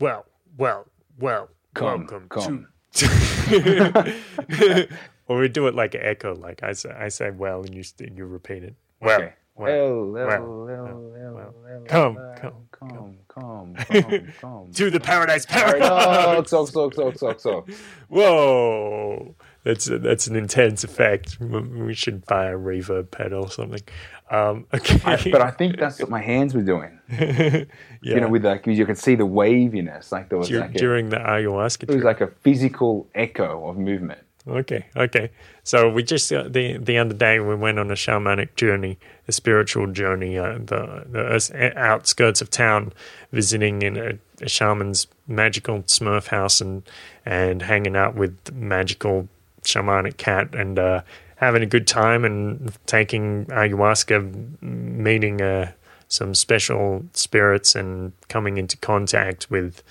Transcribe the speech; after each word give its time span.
well, 0.00 0.26
well, 0.56 0.86
well. 1.18 1.48
Come, 1.74 2.06
welcome 2.06 2.28
come. 2.28 2.68
to. 2.94 4.88
or 5.28 5.38
we 5.38 5.48
do 5.48 5.66
it 5.68 5.74
like 5.74 5.94
an 5.94 6.00
echo, 6.02 6.34
like 6.34 6.62
I 6.62 6.72
say, 6.72 6.90
I 6.90 7.08
say 7.08 7.30
well, 7.30 7.60
and 7.62 7.74
you 7.74 7.82
st- 7.82 8.16
you 8.16 8.26
repeat 8.26 8.62
it. 8.64 8.74
Well, 9.00 9.20
Okay. 9.20 9.32
well, 9.54 10.06
Well, 10.06 10.64
well, 10.64 10.64
well, 10.64 11.54
Come, 11.86 12.16
come, 12.36 12.52
come, 12.70 13.16
come, 13.28 13.74
come, 13.76 14.32
come. 14.40 14.72
to 14.72 14.90
the 14.90 15.00
paradise 15.00 15.46
paradox. 15.46 15.88
Paradox, 16.04 16.52
ox, 16.52 16.76
ox, 16.76 16.98
ox, 16.98 17.22
ox, 17.22 17.46
ox. 17.46 17.72
Whoa, 18.08 19.34
that's 19.68 19.88
a, 19.90 19.98
that's 19.98 20.26
an 20.26 20.34
intense 20.36 20.82
effect. 20.82 21.38
We 21.40 21.92
should 21.92 22.24
buy 22.24 22.46
a 22.46 22.56
reverb 22.56 23.10
pedal 23.10 23.42
or 23.44 23.50
something. 23.50 23.82
Um, 24.30 24.66
okay, 24.74 24.98
I- 25.04 25.30
But 25.30 25.42
I 25.42 25.50
think 25.50 25.78
that's 25.78 26.00
what 26.00 26.08
my 26.08 26.22
hands 26.22 26.54
were 26.54 26.62
doing. 26.62 26.98
yeah. 27.10 27.64
You 28.00 28.20
know, 28.20 28.28
with 28.28 28.44
like 28.46 28.66
you 28.66 28.86
could 28.86 28.96
see 28.98 29.14
the 29.14 29.26
waviness, 29.26 30.10
like 30.10 30.30
there 30.30 30.38
was 30.38 30.48
Dur- 30.48 30.60
like 30.60 30.74
a, 30.74 30.78
during 30.78 31.10
the 31.10 31.16
ayahuasca 31.18 31.82
it 31.82 31.88
was 31.88 31.96
trip. 31.96 32.04
like 32.04 32.20
a 32.22 32.28
physical 32.40 33.06
echo 33.14 33.68
of 33.68 33.76
movement. 33.76 34.20
Okay, 34.46 34.86
okay. 34.96 35.30
So 35.64 35.90
we 35.90 36.02
just 36.02 36.32
uh, 36.32 36.44
the 36.48 36.78
the 36.78 36.96
other 36.96 37.12
day 37.12 37.38
we 37.40 37.54
went 37.54 37.78
on 37.78 37.90
a 37.90 37.94
shamanic 37.94 38.54
journey, 38.56 38.98
a 39.26 39.32
spiritual 39.32 39.88
journey, 39.88 40.38
uh, 40.38 40.54
the 40.64 41.04
the 41.10 41.72
outskirts 41.76 42.40
of 42.40 42.48
town, 42.48 42.94
visiting 43.32 43.82
in 43.82 43.98
a, 43.98 44.18
a 44.40 44.48
shaman's 44.48 45.06
magical 45.26 45.82
Smurf 45.82 46.28
house 46.28 46.62
and 46.62 46.82
and 47.26 47.60
hanging 47.60 47.94
out 47.96 48.14
with 48.14 48.38
magical 48.54 49.28
shamanic 49.62 50.16
cat 50.16 50.54
and 50.54 50.78
uh, 50.78 51.02
having 51.36 51.62
a 51.62 51.66
good 51.66 51.86
time 51.86 52.24
and 52.24 52.72
taking 52.86 53.46
ayahuasca, 53.46 54.62
meeting 54.62 55.40
uh, 55.40 55.72
some 56.08 56.34
special 56.34 57.04
spirits 57.12 57.74
and 57.74 58.12
coming 58.28 58.56
into 58.56 58.76
contact 58.78 59.50
with 59.50 59.82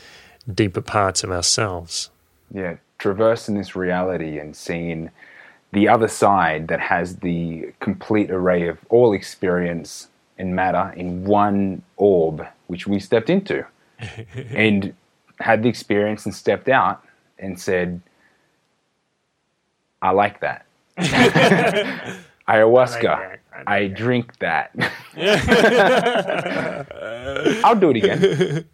deeper 0.52 0.82
parts 0.82 1.24
of 1.24 1.32
ourselves. 1.32 2.10
yeah, 2.54 2.78
traversing 2.98 3.56
this 3.56 3.76
reality 3.76 4.40
and 4.40 4.56
seeing 4.56 5.12
the 5.74 5.88
other 5.88 6.08
side 6.08 6.68
that 6.70 6.80
has 6.80 7.18
the 7.18 7.72
complete 7.80 8.32
array 8.32 8.68
of 8.68 8.80
all 8.90 9.14
experience 9.14 10.08
and 10.38 10.56
matter 10.56 10.94
in 10.96 11.26
one 11.26 11.82
orb, 11.98 12.46
which 12.68 12.88
we 12.88 13.00
stepped 13.00 13.30
into, 13.30 13.66
and 14.50 14.94
had 15.40 15.64
the 15.64 15.70
experience 15.70 16.26
and 16.26 16.34
stepped 16.34 16.70
out 16.70 17.04
and 17.38 17.60
said, 17.60 18.02
"I 20.02 20.12
like 20.12 20.40
that." 20.42 20.66
Ayahuasca. 22.48 23.38
I 23.66 23.76
I, 23.76 23.88
drink 23.88 24.38
that. 24.40 24.72
I'll 27.64 27.76
do 27.76 27.90
it 27.92 27.98
again. 27.98 28.66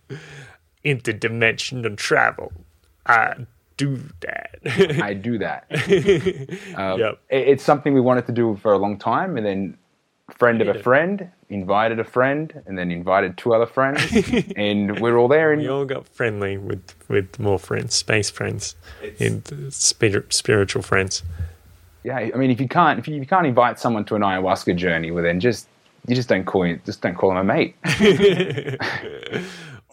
interdimensional 0.85 1.95
travel. 1.97 2.51
I 3.05 3.45
do 3.77 3.99
that. 4.21 4.59
I 5.01 5.13
do 5.13 5.37
that. 5.39 5.65
Um, 6.77 6.99
Yep. 6.99 7.19
it- 7.29 7.47
it's 7.47 7.63
something 7.63 7.93
we 7.93 8.01
wanted 8.01 8.25
to 8.27 8.31
do 8.33 8.55
for 8.61 8.73
a 8.73 8.77
long 8.77 8.97
time, 8.97 9.37
and 9.37 9.45
then 9.45 9.77
friend 10.37 10.61
of 10.61 10.67
a 10.67 10.79
friend 10.81 11.31
invited 11.49 11.99
a 11.99 12.03
friend, 12.03 12.61
and 12.65 12.77
then 12.77 12.91
invited 12.91 13.37
two 13.37 13.53
other 13.53 13.65
friends, 13.65 14.01
and 14.55 14.99
we're 14.99 15.17
all 15.17 15.27
there. 15.27 15.55
we 15.55 15.63
And 15.63 15.71
all 15.71 15.85
got 15.85 16.07
friendly 16.07 16.57
with, 16.57 16.95
with 17.07 17.39
more 17.39 17.59
friends, 17.59 17.95
space 17.95 18.29
friends, 18.29 18.75
and 19.19 19.73
spirit, 19.73 20.33
spiritual 20.33 20.81
friends. 20.81 21.23
yeah, 22.03 22.17
I 22.17 22.31
mean, 22.31 22.51
if 22.51 22.59
you 22.59 22.67
can't, 22.67 22.99
if 22.99 23.07
you, 23.07 23.15
if 23.15 23.21
you 23.21 23.27
can't 23.27 23.47
invite 23.47 23.79
someone 23.79 24.05
to 24.05 24.15
an 24.15 24.21
ayahuasca 24.21 24.75
journey, 24.75 25.11
well, 25.11 25.23
then 25.23 25.39
just 25.39 25.67
you 26.07 26.15
just 26.15 26.27
don't 26.27 26.45
call 26.45 26.75
just 26.85 27.01
don't 27.01 27.15
call 27.15 27.29
them 27.29 27.37
a 27.37 27.43
mate. 27.43 27.75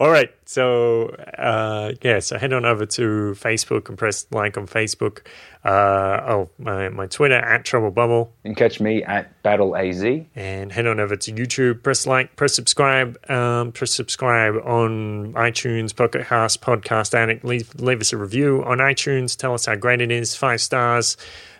All 0.01 0.09
right, 0.09 0.33
so 0.45 1.09
uh, 1.37 1.91
yeah, 2.01 2.17
so 2.17 2.39
head 2.39 2.53
on 2.53 2.65
over 2.65 2.87
to 2.87 3.35
Facebook 3.37 3.87
and 3.87 3.95
press 3.95 4.25
like 4.31 4.57
on 4.57 4.65
Facebook. 4.65 5.19
Uh, 5.63 5.69
oh, 6.27 6.49
my, 6.57 6.89
my 6.89 7.05
Twitter 7.05 7.35
at 7.35 7.65
Trouble 7.65 7.91
Bubble, 7.91 8.33
And 8.43 8.57
catch 8.57 8.79
me 8.79 9.03
at 9.03 9.43
Battle 9.43 9.77
AZ. 9.77 10.03
and 10.35 10.71
head 10.71 10.87
on 10.87 10.99
over 10.99 11.15
to 11.15 11.31
YouTube. 11.31 11.83
Press 11.83 12.07
like, 12.07 12.35
press 12.35 12.55
subscribe, 12.55 13.15
um, 13.29 13.73
press 13.73 13.91
subscribe 13.91 14.55
on 14.65 15.33
iTunes, 15.33 15.95
Pocket 15.95 16.25
Cast, 16.25 16.61
Podcast 16.61 17.13
Addict. 17.13 17.45
Leave 17.45 17.75
leave 17.75 18.01
us 18.01 18.11
a 18.11 18.17
review 18.17 18.63
on 18.65 18.79
iTunes. 18.79 19.37
Tell 19.37 19.53
us 19.53 19.67
how 19.67 19.75
great 19.75 20.01
it 20.01 20.09
is. 20.11 20.35
Five 20.35 20.61
stars, 20.61 21.15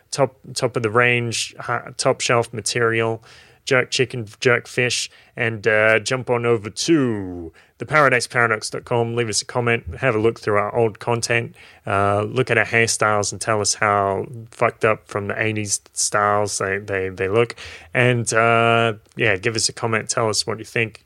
top 0.10 0.36
top 0.56 0.76
of 0.76 0.82
the 0.82 0.90
range, 0.90 1.54
top 1.98 2.22
shelf 2.22 2.52
material. 2.52 3.24
Jerk 3.64 3.92
chicken, 3.92 4.28
jerk 4.40 4.68
fish, 4.68 5.12
and 5.36 5.68
uh, 5.68 6.00
jump 6.00 6.32
on 6.32 6.48
over 6.48 6.72
to 6.72 7.54
theparadiseparadox.com. 7.86 9.16
Leave 9.16 9.30
us 9.30 9.42
a 9.42 9.46
comment, 9.46 9.84
have 10.00 10.16
a 10.16 10.20
look 10.20 10.40
through 10.40 10.56
our 10.58 10.76
old 10.76 11.00
content, 11.00 11.56
uh, 11.88 12.22
look 12.24 12.50
at 12.52 12.58
our 12.58 12.66
hairstyles, 12.66 13.32
and 13.32 13.42
tell 13.42 13.62
us 13.62 13.76
how 13.76 14.26
fucked 14.52 14.86
up 14.86 15.08
from 15.08 15.28
the 15.28 15.34
80s 15.34 15.82
styles 15.94 16.58
they, 16.58 16.78
they, 16.78 17.10
they 17.10 17.28
look. 17.28 17.56
And 17.94 18.32
uh, 18.34 18.94
yeah, 19.16 19.36
give 19.38 19.56
us 19.56 19.70
a 19.70 19.74
comment, 19.74 20.10
tell 20.10 20.30
us 20.30 20.46
what 20.48 20.60
you 20.60 20.66
think. 20.66 21.06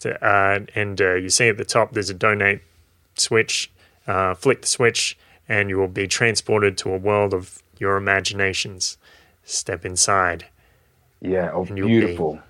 To, 0.00 0.22
uh, 0.24 0.60
and 0.74 1.00
uh, 1.00 1.14
you 1.14 1.28
see 1.30 1.48
at 1.48 1.56
the 1.56 1.64
top 1.64 1.92
there's 1.92 2.10
a 2.10 2.14
donate 2.14 2.60
switch. 3.14 3.70
Uh, 4.06 4.34
flick 4.34 4.60
the 4.60 4.68
switch, 4.68 5.18
and 5.48 5.68
you 5.68 5.78
will 5.78 5.88
be 5.88 6.06
transported 6.06 6.76
to 6.78 6.92
a 6.92 6.96
world 6.98 7.34
of 7.34 7.62
your 7.78 7.96
imaginations. 7.96 8.98
Step 9.44 9.84
inside 9.84 10.46
Yeah, 11.20 11.50
of 11.50 11.74
beautiful, 11.74 12.40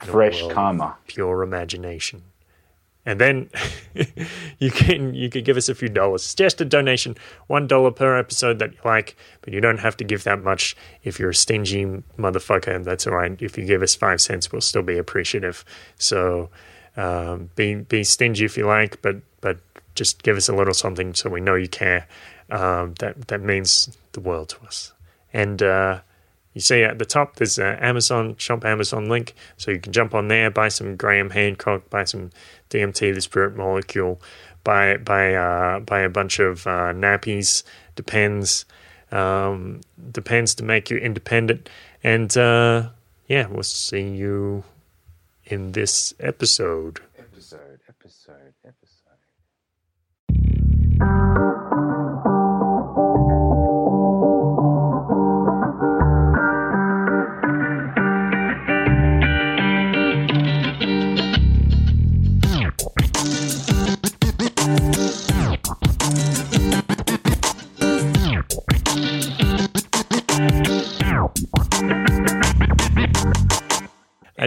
fresh 0.00 0.42
karma. 0.48 0.96
pure 1.06 1.42
imagination. 1.42 2.22
And 3.06 3.20
then 3.20 3.50
you 4.58 4.70
can 4.70 5.14
you 5.14 5.28
can 5.28 5.44
give 5.44 5.56
us 5.56 5.68
a 5.68 5.74
few 5.74 5.88
dollars. 5.88 6.22
It's 6.22 6.34
just 6.34 6.60
a 6.60 6.64
donation, 6.64 7.16
one 7.48 7.66
dollar 7.66 7.90
per 7.90 8.16
episode 8.16 8.58
that 8.60 8.72
you 8.72 8.78
like, 8.84 9.16
but 9.42 9.52
you 9.52 9.60
don't 9.60 9.80
have 9.80 9.96
to 9.98 10.04
give 10.04 10.24
that 10.24 10.42
much 10.42 10.76
if 11.02 11.18
you're 11.18 11.30
a 11.30 11.34
stingy 11.34 11.84
motherfucker. 12.18 12.82
That's 12.82 13.06
all 13.06 13.14
right. 13.14 13.40
If 13.40 13.58
you 13.58 13.64
give 13.66 13.82
us 13.82 13.94
five 13.94 14.20
cents, 14.20 14.50
we'll 14.50 14.62
still 14.62 14.82
be 14.82 14.98
appreciative. 14.98 15.64
So 15.98 16.50
um, 16.96 17.50
be 17.56 17.74
be 17.76 18.04
stingy 18.04 18.44
if 18.44 18.56
you 18.56 18.66
like, 18.66 19.02
but 19.02 19.16
but 19.40 19.58
just 19.94 20.22
give 20.22 20.36
us 20.36 20.48
a 20.48 20.54
little 20.54 20.74
something 20.74 21.14
so 21.14 21.30
we 21.30 21.40
know 21.40 21.54
you 21.54 21.68
care. 21.68 22.06
Um, 22.50 22.94
that 23.00 23.28
that 23.28 23.40
means 23.40 23.96
the 24.12 24.20
world 24.20 24.48
to 24.50 24.62
us. 24.64 24.92
And 25.32 25.62
uh, 25.62 26.00
you 26.52 26.60
see 26.60 26.84
at 26.84 26.98
the 26.98 27.04
top 27.04 27.36
there's 27.36 27.58
an 27.58 27.76
Amazon 27.78 28.36
shop 28.36 28.64
Amazon 28.64 29.08
link, 29.08 29.34
so 29.56 29.70
you 29.70 29.80
can 29.80 29.92
jump 29.92 30.14
on 30.14 30.28
there, 30.28 30.50
buy 30.50 30.68
some 30.68 30.96
Graham 30.96 31.30
Hancock, 31.30 31.90
buy 31.90 32.04
some 32.04 32.30
DMT, 32.74 33.14
the 33.14 33.20
Spirit 33.20 33.56
Molecule, 33.56 34.20
buy 34.64 34.96
buy 34.96 35.34
uh, 35.34 35.80
buy 35.80 36.00
a 36.00 36.08
bunch 36.08 36.40
of 36.40 36.66
uh, 36.66 36.92
nappies, 36.92 37.62
depends, 37.94 38.64
um, 39.12 39.80
depends 40.10 40.54
to 40.56 40.64
make 40.64 40.90
you 40.90 40.96
independent, 40.96 41.68
and 42.02 42.36
uh, 42.36 42.88
yeah, 43.28 43.46
we'll 43.46 43.62
see 43.62 44.08
you 44.08 44.64
in 45.44 45.72
this 45.72 46.14
episode. 46.18 47.00
Episode, 47.18 47.80
episode, 47.88 48.54
episode. 51.00 51.20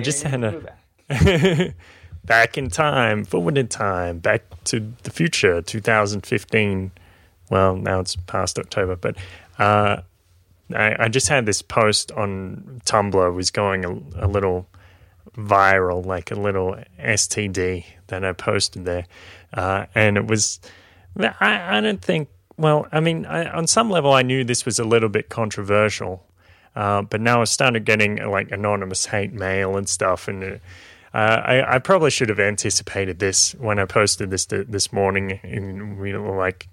Just 0.08 0.24
had 0.24 0.44
a 0.44 1.74
back 2.24 2.58
in 2.58 2.70
time, 2.70 3.26
forward 3.26 3.58
in 3.58 3.68
time, 3.68 4.20
back 4.20 4.44
to 4.66 4.94
the 5.04 5.12
future, 5.12 5.62
2015. 5.62 6.92
Well, 7.50 7.76
now 7.76 8.00
it's 8.00 8.16
past 8.16 8.58
October, 8.58 8.96
but 8.96 9.18
uh, 9.60 10.02
I, 10.74 10.96
I 11.06 11.08
just 11.10 11.28
had 11.28 11.46
this 11.46 11.62
post 11.62 12.12
on 12.14 12.82
Tumblr 12.86 13.34
was 13.34 13.52
going 13.52 13.84
a, 13.86 14.26
a 14.26 14.28
little 14.28 14.68
viral, 15.36 16.06
like 16.06 16.32
a 16.32 16.36
little 16.36 16.78
STD 17.00 17.86
that 18.08 18.24
I 18.24 18.32
posted 18.32 18.86
there, 18.86 19.06
uh, 19.54 19.88
and 19.94 20.18
it 20.18 20.28
was. 20.28 20.60
I, 21.20 21.78
I 21.78 21.82
don't 21.82 22.02
think. 22.02 22.30
Well, 22.58 22.88
I 22.92 23.02
mean, 23.02 23.26
I, 23.26 23.50
on 23.50 23.68
some 23.68 23.90
level, 23.90 24.14
I 24.14 24.22
knew 24.22 24.44
this 24.44 24.66
was 24.66 24.80
a 24.80 24.84
little 24.84 25.10
bit 25.10 25.30
controversial, 25.30 26.26
uh, 26.78 27.02
but 27.02 27.20
now 27.20 27.42
I 27.42 27.46
started 27.46 27.86
getting 27.86 28.18
like 28.18 28.52
anonymous 28.52 29.08
hate 29.08 29.34
mail 29.34 29.78
and 29.78 29.90
stuff, 29.90 30.28
and 30.28 30.44
uh, 30.44 30.58
I, 31.12 31.76
I 31.76 31.80
probably 31.80 32.12
should 32.12 32.30
have 32.30 32.40
anticipated 32.40 33.18
this 33.18 33.54
when 33.56 33.80
I 33.80 33.86
posted 33.86 34.30
this 34.30 34.46
th- 34.46 34.68
this 34.70 34.94
morning 34.94 35.40
in 35.44 36.00
you 36.06 36.14
know, 36.14 36.34
like 36.34 36.70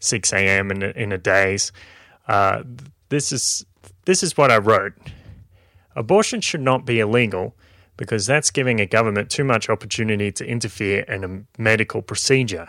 six 0.00 0.34
a.m. 0.34 0.70
in 0.70 0.82
a, 0.82 0.88
in 0.88 1.12
a 1.12 1.18
daze. 1.18 1.72
Uh, 2.28 2.62
this 3.08 3.32
is 3.32 3.64
this 4.04 4.22
is 4.22 4.36
what 4.36 4.50
I 4.50 4.58
wrote. 4.58 4.92
Abortion 5.96 6.42
should 6.42 6.60
not 6.60 6.84
be 6.84 7.00
illegal 7.00 7.54
because 7.96 8.26
that's 8.26 8.50
giving 8.50 8.80
a 8.80 8.86
government 8.86 9.30
too 9.30 9.44
much 9.44 9.70
opportunity 9.70 10.30
to 10.30 10.44
interfere 10.44 11.04
in 11.04 11.24
a 11.24 11.60
medical 11.60 12.02
procedure. 12.02 12.68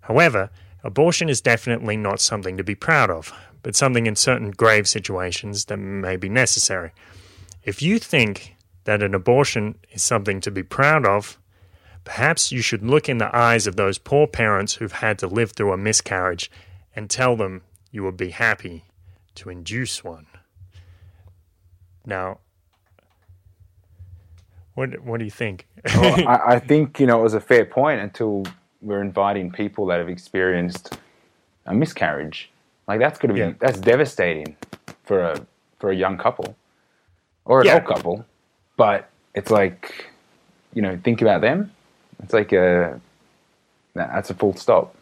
However, 0.00 0.48
abortion 0.82 1.28
is 1.28 1.42
definitely 1.42 1.98
not 1.98 2.18
something 2.18 2.56
to 2.56 2.64
be 2.64 2.74
proud 2.74 3.10
of, 3.10 3.30
but 3.64 3.74
something 3.74 4.06
in 4.06 4.14
certain 4.14 4.50
grave 4.50 4.86
situations 4.86 5.64
that 5.64 5.78
may 5.78 6.16
be 6.16 6.28
necessary. 6.28 6.92
If 7.64 7.80
you 7.80 7.98
think 7.98 8.56
that 8.84 9.02
an 9.02 9.14
abortion 9.14 9.76
is 9.90 10.02
something 10.02 10.42
to 10.42 10.50
be 10.50 10.62
proud 10.62 11.06
of, 11.06 11.38
perhaps 12.04 12.52
you 12.52 12.60
should 12.60 12.84
look 12.84 13.08
in 13.08 13.16
the 13.16 13.34
eyes 13.34 13.66
of 13.66 13.76
those 13.76 13.96
poor 13.96 14.26
parents 14.26 14.74
who've 14.74 14.92
had 14.92 15.18
to 15.20 15.26
live 15.26 15.52
through 15.52 15.72
a 15.72 15.78
miscarriage 15.78 16.50
and 16.94 17.08
tell 17.08 17.36
them 17.36 17.62
you 17.90 18.04
would 18.04 18.18
be 18.18 18.30
happy 18.30 18.84
to 19.36 19.48
induce 19.48 20.04
one. 20.04 20.26
Now, 22.04 22.40
what 24.74 25.00
what 25.00 25.18
do 25.20 25.24
you 25.24 25.30
think? 25.30 25.66
well, 25.96 26.28
I, 26.28 26.40
I, 26.56 26.58
think 26.58 27.00
you 27.00 27.06
know 27.06 27.20
it 27.20 27.22
was 27.22 27.32
a 27.32 27.40
fair 27.40 27.64
point 27.64 28.02
until 28.02 28.44
we're 28.82 29.00
inviting 29.00 29.50
people 29.50 29.86
that 29.86 30.00
have 30.00 30.10
experienced 30.10 30.98
a 31.64 31.72
miscarriage. 31.72 32.50
Like 32.86 33.00
that's 33.00 33.18
going 33.18 33.28
to 33.28 33.34
be 33.34 33.40
yeah. 33.40 33.52
that's 33.58 33.80
devastating 33.80 34.56
for 35.04 35.22
a 35.22 35.46
for 35.78 35.90
a 35.90 35.96
young 35.96 36.18
couple 36.18 36.56
or 37.44 37.60
an 37.60 37.66
yeah. 37.66 37.74
old 37.74 37.84
couple. 37.86 38.24
But 38.76 39.08
it's 39.34 39.50
like 39.50 40.10
you 40.74 40.82
know 40.82 40.98
think 41.02 41.22
about 41.22 41.40
them. 41.40 41.72
It's 42.22 42.32
like 42.32 42.52
a 42.52 43.00
that's 43.94 44.30
a 44.30 44.34
full 44.34 44.54
stop. 44.54 44.94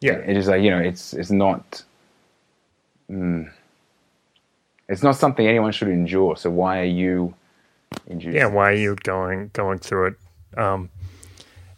Yeah, 0.00 0.14
it 0.14 0.36
is 0.36 0.48
like 0.48 0.62
you 0.62 0.70
know 0.70 0.80
it's 0.80 1.14
it's 1.14 1.30
not. 1.30 1.82
Mm, 3.10 3.50
it's 4.88 5.02
not 5.02 5.16
something 5.16 5.46
anyone 5.46 5.72
should 5.72 5.88
endure. 5.88 6.36
So 6.36 6.50
why 6.50 6.80
are 6.80 6.84
you? 6.84 7.34
Yeah, 8.08 8.46
why 8.46 8.70
are 8.70 8.74
you 8.74 8.96
going 9.02 9.50
going 9.52 9.78
through 9.78 10.06
it 10.06 10.14
um, 10.58 10.90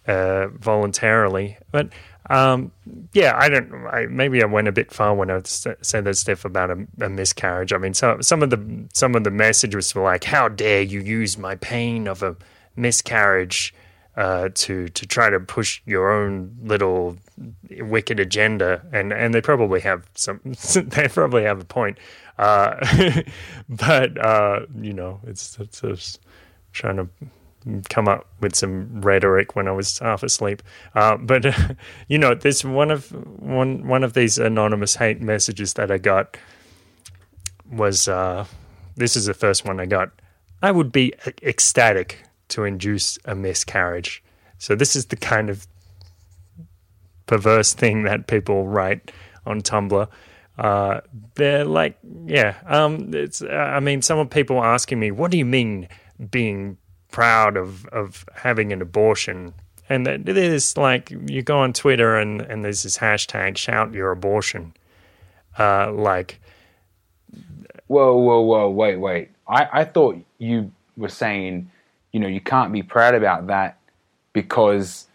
uh, 0.07 0.49
voluntarily? 0.49 1.57
But 1.71 1.89
um, 2.31 2.73
yeah, 3.13 3.35
I 3.37 3.49
don't. 3.49 3.87
I, 3.87 4.07
maybe 4.07 4.43
I 4.43 4.47
went 4.47 4.69
a 4.69 4.73
bit 4.73 4.91
far 4.91 5.15
when 5.15 5.31
I 5.31 5.43
said 5.45 6.05
that 6.05 6.17
stuff 6.17 6.45
about 6.45 6.71
a, 6.71 6.87
a, 7.03 7.09
miscarriage. 7.11 7.73
I 7.73 7.79
mean, 7.79 7.93
so, 7.93 8.19
some 8.21 8.43
of 8.43 8.51
the 8.51 8.89
some 8.95 9.15
of 9.15 9.25
the 9.25 9.31
messages 9.31 9.95
were 9.95 10.03
like, 10.03 10.25
"How 10.25 10.49
dare 10.49 10.81
you 10.81 11.01
use 11.01 11.37
my 11.37 11.57
pain 11.57 12.09
of 12.09 12.23
a 12.23 12.35
miscarriage 12.77 13.75
uh, 14.17 14.49
to 14.55 14.89
to 14.89 15.07
try 15.07 15.29
to 15.29 15.39
push 15.39 15.83
your 15.85 16.11
own 16.11 16.57
little 16.63 17.19
wicked 17.81 18.19
agenda?" 18.19 18.83
And 18.91 19.13
and 19.13 19.35
they 19.35 19.43
probably 19.43 19.81
have 19.81 20.09
some. 20.15 20.41
they 20.75 21.09
probably 21.09 21.43
have 21.43 21.61
a 21.61 21.67
point. 21.67 21.99
Uh, 22.39 23.23
but 23.69 24.17
uh, 24.19 24.61
you 24.81 24.95
know, 24.95 25.21
it's 25.27 25.59
it's 25.59 25.83
just 25.83 26.21
trying 26.73 26.97
to 26.97 27.09
come 27.89 28.09
up 28.09 28.27
with 28.41 28.55
some 28.55 29.01
rhetoric 29.01 29.57
when 29.57 29.69
I 29.69 29.73
was 29.73 29.99
half 29.99 30.23
asleep. 30.23 30.63
Uh, 30.95 31.17
but 31.17 31.45
you 32.09 32.19
know, 32.19 32.35
there's 32.35 32.65
one 32.65 32.91
of 32.91 33.11
one 33.41 33.87
one 33.87 34.05
of 34.05 34.15
these 34.15 34.39
anonymous 34.39 34.97
hate 34.97 35.21
messages 35.21 35.75
that 35.75 35.91
I 35.91 35.99
got 35.99 36.37
was 37.71 38.09
uh, 38.09 38.45
this 38.97 39.17
is 39.17 39.27
the 39.27 39.35
first 39.35 39.65
one 39.65 39.81
I 39.81 39.87
got. 39.87 40.11
I 40.63 40.71
would 40.71 40.93
be 40.93 41.13
ecstatic 41.43 42.23
to 42.49 42.65
induce 42.65 43.19
a 43.25 43.35
miscarriage. 43.35 44.23
So 44.59 44.75
this 44.75 44.97
is 44.97 45.07
the 45.07 45.17
kind 45.17 45.51
of 45.51 45.67
perverse 47.27 47.73
thing 47.75 48.05
that 48.05 48.27
people 48.27 48.67
write 48.67 49.11
on 49.47 49.61
Tumblr 49.61 50.09
uh, 50.59 51.01
they're 51.35 51.65
like, 51.65 51.99
yeah, 52.27 52.55
um, 52.67 53.13
it's. 53.13 53.43
I 53.43 53.81
mean, 53.81 54.03
some 54.03 54.19
of 54.19 54.31
people 54.31 54.63
asking 54.63 55.01
me, 55.01 55.11
"What 55.11 55.31
do 55.31 55.39
you 55.39 55.45
mean 55.45 55.89
being 56.31 56.79
proud 57.15 57.57
of 57.57 57.87
of 57.87 58.25
having 58.35 58.73
an 58.73 58.83
abortion?" 58.83 59.55
And 59.89 60.07
there's 60.07 60.77
like, 60.77 61.11
you 61.11 61.43
go 61.43 61.59
on 61.59 61.73
Twitter 61.73 62.17
and 62.17 62.41
and 62.41 62.65
there's 62.65 62.83
this 62.83 62.99
hashtag, 62.99 63.57
"Shout 63.57 63.93
your 63.93 64.11
abortion," 64.11 64.75
uh, 65.59 65.93
like. 65.93 66.41
Whoa, 67.87 68.17
whoa, 68.17 68.41
whoa! 68.41 68.71
Wait, 68.71 68.97
wait. 68.97 69.31
I 69.47 69.69
I 69.81 69.85
thought 69.85 70.17
you 70.39 70.73
were 70.97 71.11
saying, 71.11 71.71
you 72.13 72.21
know, 72.21 72.29
you 72.29 72.41
can't 72.41 72.73
be 72.73 72.83
proud 72.83 73.15
about 73.15 73.47
that 73.49 73.79
because 74.33 75.07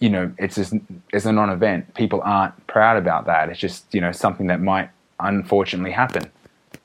you 0.00 0.08
know, 0.08 0.32
it's 0.38 0.56
just 0.56 0.74
it's 1.12 1.26
a 1.26 1.32
non-event. 1.32 1.94
People 1.94 2.20
aren't 2.24 2.66
proud 2.66 2.96
about 2.96 3.26
that. 3.26 3.50
It's 3.50 3.60
just 3.60 3.94
you 3.94 4.00
know 4.00 4.12
something 4.12 4.48
that 4.48 4.60
might 4.60 4.90
unfortunately 5.20 5.92
happen. 5.92 6.30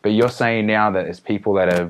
But 0.02 0.10
you're 0.10 0.30
saying 0.30 0.68
now 0.68 0.92
that 0.92 1.08
it's 1.08 1.20
people 1.20 1.54
that 1.56 1.74
are 1.74 1.90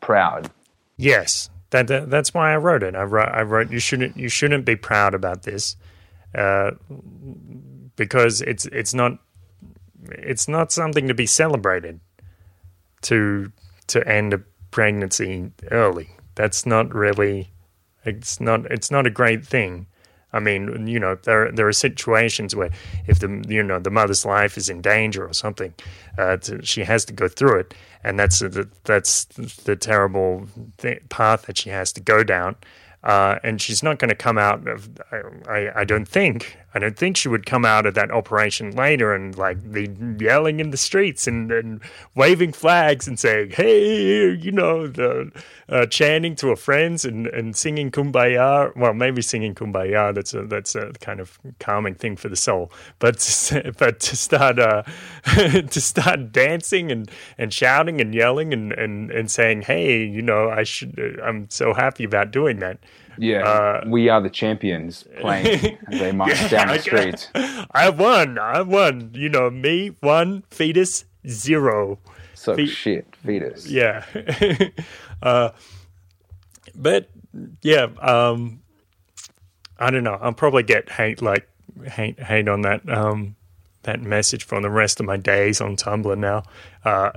proud. 0.00 0.50
Yes, 0.96 1.50
that, 1.76 1.86
that 1.88 2.10
that's 2.10 2.32
why 2.32 2.52
I 2.52 2.56
wrote 2.56 2.82
it. 2.82 2.94
I 2.94 3.02
wrote 3.02 3.28
I 3.28 3.42
wrote 3.42 3.70
you 3.70 3.78
shouldn't 3.78 4.16
you 4.16 4.28
shouldn't 4.28 4.64
be 4.64 4.76
proud 4.76 5.14
about 5.14 5.42
this, 5.42 5.76
uh, 6.34 6.70
because 7.96 8.40
it's 8.42 8.64
it's 8.66 8.94
not 8.94 9.18
it's 10.04 10.48
not 10.48 10.72
something 10.72 11.08
to 11.08 11.14
be 11.14 11.26
celebrated. 11.26 12.00
To 13.02 13.52
to 13.88 14.08
end 14.08 14.32
a 14.32 14.38
pregnancy 14.70 15.52
early, 15.70 16.08
that's 16.34 16.64
not 16.66 16.92
really 16.94 17.50
it's 18.04 18.40
not 18.40 18.64
it's 18.66 18.90
not 18.90 19.06
a 19.06 19.10
great 19.10 19.46
thing. 19.46 19.86
I 20.32 20.40
mean, 20.40 20.86
you 20.86 20.98
know, 20.98 21.14
there 21.22 21.50
there 21.52 21.68
are 21.68 21.72
situations 21.72 22.54
where 22.54 22.70
if 23.06 23.20
the 23.20 23.44
you 23.48 23.62
know 23.62 23.78
the 23.78 23.90
mother's 23.90 24.24
life 24.24 24.56
is 24.56 24.68
in 24.68 24.82
danger 24.82 25.26
or 25.26 25.32
something, 25.32 25.72
uh, 26.18 26.36
to, 26.38 26.64
she 26.64 26.84
has 26.84 27.04
to 27.06 27.12
go 27.12 27.28
through 27.28 27.60
it, 27.60 27.74
and 28.02 28.18
that's 28.18 28.40
the, 28.40 28.68
that's 28.84 29.24
the 29.24 29.76
terrible 29.76 30.46
th- 30.78 31.08
path 31.08 31.42
that 31.42 31.58
she 31.58 31.70
has 31.70 31.92
to 31.92 32.00
go 32.00 32.22
down. 32.24 32.56
Uh, 33.04 33.38
and 33.44 33.62
she's 33.62 33.84
not 33.84 34.00
going 34.00 34.08
to 34.08 34.16
come 34.16 34.36
out 34.36 34.66
of. 34.66 34.90
I, 35.48 35.70
I, 35.76 35.84
don't 35.84 36.08
think. 36.08 36.56
I 36.76 36.78
don't 36.78 36.94
think 36.94 37.16
she 37.16 37.28
would 37.28 37.46
come 37.46 37.64
out 37.64 37.86
of 37.86 37.94
that 37.94 38.10
operation 38.10 38.76
later 38.76 39.14
and 39.14 39.34
like 39.38 39.72
be 39.72 39.88
yelling 40.20 40.60
in 40.60 40.72
the 40.72 40.76
streets 40.76 41.26
and, 41.26 41.50
and 41.50 41.80
waving 42.14 42.52
flags 42.52 43.08
and 43.08 43.18
saying, 43.18 43.52
"Hey, 43.52 44.34
you 44.34 44.52
know," 44.52 44.86
the, 44.86 45.32
uh, 45.70 45.86
chanting 45.86 46.36
to 46.36 46.48
her 46.48 46.56
friends 46.56 47.06
and, 47.06 47.28
and 47.28 47.56
singing 47.56 47.90
"Kumbaya." 47.90 48.76
Well, 48.76 48.92
maybe 48.92 49.22
singing 49.22 49.54
"Kumbaya." 49.54 50.14
That's 50.14 50.34
a 50.34 50.42
that's 50.42 50.74
a 50.74 50.92
kind 51.00 51.18
of 51.18 51.38
calming 51.60 51.94
thing 51.94 52.14
for 52.14 52.28
the 52.28 52.36
soul. 52.36 52.70
But 52.98 53.20
to, 53.20 53.72
but 53.78 53.98
to 54.00 54.14
start 54.14 54.58
uh, 54.58 54.82
to 55.24 55.80
start 55.80 56.30
dancing 56.30 56.92
and, 56.92 57.10
and 57.38 57.54
shouting 57.54 58.02
and 58.02 58.14
yelling 58.14 58.52
and, 58.52 58.72
and, 58.72 59.10
and 59.10 59.30
saying, 59.30 59.62
"Hey, 59.62 60.04
you 60.04 60.20
know, 60.20 60.50
I 60.50 60.64
should. 60.64 61.18
I'm 61.24 61.48
so 61.48 61.72
happy 61.72 62.04
about 62.04 62.32
doing 62.32 62.58
that." 62.58 62.80
Yeah, 63.18 63.48
uh, 63.48 63.84
we 63.86 64.08
are 64.08 64.20
the 64.20 64.30
champions 64.30 65.06
playing 65.20 65.78
they 65.88 66.12
march 66.12 66.40
yeah, 66.40 66.48
down 66.48 66.68
the 66.68 66.78
street. 66.78 67.30
I 67.70 67.90
won. 67.90 68.38
I 68.38 68.62
won. 68.62 69.10
You 69.14 69.28
know, 69.28 69.50
me 69.50 69.96
one 70.00 70.42
fetus 70.50 71.04
zero. 71.28 71.98
So 72.34 72.54
Fe- 72.54 72.66
shit, 72.66 73.16
fetus. 73.24 73.66
Yeah. 73.68 74.04
uh, 75.22 75.50
but 76.74 77.08
yeah, 77.62 77.88
um, 78.00 78.60
I 79.78 79.90
don't 79.90 80.04
know. 80.04 80.18
I'll 80.20 80.32
probably 80.32 80.62
get 80.62 80.90
hate 80.90 81.22
like 81.22 81.48
hate 81.84 82.20
hate 82.20 82.48
on 82.48 82.62
that 82.62 82.88
um, 82.88 83.36
that 83.82 84.02
message 84.02 84.44
from 84.44 84.62
the 84.62 84.70
rest 84.70 85.00
of 85.00 85.06
my 85.06 85.16
days 85.16 85.60
on 85.60 85.76
Tumblr 85.76 86.16
now. 86.18 86.42
Uh, 86.84 87.10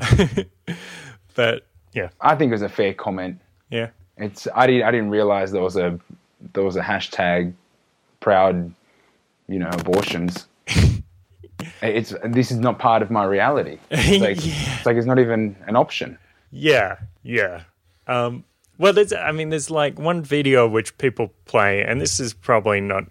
but 1.36 1.68
yeah, 1.94 2.10
I 2.22 2.36
think 2.36 2.50
it 2.50 2.54
was 2.54 2.62
a 2.62 2.70
fair 2.70 2.94
comment. 2.94 3.40
Yeah. 3.70 3.90
It's 4.20 4.48
I 4.54 4.68
didn't 4.68 4.84
I 4.84 4.92
didn't 4.92 5.10
realize 5.10 5.52
there 5.52 5.62
was 5.62 5.78
a 5.78 6.00
there 6.54 6.64
was 6.64 6.76
a 6.76 6.82
hashtag 6.82 7.54
proud, 8.20 8.74
you 9.48 9.60
know, 9.60 9.70
abortions. 9.72 10.48
it's 11.82 12.14
this 12.26 12.52
is 12.52 12.58
not 12.58 12.80
part 12.80 13.02
of 13.02 13.10
my 13.10 13.24
reality. 13.24 13.80
It's 13.92 14.22
like, 14.22 14.46
yeah. 14.46 14.76
it's 14.78 14.86
like 14.86 14.98
it's 14.98 15.08
not 15.08 15.20
even 15.20 15.56
an 15.68 15.76
option. 15.76 16.18
Yeah, 16.52 16.98
yeah. 17.24 17.64
Um, 18.08 18.44
well, 18.78 18.94
there's 18.94 19.14
I 19.14 19.32
mean, 19.32 19.50
there's 19.50 19.70
like 19.70 20.00
one 20.00 20.22
video 20.22 20.68
which 20.68 20.98
people 20.98 21.34
play, 21.46 21.84
and 21.84 22.02
this 22.02 22.20
is 22.20 22.34
probably 22.34 22.82
not 22.82 23.06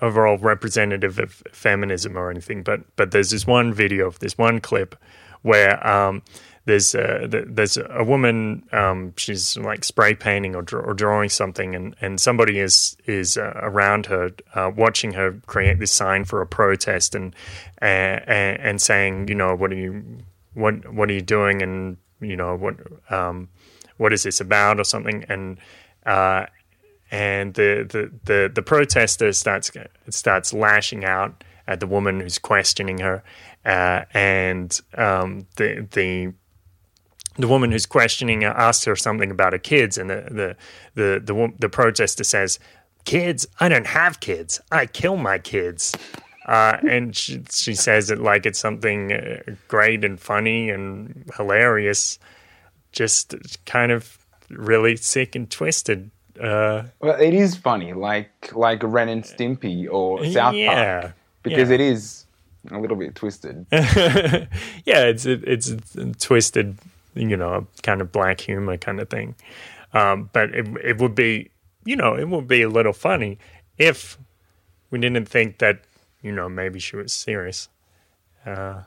overall 0.00 0.36
representative 0.38 1.18
of 1.18 1.42
feminism 1.52 2.16
or 2.16 2.30
anything, 2.30 2.62
but 2.62 2.80
but 2.96 3.10
there's 3.10 3.30
this 3.30 3.46
one 3.46 3.72
video, 3.72 4.06
of 4.06 4.18
this 4.18 4.38
one 4.38 4.60
clip 4.60 4.96
where 5.42 5.84
um, 5.86 6.22
there's 6.64 6.94
a, 6.94 7.44
there's 7.48 7.76
a 7.76 8.04
woman 8.04 8.64
um, 8.72 9.12
she's 9.16 9.56
like 9.56 9.84
spray 9.84 10.14
painting 10.14 10.54
or, 10.54 10.64
or, 10.72 10.94
drawing 10.94 11.28
something 11.28 11.74
and, 11.74 11.96
and 12.00 12.20
somebody 12.20 12.58
is 12.58 12.96
is 13.06 13.36
uh, 13.36 13.52
around 13.56 14.06
her 14.06 14.30
uh, 14.54 14.70
watching 14.76 15.12
her 15.14 15.32
create 15.46 15.78
this 15.80 15.90
sign 15.90 16.24
for 16.24 16.40
a 16.40 16.46
protest 16.46 17.14
and, 17.14 17.34
and 17.78 18.22
and 18.28 18.80
saying 18.80 19.26
you 19.26 19.34
know 19.34 19.54
what 19.56 19.72
are 19.72 19.76
you 19.76 20.04
what 20.54 20.92
what 20.92 21.10
are 21.10 21.14
you 21.14 21.20
doing 21.20 21.62
and 21.62 21.96
you 22.20 22.36
know 22.36 22.54
what 22.54 22.76
um, 23.10 23.48
what 24.02 24.12
is 24.12 24.24
this 24.24 24.40
about 24.40 24.80
or 24.80 24.84
something? 24.84 25.24
And 25.28 25.58
uh, 26.04 26.46
and 27.10 27.54
the, 27.54 27.86
the, 27.88 28.10
the, 28.24 28.50
the 28.52 28.62
protester 28.62 29.32
starts 29.32 29.70
starts 30.08 30.52
lashing 30.52 31.04
out 31.04 31.44
at 31.68 31.80
the 31.80 31.86
woman 31.86 32.20
who's 32.20 32.38
questioning 32.38 32.98
her 32.98 33.22
uh, 33.64 34.02
and 34.12 34.80
um, 34.96 35.46
the 35.56 35.86
the 35.92 36.32
the 37.36 37.48
woman 37.48 37.72
who's 37.72 37.86
questioning 37.86 38.44
asks 38.44 38.84
her 38.84 38.96
something 38.96 39.30
about 39.30 39.52
her 39.52 39.58
kids, 39.58 39.98
and 39.98 40.10
the 40.10 40.26
the 40.30 40.56
the 40.94 41.20
the, 41.20 41.52
the 41.58 41.68
protester 41.68 42.24
says, 42.24 42.58
"Kids? 43.04 43.46
I 43.60 43.68
don't 43.68 43.86
have 43.86 44.20
kids. 44.20 44.60
I 44.70 44.86
kill 44.86 45.16
my 45.16 45.38
kids." 45.38 45.94
uh, 46.46 46.78
and 46.88 47.14
she, 47.14 47.42
she 47.50 47.74
says 47.74 48.10
it 48.10 48.18
like 48.18 48.46
it's 48.46 48.58
something 48.58 49.12
uh, 49.12 49.40
great 49.68 50.04
and 50.04 50.18
funny 50.18 50.70
and 50.70 51.24
hilarious, 51.36 52.18
just 52.90 53.34
kind 53.64 53.92
of 53.92 54.18
really 54.50 54.96
sick 54.96 55.34
and 55.34 55.50
twisted. 55.50 56.10
Uh, 56.40 56.84
Well, 57.00 57.20
it 57.20 57.34
is 57.34 57.56
funny, 57.56 57.92
like 57.92 58.50
like 58.54 58.80
Ren 58.82 59.08
and 59.08 59.22
Stimpy 59.22 59.88
or 59.90 60.24
South 60.26 60.54
yeah, 60.54 61.00
Park, 61.00 61.14
because 61.42 61.68
yeah. 61.68 61.74
it 61.76 61.80
is 61.80 62.26
a 62.70 62.78
little 62.78 62.96
bit 62.96 63.14
twisted. 63.14 63.66
yeah, 63.70 64.48
it's 64.84 65.26
it's 65.26 65.74
twisted, 66.18 66.76
you 67.14 67.36
know, 67.36 67.66
kind 67.82 68.00
of 68.00 68.12
black 68.12 68.40
humor 68.40 68.76
kind 68.76 69.00
of 69.00 69.10
thing. 69.10 69.34
Um, 69.92 70.30
but 70.32 70.54
it 70.54 70.66
it 70.82 70.98
would 70.98 71.14
be, 71.14 71.50
you 71.84 71.96
know, 71.96 72.14
it 72.16 72.28
would 72.28 72.48
be 72.48 72.62
a 72.62 72.68
little 72.68 72.92
funny 72.92 73.38
if 73.78 74.18
we 74.90 74.98
didn't 74.98 75.26
think 75.26 75.58
that, 75.58 75.82
you 76.22 76.32
know, 76.32 76.48
maybe 76.48 76.78
she 76.78 76.96
was 76.96 77.12
serious. 77.12 77.68
Uh, 78.46 78.82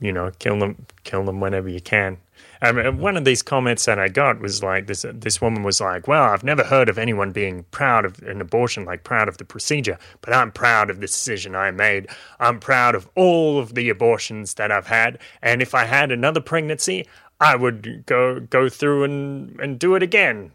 you 0.00 0.12
know, 0.12 0.30
kill 0.38 0.58
them, 0.58 0.86
kill 1.04 1.24
them 1.24 1.40
whenever 1.40 1.68
you 1.68 1.80
can. 1.80 2.18
I 2.60 2.72
mean, 2.72 2.86
uh, 2.86 2.92
one 2.92 3.16
of 3.16 3.24
these 3.24 3.42
comments 3.42 3.84
that 3.84 3.98
I 3.98 4.08
got 4.08 4.40
was 4.40 4.62
like 4.62 4.86
this. 4.86 5.04
Uh, 5.04 5.12
this 5.14 5.40
woman 5.40 5.62
was 5.62 5.80
like, 5.80 6.08
"Well, 6.08 6.22
I've 6.22 6.44
never 6.44 6.64
heard 6.64 6.88
of 6.88 6.98
anyone 6.98 7.32
being 7.32 7.64
proud 7.70 8.04
of 8.04 8.18
an 8.22 8.40
abortion, 8.40 8.84
like 8.84 9.04
proud 9.04 9.28
of 9.28 9.38
the 9.38 9.44
procedure, 9.44 9.98
but 10.20 10.32
I'm 10.34 10.50
proud 10.52 10.90
of 10.90 10.96
the 10.96 11.06
decision 11.06 11.54
I 11.54 11.70
made. 11.70 12.08
I'm 12.40 12.58
proud 12.60 12.94
of 12.94 13.08
all 13.14 13.58
of 13.58 13.74
the 13.74 13.88
abortions 13.88 14.54
that 14.54 14.72
I've 14.72 14.86
had, 14.86 15.18
and 15.42 15.62
if 15.62 15.74
I 15.74 15.84
had 15.84 16.10
another 16.10 16.40
pregnancy, 16.40 17.06
I 17.40 17.56
would 17.56 18.06
go 18.06 18.40
go 18.40 18.68
through 18.68 19.04
and 19.04 19.60
and 19.60 19.78
do 19.78 19.94
it 19.94 20.02
again." 20.02 20.52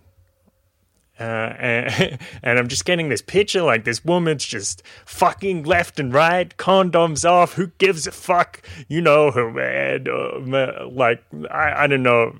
Uh, 1.21 1.55
and, 1.59 2.19
and 2.43 2.59
I'm 2.59 2.67
just 2.67 2.85
getting 2.85 3.09
this 3.09 3.21
picture 3.21 3.61
like 3.61 3.83
this 3.83 4.03
woman's 4.03 4.45
just 4.45 4.81
fucking 5.05 5.63
left 5.63 5.99
and 5.99 6.13
right, 6.13 6.55
condoms 6.57 7.29
off. 7.29 7.53
Who 7.53 7.67
gives 7.77 8.07
a 8.07 8.11
fuck? 8.11 8.61
You 8.87 9.01
know, 9.01 9.31
her 9.31 9.59
and, 9.59 10.07
uh, 10.07 10.87
like 10.89 11.23
I, 11.51 11.83
I 11.83 11.87
don't 11.87 12.03
know. 12.03 12.35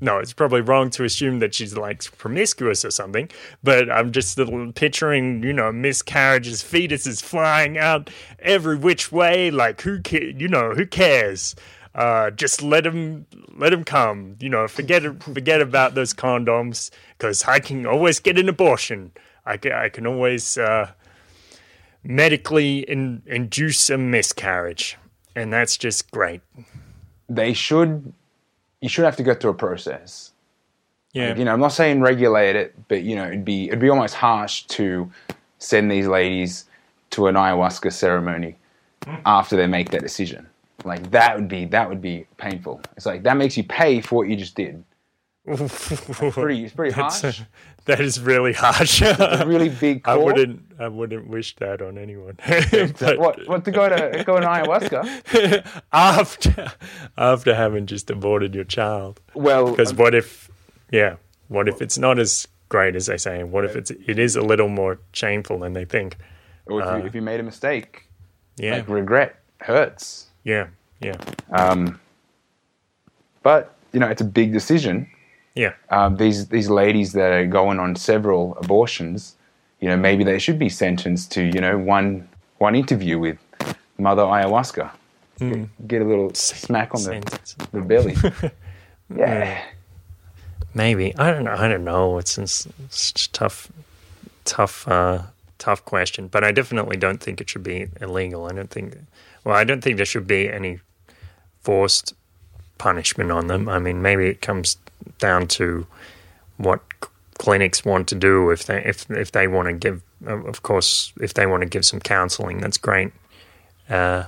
No, 0.00 0.18
it's 0.18 0.32
probably 0.34 0.60
wrong 0.60 0.90
to 0.90 1.04
assume 1.04 1.38
that 1.38 1.54
she's 1.54 1.76
like 1.76 2.02
promiscuous 2.18 2.84
or 2.84 2.90
something. 2.90 3.30
But 3.62 3.90
I'm 3.90 4.12
just 4.12 4.38
picturing, 4.74 5.42
you 5.42 5.52
know, 5.52 5.72
miscarriages, 5.72 6.62
fetuses 6.62 7.22
flying 7.22 7.78
out 7.78 8.10
every 8.40 8.76
which 8.76 9.12
way. 9.12 9.50
Like 9.50 9.80
who, 9.80 10.02
ca- 10.02 10.34
you 10.36 10.48
know, 10.48 10.72
who 10.72 10.84
cares? 10.84 11.54
Uh, 11.94 12.30
just 12.30 12.60
let 12.60 12.84
him 12.84 13.26
let 13.56 13.72
him 13.72 13.84
come. 13.84 14.36
You 14.40 14.48
know, 14.48 14.66
forget 14.66 15.22
forget 15.22 15.60
about 15.60 15.94
those 15.94 16.12
condoms 16.12 16.90
because 17.16 17.44
I 17.44 17.60
can 17.60 17.86
always 17.86 18.18
get 18.18 18.38
an 18.38 18.48
abortion. 18.48 19.12
I 19.46 19.56
can, 19.56 19.72
I 19.72 19.88
can 19.90 20.06
always 20.06 20.58
uh, 20.58 20.90
medically 22.02 22.80
in, 22.80 23.22
induce 23.26 23.90
a 23.90 23.98
miscarriage, 23.98 24.96
and 25.36 25.52
that's 25.52 25.76
just 25.76 26.10
great. 26.10 26.40
They 27.28 27.52
should, 27.52 28.12
you 28.80 28.88
should 28.88 29.04
have 29.04 29.16
to 29.16 29.22
go 29.22 29.34
through 29.34 29.52
a 29.52 29.54
process. 29.54 30.32
Yeah, 31.12 31.36
You 31.36 31.44
know, 31.44 31.52
I'm 31.52 31.60
not 31.60 31.68
saying 31.68 32.00
regulate 32.00 32.56
it, 32.56 32.74
but 32.88 33.02
you 33.02 33.14
know, 33.14 33.26
it'd 33.26 33.44
be 33.44 33.68
it'd 33.68 33.78
be 33.78 33.88
almost 33.88 34.14
harsh 34.14 34.64
to 34.64 35.10
send 35.58 35.90
these 35.90 36.08
ladies 36.08 36.64
to 37.10 37.28
an 37.28 37.36
ayahuasca 37.36 37.92
ceremony 37.92 38.56
after 39.24 39.56
they 39.56 39.68
make 39.68 39.90
that 39.90 40.02
decision. 40.02 40.48
Like 40.84 41.10
that 41.12 41.36
would 41.36 41.48
be 41.48 41.64
that 41.66 41.88
would 41.88 42.00
be 42.02 42.26
painful. 42.36 42.80
It's 42.96 43.06
like 43.06 43.22
that 43.24 43.36
makes 43.36 43.56
you 43.56 43.64
pay 43.64 44.00
for 44.00 44.16
what 44.16 44.28
you 44.28 44.36
just 44.36 44.54
did. 44.54 44.84
Pretty, 45.46 46.64
it's 46.64 46.72
pretty 46.72 46.94
That's, 46.94 47.22
uh, 47.22 47.26
harsh. 47.26 47.42
that 47.84 48.00
is 48.00 48.18
really 48.18 48.54
harsh. 48.54 49.02
a 49.02 49.44
really 49.46 49.68
big 49.68 50.00
I 50.08 50.16
wouldn't 50.16 50.62
I 50.78 50.88
wouldn't 50.88 51.28
wish 51.28 51.54
that 51.56 51.82
on 51.82 51.98
anyone. 51.98 52.38
But- 52.98 53.18
what? 53.18 53.46
What 53.46 53.64
to 53.66 53.70
go 53.70 53.88
to 53.90 54.24
go 54.24 54.40
to 54.40 54.46
ayahuasca? 54.46 55.82
after 55.92 56.72
after 57.18 57.54
having 57.54 57.84
just 57.86 58.10
aborted 58.10 58.54
your 58.54 58.64
child. 58.64 59.20
Well, 59.34 59.70
Because 59.70 59.92
what 59.94 60.14
if, 60.14 60.50
yeah, 60.90 61.16
what 61.48 61.68
if 61.68 61.82
it's 61.82 61.98
not 61.98 62.18
as 62.18 62.48
great 62.70 62.96
as 62.96 63.04
they 63.06 63.18
say? 63.18 63.40
And 63.40 63.52
what 63.52 63.64
if 63.66 63.76
it's 63.76 63.90
it 63.90 64.18
is 64.18 64.36
a 64.36 64.42
little 64.42 64.68
more 64.68 64.98
shameful 65.12 65.58
than 65.58 65.74
they 65.74 65.84
think? 65.84 66.16
or 66.66 66.80
if, 66.80 66.86
you, 67.02 67.06
if 67.06 67.14
you 67.14 67.20
made 67.20 67.40
a 67.40 67.42
mistake, 67.42 68.08
Yeah, 68.56 68.76
like 68.76 68.88
regret 68.88 69.36
hurts. 69.60 70.23
Yeah, 70.44 70.66
yeah, 71.00 71.16
Um, 71.50 71.98
but 73.42 73.74
you 73.92 74.00
know, 74.00 74.08
it's 74.08 74.20
a 74.20 74.24
big 74.40 74.52
decision. 74.52 75.08
yeah, 75.54 75.72
Um, 75.90 76.16
these 76.16 76.48
these 76.48 76.68
ladies 76.70 77.12
that 77.12 77.32
are 77.32 77.46
going 77.46 77.78
on 77.80 77.96
several 77.96 78.56
abortions, 78.58 79.36
you 79.80 79.88
know, 79.88 79.96
maybe 79.96 80.24
they 80.24 80.38
should 80.38 80.58
be 80.58 80.68
sentenced 80.68 81.32
to 81.32 81.42
you 81.42 81.60
know 81.60 81.76
one 81.78 82.28
one 82.58 82.74
interview 82.74 83.18
with 83.18 83.38
Mother 83.98 84.22
Ayahuasca. 84.22 84.90
Get, 85.38 85.88
get 85.88 86.02
a 86.02 86.04
little 86.04 86.32
smack 86.34 86.94
on 86.94 87.02
the, 87.02 87.66
the 87.72 87.80
belly. 87.80 88.14
yeah. 89.16 89.62
Maybe 90.74 91.14
I 91.16 91.30
don't 91.30 91.44
know. 91.44 91.54
I 91.56 91.68
don't 91.68 91.84
know. 91.84 92.18
It's, 92.18 92.38
it's, 92.38 92.66
it's 92.84 93.28
tough, 93.28 93.70
tough, 94.44 94.86
uh, 94.88 95.22
tough 95.58 95.84
question. 95.84 96.28
But 96.28 96.42
I 96.44 96.52
definitely 96.52 96.96
don't 96.96 97.20
think 97.20 97.40
it 97.40 97.48
should 97.50 97.62
be 97.62 97.88
illegal. 98.00 98.46
I 98.46 98.52
don't 98.52 98.70
think. 98.70 98.96
Well, 99.44 99.54
I 99.54 99.64
don't 99.64 99.82
think 99.82 99.96
there 99.96 100.06
should 100.06 100.26
be 100.26 100.50
any 100.50 100.80
forced 101.60 102.14
punishment 102.78 103.30
on 103.30 103.46
them. 103.46 103.68
I 103.68 103.78
mean, 103.78 104.02
maybe 104.02 104.26
it 104.26 104.40
comes 104.40 104.78
down 105.18 105.46
to 105.48 105.86
what 106.56 106.80
clinics 107.38 107.84
want 107.84 108.08
to 108.08 108.14
do. 108.14 108.50
If 108.50 108.64
they 108.66 108.82
if 108.84 109.10
if 109.10 109.32
they 109.32 109.46
want 109.46 109.68
to 109.68 109.74
give, 109.74 110.02
of 110.26 110.62
course, 110.62 111.12
if 111.20 111.34
they 111.34 111.46
want 111.46 111.62
to 111.62 111.68
give 111.68 111.84
some 111.84 112.00
counseling, 112.00 112.58
that's 112.60 112.78
great. 112.78 113.12
Uh, 113.88 114.24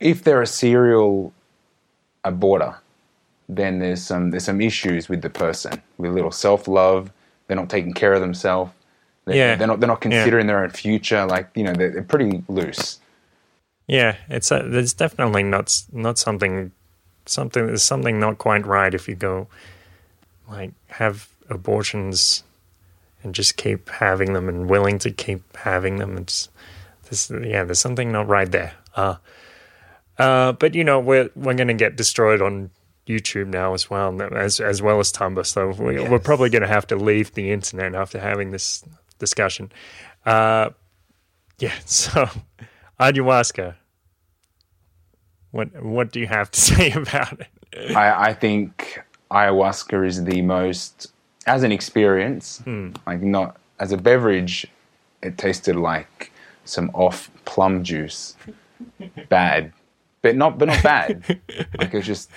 if 0.00 0.24
they're 0.24 0.42
a 0.42 0.46
serial 0.46 1.32
aborter, 2.24 2.76
then 3.48 3.78
there's 3.78 4.02
some 4.02 4.30
there's 4.30 4.44
some 4.44 4.60
issues 4.60 5.08
with 5.08 5.22
the 5.22 5.30
person 5.30 5.80
with 5.98 6.12
little 6.12 6.32
self 6.32 6.66
love. 6.66 7.12
They're 7.46 7.56
not 7.56 7.70
taking 7.70 7.92
care 7.94 8.12
of 8.12 8.20
themselves. 8.20 8.72
They're, 9.24 9.36
Yeah. 9.36 9.54
they're 9.56 9.66
not 9.66 9.80
they're 9.80 9.86
not 9.88 9.98
Yeah. 10.04 10.10
considering 10.10 10.46
their 10.46 10.62
own 10.62 10.70
future. 10.70 11.24
Like 11.26 11.48
you 11.54 11.62
know, 11.64 11.72
they're, 11.72 11.90
they're 11.90 12.02
pretty 12.02 12.42
loose. 12.48 12.98
Yeah, 13.90 14.16
it's 14.28 14.52
a, 14.52 14.62
there's 14.64 14.94
definitely 14.94 15.42
not 15.42 15.82
not 15.92 16.16
something 16.16 16.70
something 17.26 17.66
there's 17.66 17.82
something 17.82 18.20
not 18.20 18.38
quite 18.38 18.64
right 18.64 18.94
if 18.94 19.08
you 19.08 19.16
go 19.16 19.48
like 20.48 20.70
have 20.88 21.28
abortions 21.48 22.44
and 23.24 23.34
just 23.34 23.56
keep 23.56 23.88
having 23.88 24.32
them 24.32 24.48
and 24.48 24.70
willing 24.70 24.98
to 25.00 25.10
keep 25.10 25.56
having 25.56 25.96
them. 25.98 26.16
It's 26.18 26.48
this 27.08 27.30
yeah, 27.30 27.64
there's 27.64 27.80
something 27.80 28.12
not 28.12 28.28
right 28.28 28.50
there. 28.50 28.74
Uh, 28.94 29.16
uh, 30.18 30.52
but 30.52 30.74
you 30.76 30.84
know 30.84 31.00
we're 31.00 31.30
we're 31.34 31.54
going 31.54 31.66
to 31.68 31.74
get 31.74 31.96
destroyed 31.96 32.40
on 32.40 32.70
YouTube 33.08 33.48
now 33.48 33.74
as 33.74 33.90
well, 33.90 34.22
as 34.22 34.60
as 34.60 34.80
well 34.80 35.00
as 35.00 35.12
Tumblr. 35.12 35.44
So 35.46 35.70
we, 35.70 35.96
we're 35.98 36.10
Yes. 36.10 36.20
probably 36.22 36.48
going 36.50 36.62
to 36.62 36.68
have 36.68 36.86
to 36.88 36.96
leave 36.96 37.34
the 37.34 37.50
internet 37.50 37.94
after 37.96 38.20
having 38.20 38.52
this 38.52 38.84
discussion. 39.18 39.72
Uh, 40.24 40.70
yeah, 41.58 41.74
so 41.86 42.28
ayahuasca. 43.00 43.74
What 45.50 45.82
what 45.82 46.12
do 46.12 46.20
you 46.20 46.26
have 46.26 46.50
to 46.50 46.60
say 46.70 46.92
about 46.92 47.40
it? 47.40 47.96
I, 47.96 48.30
I 48.30 48.34
think 48.34 49.00
ayahuasca 49.30 50.06
is 50.06 50.24
the 50.24 50.42
most, 50.42 51.12
as 51.46 51.62
an 51.62 51.72
experience, 51.72 52.58
hmm. 52.58 52.90
like 53.06 53.22
not 53.22 53.56
as 53.78 53.92
a 53.92 53.96
beverage, 53.96 54.66
it 55.22 55.38
tasted 55.38 55.76
like 55.76 56.32
some 56.64 56.90
off 56.94 57.30
plum 57.44 57.82
juice, 57.82 58.36
bad, 59.28 59.72
but 60.22 60.36
not 60.36 60.58
but 60.58 60.68
not 60.68 60.82
bad. 60.82 61.24
like 61.78 61.94
it's 61.94 62.06
just 62.06 62.30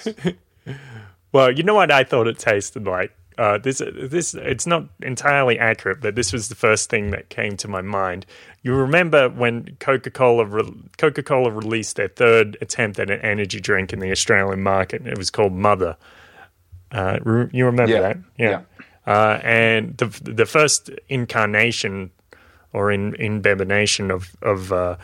Well, 1.32 1.52
you 1.52 1.64
know 1.64 1.74
what 1.74 1.92
I 1.92 2.04
thought 2.04 2.28
it 2.28 2.38
tasted 2.38 2.86
like. 2.86 3.12
Uh, 3.38 3.58
this 3.58 3.82
this 3.94 4.34
it's 4.34 4.68
not 4.68 4.86
entirely 5.02 5.58
accurate, 5.60 6.02
but 6.02 6.16
this 6.16 6.32
was 6.34 6.50
the 6.50 6.56
first 6.56 6.90
thing 6.90 7.12
that 7.12 7.30
came 7.30 7.58
to 7.58 7.68
my 7.68 7.82
mind. 7.82 8.26
You 8.62 8.74
remember 8.76 9.30
when 9.30 9.76
Coca 9.80 10.10
Cola 10.12 10.46
re- 10.46 10.74
Coca 10.98 11.24
Cola 11.24 11.52
released 11.52 11.96
their 11.96 12.08
third 12.08 12.58
attempt 12.62 13.00
at 13.00 13.10
an 13.10 13.20
energy 13.22 13.60
drink 13.60 13.92
in 13.94 14.00
the 14.00 14.12
Australian 14.12 14.62
market? 14.64 15.06
It 15.08 15.18
was 15.18 15.30
called 15.30 15.54
Mother. 15.54 15.98
Uh, 16.92 17.20
re- 17.24 17.50
you 17.52 17.66
remember 17.66 17.94
Yeah, 17.94 18.02
that? 18.02 18.18
Yeah. 18.38 18.62
Uh, 19.06 19.40
and 19.44 19.98
the 19.98 20.08
the 20.24 20.46
first 20.46 20.90
incarnation 21.10 22.12
or 22.72 22.92
in 22.92 23.16
imbibination 23.16 24.12
of 24.12 24.30
of 24.42 24.72
uh, 24.72 24.96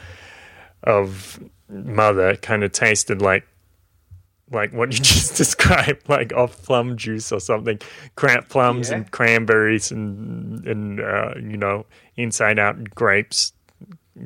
of 0.83 1.39
Mother 1.69 2.36
kind 2.36 2.63
of 2.63 2.71
tasted 2.71 3.21
like 3.21 3.45
like 4.51 4.74
what 4.74 4.91
you 4.91 5.00
just 5.03 5.36
described, 5.38 6.08
like 6.10 6.34
off 6.34 6.62
plum 6.63 6.98
juice 6.98 7.32
or 7.32 7.39
something, 7.39 7.79
cramp 8.15 8.50
plums 8.50 8.89
Yeah. 8.89 8.98
and 8.98 9.12
cranberries 9.12 9.91
and 9.91 10.65
and 10.68 11.00
uh, 11.00 11.34
you 11.36 11.58
know 11.58 11.86
inside 12.15 12.60
out 12.60 12.89
grapes, 12.96 13.53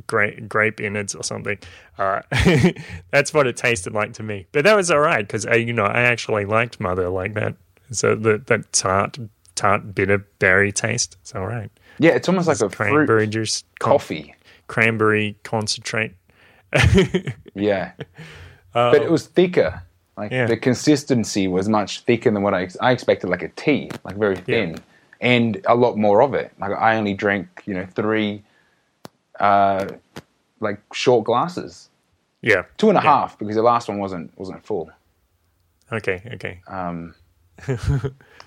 grape 0.07 0.47
grape 0.47 0.79
innards 0.79 1.13
or 1.15 1.23
something. 1.23 1.57
Uh, 1.97 2.21
that's 3.11 3.33
what 3.33 3.47
it 3.47 3.55
tasted 3.57 3.93
like 3.93 4.13
to 4.13 4.23
me. 4.23 4.47
But 4.51 4.63
that 4.63 4.75
was 4.75 4.89
all 4.91 4.99
right 4.99 5.25
because 5.25 5.45
you 5.45 5.73
know 5.73 5.85
I 5.85 6.01
actually 6.01 6.45
liked 6.45 6.79
Mother 6.79 7.09
like 7.09 7.33
that. 7.35 7.55
So 7.91 8.15
the 8.15 8.37
that 8.47 8.71
tart 8.73 9.17
tart 9.55 9.93
bitter 9.93 10.17
berry 10.39 10.71
taste, 10.71 11.17
it's 11.21 11.35
all 11.35 11.45
right. 11.45 11.69
yeah, 11.99 12.11
it's 12.11 12.27
almost 12.27 12.47
like 12.47 12.59
a 12.61 12.69
Cranberry 12.69 13.27
juice, 13.27 13.63
coffee. 13.79 14.33
cranberry 14.67 15.35
concentrate. 15.43 16.13
Yeah, 17.55 17.91
but 18.73 18.95
it 18.95 19.11
was 19.11 19.27
thicker. 19.27 19.83
Like 20.17 20.31
Yeah. 20.31 20.45
the 20.45 20.57
consistency 20.57 21.47
was 21.47 21.67
much 21.67 22.01
thicker 22.01 22.29
than 22.31 22.43
what 22.43 22.53
I 22.53 22.67
I 22.81 22.91
expected, 22.91 23.29
like 23.29 23.41
a 23.41 23.49
tea, 23.49 23.89
like 24.03 24.15
very 24.15 24.35
thin, 24.35 24.77
and 25.21 25.59
a 25.67 25.75
lot 25.75 25.97
more 25.97 26.21
of 26.21 26.33
it. 26.33 26.51
Like 26.59 26.71
I 26.71 26.95
only 26.97 27.13
drank, 27.13 27.47
you 27.65 27.73
know, 27.73 27.85
three, 27.95 28.43
uh, 29.39 29.87
like 30.59 30.79
short 30.93 31.25
glasses, 31.25 31.89
Yeah. 32.41 32.63
two 32.77 32.89
and 32.89 32.97
a 32.97 33.01
half, 33.01 33.31
Yeah. 33.31 33.35
because 33.39 33.55
the 33.55 33.63
last 33.63 33.87
one 33.87 33.97
wasn't 33.99 34.31
wasn't 34.37 34.63
full. 34.63 34.91
Okay. 35.91 36.21
Okay. 36.35 36.61
Um, 36.67 37.15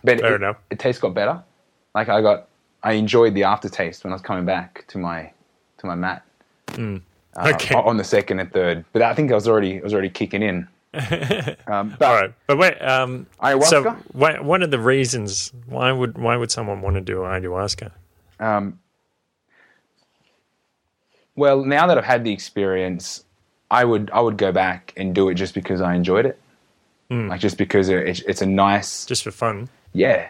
But 0.04 0.20
Fair 0.20 0.34
it, 0.34 0.42
enough. 0.42 0.56
it 0.70 0.78
taste 0.78 1.00
got 1.00 1.14
better. 1.14 1.42
Like 1.94 2.08
I 2.08 2.20
got, 2.22 2.46
I 2.84 2.92
enjoyed 2.92 3.34
the 3.34 3.42
aftertaste 3.44 4.04
when 4.04 4.12
I 4.12 4.14
was 4.14 4.22
coming 4.22 4.44
back 4.44 4.84
to 4.88 4.98
my 4.98 5.32
to 5.78 5.86
my 5.86 5.94
mat. 5.96 6.22
uh, 6.78 6.98
Okay. 7.36 7.74
on 7.74 7.96
the 7.96 8.04
second 8.04 8.38
and 8.40 8.52
third, 8.52 8.84
but 8.92 9.02
I 9.02 9.14
think 9.14 9.30
I 9.32 9.34
was 9.34 9.48
already 9.48 9.80
I 9.80 9.82
was 9.82 9.92
already 9.92 10.10
kicking 10.10 10.42
in. 10.42 10.68
Um, 11.68 11.96
but 11.98 12.08
All 12.08 12.14
right, 12.14 12.32
but 12.46 12.58
wait. 12.58 12.80
Um, 12.80 13.26
Ayahuasca? 13.42 13.68
So, 13.68 13.96
why, 14.12 14.38
what 14.38 14.62
are 14.62 14.66
the 14.68 14.78
reasons? 14.78 15.52
Why 15.66 15.90
would 15.90 16.16
why 16.16 16.36
would 16.36 16.50
someone 16.50 16.80
want 16.80 16.94
to 16.94 17.00
do 17.00 17.18
ayahuasca? 17.18 17.90
Um, 18.38 18.78
well, 21.34 21.64
now 21.64 21.86
that 21.88 21.98
I've 21.98 22.04
had 22.04 22.22
the 22.22 22.32
experience, 22.32 23.24
I 23.70 23.84
would 23.84 24.10
I 24.12 24.20
would 24.20 24.36
go 24.36 24.52
back 24.52 24.92
and 24.96 25.14
do 25.14 25.28
it 25.28 25.34
just 25.34 25.54
because 25.54 25.80
I 25.80 25.94
enjoyed 25.94 26.24
it, 26.26 26.38
like 27.10 27.40
just 27.40 27.58
because 27.58 27.88
it, 27.88 28.06
it's 28.06 28.20
it's 28.20 28.42
a 28.42 28.46
nice 28.46 29.04
Just 29.06 29.24
for 29.24 29.32
fun? 29.32 29.68
yeah 29.92 30.28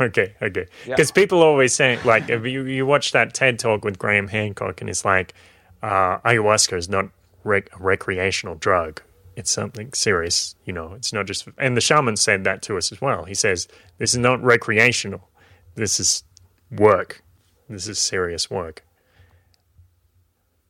Okay, 0.00 0.34
okay. 0.42 0.66
Yeah. 0.86 0.96
Because 0.96 1.12
people 1.12 1.42
always 1.42 1.72
say, 1.72 1.98
like, 2.04 2.28
if 2.28 2.44
you, 2.44 2.64
you 2.64 2.86
watch 2.86 3.12
that 3.12 3.34
TED 3.34 3.58
talk 3.58 3.84
with 3.84 3.98
Graham 3.98 4.28
Hancock, 4.28 4.80
and 4.80 4.90
it's 4.90 5.04
like, 5.04 5.34
uh, 5.82 6.18
ayahuasca 6.18 6.76
is 6.76 6.88
not 6.88 7.10
rec- 7.44 7.68
a 7.78 7.82
recreational 7.82 8.56
drug. 8.56 9.02
It's 9.36 9.50
something 9.50 9.92
serious, 9.94 10.56
you 10.64 10.72
know. 10.72 10.94
It's 10.94 11.12
not 11.12 11.26
just. 11.26 11.48
And 11.58 11.76
the 11.76 11.80
shaman 11.80 12.16
said 12.16 12.44
that 12.44 12.62
to 12.62 12.76
us 12.78 12.92
as 12.92 13.00
well. 13.00 13.24
He 13.24 13.34
says, 13.34 13.68
this 13.98 14.12
is 14.14 14.18
not 14.18 14.42
recreational. 14.42 15.28
This 15.76 16.00
is 16.00 16.24
work. 16.70 17.22
This 17.68 17.88
is 17.88 17.98
serious 17.98 18.50
work. 18.50 18.84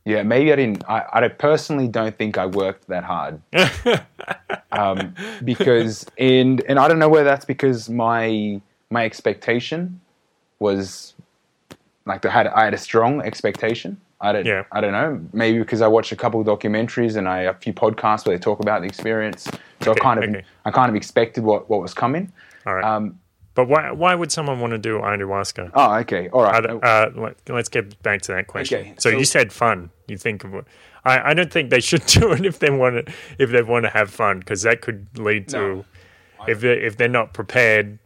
yeah. 0.05 0.23
Maybe 0.23 0.53
I 0.53 0.57
didn't. 0.57 0.85
I, 0.89 1.05
I 1.13 1.29
personally 1.29 1.89
don't 1.89 2.17
think 2.17 2.39
I 2.39 2.47
worked 2.47 2.89
that 2.89 3.05
hard 3.05 3.41
um, 4.73 5.15
because 5.45 6.07
and 6.19 6.63
and 6.69 6.79
I 6.79 6.89
don't 6.89 6.99
know 6.99 7.09
whether 7.09 7.25
that's 7.25 7.45
because 7.47 7.91
my 7.91 8.61
my 8.91 9.05
expectation 9.05 10.01
was 10.59 11.15
like 12.07 12.25
I 12.27 12.31
had 12.31 12.47
I 12.49 12.65
had 12.65 12.75
a 12.75 12.79
strong 12.79 13.21
expectation. 13.23 14.01
I 14.25 14.33
don't 14.33 14.47
Yeah. 14.47 14.65
I 14.73 14.81
don't 14.81 14.93
know. 14.93 15.21
Maybe 15.33 15.59
because 15.59 15.81
I 15.83 15.87
watched 15.87 16.13
a 16.13 16.17
couple 16.17 16.41
of 16.41 16.47
documentaries 16.47 17.17
and 17.17 17.29
I 17.29 17.41
a 17.43 17.55
few 17.55 17.73
podcasts 17.73 18.27
where 18.27 18.37
they 18.37 18.41
talk 18.43 18.61
about 18.61 18.81
the 18.81 18.87
experience. 18.89 19.45
So 19.83 19.91
Okay, 19.93 20.01
I 20.01 20.03
kind 20.03 20.25
of 20.25 20.31
okay. 20.31 20.45
I 20.65 20.71
kind 20.71 20.89
of 20.89 20.97
expected 20.97 21.45
what 21.45 21.69
what 21.71 21.81
was 21.81 21.95
coming. 21.95 22.33
All 22.67 22.75
right. 22.75 22.85
Um, 22.85 23.19
but 23.55 23.69
why, 23.69 23.93
why 23.93 24.17
would 24.17 24.33
someone 24.33 24.59
want 24.59 24.73
to 24.73 24.79
do 24.79 24.99
ayahuasca? 24.99 25.71
oh, 25.75 25.95
okay, 25.99 26.29
all 26.31 26.43
right. 26.43 26.67
Uh, 26.67 26.75
uh, 26.83 27.11
let, 27.15 27.37
let's 27.49 27.69
get 27.69 28.03
back 28.03 28.21
to 28.23 28.33
that 28.33 28.49
question. 28.49 28.81
Okay, 28.81 28.95
so, 28.99 29.11
so- 29.11 29.17
you 29.19 29.25
said 29.25 29.53
fun. 29.53 29.91
You 30.09 30.17
think 30.19 30.43
of 30.45 30.53
what? 30.53 30.65
I, 31.05 31.31
I 31.31 31.35
don't 31.35 31.53
think 31.53 31.71
they 31.71 31.81
should 31.91 32.05
do 32.07 32.33
it 32.33 32.45
if 32.47 32.59
they 32.59 32.71
want 32.71 33.07
to 33.07 33.13
if 33.39 33.51
they 33.51 33.63
want 33.63 33.85
to 33.85 33.91
have 33.91 34.11
fun 34.11 34.39
because 34.41 34.63
that 34.63 34.81
could 34.81 35.07
lead 35.19 35.49
to 35.49 35.59
No. 35.59 35.85
if 36.49 36.61
they 36.63 36.73
if 36.89 36.97
they're 36.97 37.09
not 37.21 37.33
prepared. 37.35 37.99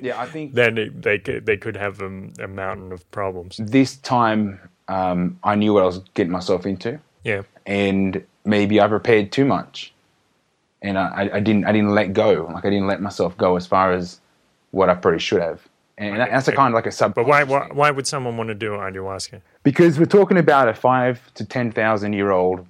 yeah, 0.00 0.18
I 0.18 0.24
think 0.26 0.54
then 0.60 0.78
it, 0.78 1.02
they 1.02 1.18
could 1.18 1.44
they 1.44 1.56
could 1.58 1.76
have 1.76 2.00
a, 2.00 2.06
a 2.40 2.48
mountain 2.48 2.92
of 2.92 3.08
problems. 3.10 3.58
this 3.58 3.96
time 3.98 4.58
um, 4.88 5.38
I 5.44 5.54
knew 5.54 5.72
what 5.74 5.82
I 5.82 5.86
was 5.86 5.98
getting 6.14 6.32
myself 6.32 6.66
into. 6.66 6.98
Yeah, 7.24 7.42
and 7.66 8.24
maybe 8.44 8.80
I 8.80 8.88
prepared 8.88 9.30
too 9.32 9.44
much, 9.44 9.92
and 10.82 10.98
I, 10.98 11.30
I- 11.34 11.40
didn't 11.40 11.64
I 11.66 11.72
didn't 11.72 11.94
let 11.94 12.12
go. 12.12 12.50
Like 12.52 12.64
I 12.64 12.70
didn't 12.70 12.86
let 12.88 13.00
myself 13.00 13.36
go 13.36 13.56
as 13.56 13.66
far 13.66 13.92
as 13.92 14.20
what 14.72 14.88
I 14.90 14.94
probably 14.94 15.20
should 15.20 15.40
have. 15.42 15.60
And 15.98 16.18
that- 16.18 16.30
that's 16.30 16.48
a 16.48 16.52
kind 16.52 16.72
of 16.72 16.74
like 16.74 16.86
a 16.86 16.90
sub. 16.90 17.14
but 17.14 17.26
why, 17.26 17.44
why 17.44 17.68
why 17.72 17.90
would 17.90 18.06
someone 18.06 18.36
want 18.36 18.48
to 18.48 18.54
do 18.54 18.70
ayahuasca? 18.72 19.40
Because 19.62 19.98
we're 19.98 20.06
talking 20.06 20.38
about 20.38 20.66
a 20.68 20.74
five 20.74 21.32
to 21.34 21.44
ten 21.44 21.70
thousand 21.70 22.14
year 22.14 22.30
old 22.32 22.66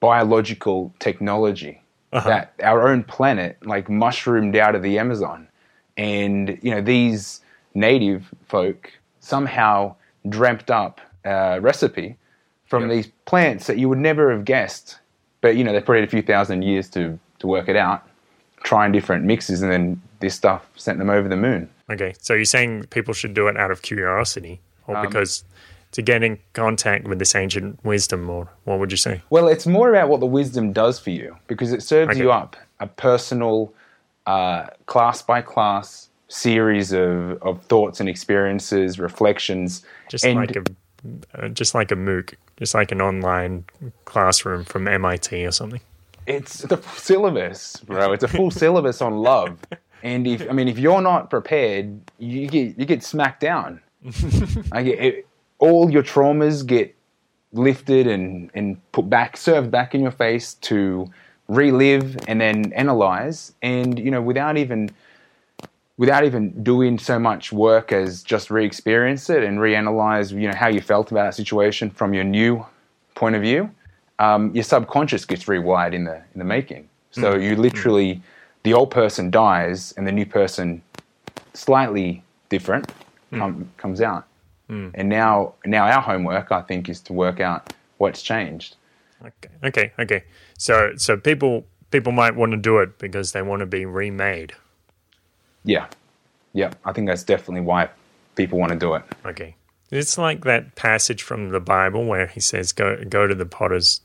biological 0.00 0.92
technology 0.98 1.80
that 2.12 2.52
our 2.62 2.86
own 2.88 3.02
planet 3.02 3.56
like 3.64 3.88
mushroomed 3.88 4.54
out 4.56 4.74
of 4.76 4.82
the 4.82 4.98
Amazon, 4.98 5.48
and 5.96 6.58
you 6.62 6.70
know 6.70 6.80
these 6.80 7.40
native 7.74 8.32
folk 8.46 8.92
somehow 9.20 9.94
dreamt 10.28 10.70
up 10.70 11.00
a 11.24 11.60
recipe 11.60 12.16
from 12.66 12.82
Yep. 12.84 12.90
these 12.90 13.06
plants 13.26 13.66
that 13.66 13.78
you 13.78 13.88
would 13.88 13.98
never 13.98 14.30
have 14.30 14.44
guessed. 14.44 14.98
But 15.40 15.56
you 15.56 15.64
know 15.64 15.72
they 15.72 15.80
probably 15.80 16.00
had 16.00 16.08
a 16.08 16.10
few 16.10 16.22
thousand 16.22 16.62
years 16.62 16.88
to 16.90 17.18
to 17.40 17.46
work 17.46 17.68
it 17.68 17.76
out, 17.76 18.02
trying 18.62 18.92
different 18.92 19.24
mixes, 19.24 19.60
and 19.62 19.70
then 19.70 20.00
this 20.20 20.34
stuff 20.34 20.66
sent 20.76 20.98
them 20.98 21.10
over 21.10 21.28
the 21.28 21.36
moon. 21.36 21.68
Okay, 21.90 22.14
so 22.18 22.32
you're 22.32 22.46
saying 22.46 22.84
people 22.90 23.12
should 23.12 23.34
do 23.34 23.48
it 23.48 23.56
out 23.58 23.70
of 23.70 23.82
curiosity 23.82 24.60
or 24.86 24.96
Um, 24.96 25.06
because 25.06 25.44
to 25.92 26.00
get 26.02 26.22
in 26.22 26.38
contact 26.54 27.06
with 27.06 27.18
this 27.18 27.34
ancient 27.34 27.84
wisdom, 27.84 28.30
or 28.30 28.48
what 28.64 28.78
would 28.78 28.90
you 28.90 28.96
say? 28.96 29.20
Well, 29.30 29.48
it's 29.48 29.66
more 29.66 29.90
about 29.90 30.08
what 30.08 30.20
the 30.20 30.26
wisdom 30.26 30.72
does 30.72 30.98
for 30.98 31.10
you 31.10 31.36
because 31.46 31.72
it 31.72 31.82
serves 31.82 32.12
Okay. 32.12 32.20
you 32.20 32.32
up 32.32 32.56
a 32.80 32.86
personal, 32.86 33.72
uh, 34.26 34.68
class 34.86 35.20
by 35.20 35.42
class 35.42 36.08
series 36.28 36.92
of, 36.92 37.42
of 37.42 37.62
thoughts 37.64 38.00
and 38.00 38.08
experiences, 38.08 38.98
reflections. 38.98 39.84
Just 40.08 40.24
and 40.24 40.36
like 40.36 40.56
a 40.56 40.62
uh, 41.34 41.48
just 41.48 41.74
like 41.74 41.90
a 41.90 41.96
MOOC, 41.96 42.34
just 42.56 42.74
like 42.74 42.92
an 42.92 43.00
online 43.00 43.64
classroom 44.04 44.64
from 44.64 44.88
MIT 44.88 45.44
or 45.44 45.52
something. 45.52 45.80
it's 46.26 46.62
the 46.62 46.80
syllabus, 46.96 47.76
bro. 47.84 48.12
It's 48.12 48.24
a 48.24 48.28
full 48.28 48.50
syllabus 48.50 49.02
on 49.02 49.18
love. 49.18 49.58
And 50.02 50.26
if 50.26 50.48
I 50.48 50.52
mean, 50.52 50.68
if 50.68 50.78
you're 50.78 51.00
not 51.00 51.30
prepared, 51.30 52.00
you 52.18 52.46
get 52.46 52.78
you 52.78 52.84
get 52.84 53.02
smacked 53.02 53.40
down. 53.40 53.80
like 54.72 54.86
it, 54.86 55.26
all 55.58 55.90
your 55.90 56.02
traumas 56.02 56.66
get 56.66 56.94
lifted 57.52 58.06
and 58.06 58.50
and 58.54 58.80
put 58.92 59.08
back, 59.08 59.36
served 59.36 59.70
back 59.70 59.94
in 59.94 60.02
your 60.02 60.10
face 60.10 60.54
to 60.54 61.10
relive 61.48 62.16
and 62.28 62.40
then 62.40 62.72
analyze. 62.74 63.54
And 63.62 63.98
you 63.98 64.10
know, 64.10 64.22
without 64.22 64.56
even 64.56 64.90
without 65.96 66.24
even 66.24 66.62
doing 66.62 66.98
so 66.98 67.18
much 67.18 67.52
work 67.52 67.92
as 67.92 68.22
just 68.22 68.50
re-experience 68.50 69.30
it 69.30 69.44
and 69.44 69.58
reanalyze, 69.58 70.32
you 70.32 70.48
know, 70.48 70.54
how 70.54 70.68
you 70.68 70.80
felt 70.80 71.10
about 71.10 71.24
that 71.24 71.34
situation 71.34 71.90
from 71.90 72.14
your 72.14 72.24
new 72.24 72.64
point 73.14 73.36
of 73.36 73.42
view 73.42 73.70
um, 74.18 74.54
your 74.54 74.64
subconscious 74.64 75.24
gets 75.24 75.44
rewired 75.44 75.92
in 75.92 76.04
the 76.04 76.16
in 76.16 76.38
the 76.38 76.44
making. 76.44 76.88
So 77.10 77.34
mm. 77.34 77.42
you 77.42 77.56
literally, 77.56 78.22
the 78.62 78.74
old 78.74 78.90
person 78.90 79.30
dies 79.30 79.92
and 79.96 80.06
the 80.06 80.12
new 80.12 80.26
person, 80.26 80.82
slightly 81.52 82.22
different, 82.48 82.92
mm. 83.32 83.38
com- 83.38 83.70
comes 83.76 84.00
out. 84.00 84.26
Mm. 84.68 84.92
And 84.94 85.08
now, 85.08 85.54
now 85.64 85.86
our 85.86 86.00
homework, 86.00 86.50
I 86.50 86.62
think, 86.62 86.88
is 86.88 87.00
to 87.02 87.12
work 87.12 87.38
out 87.38 87.72
what's 87.98 88.22
changed. 88.22 88.76
Okay, 89.24 89.54
okay, 89.62 89.92
okay. 89.98 90.24
So 90.58 90.92
so 90.96 91.16
people 91.16 91.64
people 91.90 92.12
might 92.12 92.36
want 92.36 92.52
to 92.52 92.58
do 92.58 92.78
it 92.78 92.98
because 92.98 93.32
they 93.32 93.42
want 93.42 93.60
to 93.60 93.66
be 93.66 93.86
remade. 93.86 94.54
Yeah, 95.64 95.86
yeah. 96.52 96.72
I 96.84 96.92
think 96.92 97.08
that's 97.08 97.22
definitely 97.22 97.62
why 97.62 97.88
people 98.36 98.58
want 98.58 98.72
to 98.72 98.78
do 98.78 98.94
it. 98.94 99.02
Okay. 99.24 99.56
It's 99.90 100.18
like 100.18 100.44
that 100.44 100.74
passage 100.74 101.22
from 101.22 101.50
the 101.50 101.60
Bible 101.60 102.04
where 102.04 102.26
he 102.26 102.40
says, 102.40 102.72
"Go, 102.72 103.02
go 103.08 103.26
to 103.26 103.34
the 103.34 103.46
potter's, 103.46 104.00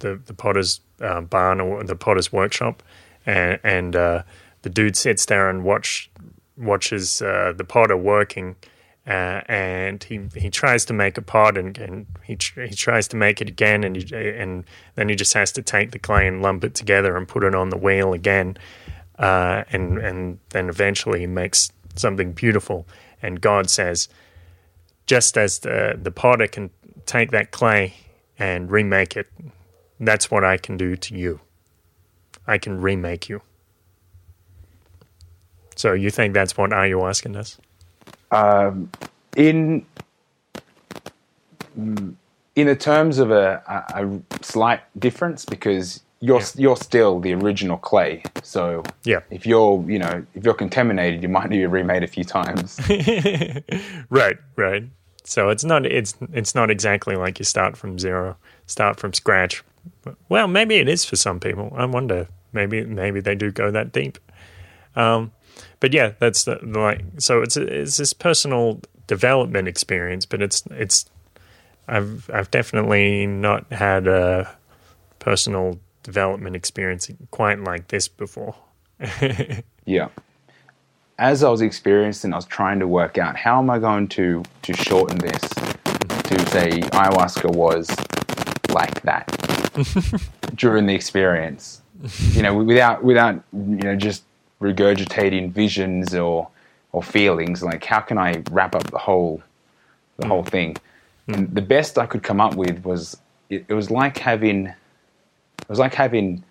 the 0.00 0.20
the 0.26 0.34
potter's 0.34 0.80
uh, 1.00 1.20
barn 1.22 1.60
or 1.60 1.82
the 1.84 1.96
potter's 1.96 2.32
workshop," 2.32 2.82
and 3.24 3.58
and 3.64 3.96
uh, 3.96 4.22
the 4.62 4.70
dude 4.70 4.96
sits 4.96 5.26
there 5.26 5.48
and 5.48 5.64
watch 5.64 6.10
watches 6.56 7.22
uh, 7.22 7.52
the 7.56 7.64
potter 7.64 7.96
working, 7.96 8.56
uh, 9.06 9.40
and 9.46 10.02
he 10.04 10.20
he 10.34 10.50
tries 10.50 10.84
to 10.86 10.92
make 10.92 11.16
a 11.16 11.22
pot 11.22 11.56
and, 11.56 11.78
and 11.78 12.06
he 12.24 12.36
tr- 12.36 12.62
he 12.62 12.74
tries 12.74 13.06
to 13.08 13.16
make 13.16 13.40
it 13.40 13.48
again, 13.48 13.84
and 13.84 13.96
he, 13.96 14.14
and 14.14 14.64
then 14.96 15.08
he 15.08 15.14
just 15.14 15.34
has 15.34 15.52
to 15.52 15.62
take 15.62 15.92
the 15.92 15.98
clay 15.98 16.26
and 16.26 16.42
lump 16.42 16.64
it 16.64 16.74
together 16.74 17.16
and 17.16 17.28
put 17.28 17.44
it 17.44 17.54
on 17.54 17.70
the 17.70 17.76
wheel 17.76 18.12
again, 18.12 18.56
uh, 19.18 19.64
and 19.72 19.98
and 19.98 20.38
then 20.50 20.68
eventually 20.68 21.20
he 21.20 21.26
makes 21.26 21.72
something 21.96 22.32
beautiful, 22.32 22.86
and 23.22 23.40
God 23.40 23.70
says 23.70 24.08
just 25.06 25.38
as 25.38 25.60
the, 25.60 25.98
the 26.00 26.10
potter 26.10 26.48
can 26.48 26.70
take 27.06 27.30
that 27.30 27.52
clay 27.52 27.94
and 28.38 28.70
remake 28.70 29.16
it, 29.16 29.28
that's 30.00 30.30
what 30.30 30.44
I 30.44 30.56
can 30.58 30.76
do 30.76 30.96
to 30.96 31.14
you. 31.16 31.40
I 32.46 32.58
can 32.58 32.80
remake 32.80 33.28
you. 33.28 33.42
So 35.76 35.92
you 35.92 36.10
think 36.10 36.34
that's 36.34 36.56
what 36.56 36.70
ayahuasca? 36.70 37.58
In 39.36 39.86
mm, 41.78 41.98
in 41.98 42.16
in 42.56 42.66
the 42.66 42.76
terms 42.76 43.18
of 43.18 43.30
a, 43.30 43.62
a, 43.94 44.06
a 44.06 44.44
slight 44.44 44.80
difference, 44.98 45.44
because 45.44 46.02
you're 46.20 46.40
Yeah. 46.40 46.46
you're 46.56 46.76
still 46.76 47.20
the 47.20 47.34
original 47.34 47.76
clay. 47.76 48.22
So 48.42 48.82
Yeah. 49.04 49.20
if 49.30 49.46
you're 49.46 49.84
you 49.90 49.98
know 49.98 50.24
if 50.34 50.44
you're 50.44 50.54
contaminated, 50.54 51.22
you 51.22 51.28
might 51.28 51.50
need 51.50 51.58
to 51.62 51.62
be 51.62 51.66
remade 51.66 52.02
a 52.02 52.06
few 52.08 52.24
times. 52.24 52.80
right, 54.10 54.36
right. 54.56 54.84
So 55.24 55.48
it's 55.50 55.64
not 55.64 55.84
it's 55.86 56.16
it's 56.32 56.54
not 56.54 56.70
exactly 56.70 57.16
like 57.16 57.38
you 57.38 57.44
start 57.44 57.76
from 57.76 57.98
zero, 57.98 58.36
start 58.66 58.98
from 59.00 59.12
scratch. 59.12 59.62
Well, 60.28 60.48
maybe 60.48 60.76
it 60.76 60.88
is 60.88 61.04
for 61.04 61.16
some 61.16 61.40
people. 61.40 61.72
I 61.76 61.84
wonder. 61.84 62.28
Maybe 62.52 62.84
maybe 62.84 63.20
they 63.20 63.34
do 63.34 63.50
go 63.50 63.70
that 63.70 63.92
deep. 63.92 64.18
Um, 64.94 65.32
but 65.80 65.92
yeah, 65.92 66.12
that's 66.20 66.44
the, 66.44 66.58
like 66.62 67.04
so. 67.18 67.42
It's 67.42 67.56
it's 67.56 67.96
this 67.96 68.12
personal 68.12 68.80
development 69.08 69.68
experience, 69.68 70.24
but 70.26 70.40
it's 70.42 70.62
it's 70.70 71.06
I've 71.88 72.30
I've 72.32 72.50
definitely 72.50 73.26
not 73.26 73.70
had 73.72 74.06
a 74.06 74.56
personal 75.18 75.78
development 76.06 76.54
experience 76.54 77.10
quite 77.32 77.58
like 77.60 77.88
this 77.88 78.06
before. 78.06 78.54
yeah. 79.84 80.08
As 81.18 81.42
I 81.42 81.50
was 81.50 81.62
experiencing, 81.62 82.32
I 82.32 82.36
was 82.36 82.44
trying 82.44 82.78
to 82.78 82.86
work 82.86 83.18
out 83.18 83.36
how 83.36 83.58
am 83.58 83.68
I 83.68 83.78
going 83.78 84.06
to 84.08 84.42
to 84.62 84.72
shorten 84.72 85.18
this 85.18 85.40
to 85.40 86.46
say 86.50 86.70
ayahuasca 87.00 87.50
was 87.54 87.88
like 88.70 89.02
that 89.02 89.26
during 90.54 90.86
the 90.86 90.94
experience. 90.94 91.82
You 92.32 92.42
know, 92.42 92.54
without 92.54 93.02
without 93.02 93.42
you 93.52 93.82
know 93.86 93.96
just 93.96 94.22
regurgitating 94.60 95.50
visions 95.50 96.14
or 96.14 96.48
or 96.92 97.02
feelings. 97.02 97.62
Like, 97.62 97.84
how 97.84 98.00
can 98.00 98.18
I 98.18 98.42
wrap 98.50 98.74
up 98.74 98.90
the 98.90 98.98
whole 98.98 99.42
the 100.18 100.26
mm. 100.26 100.28
whole 100.28 100.44
thing? 100.44 100.76
Mm. 101.28 101.34
And 101.34 101.54
the 101.54 101.62
best 101.62 101.98
I 101.98 102.06
could 102.06 102.22
come 102.22 102.40
up 102.40 102.54
with 102.54 102.84
was 102.84 103.16
it, 103.50 103.64
it 103.68 103.74
was 103.74 103.90
like 103.90 104.18
having 104.18 104.72
it 105.58 105.68
was 105.68 105.78
like 105.78 105.94
having 105.94 106.44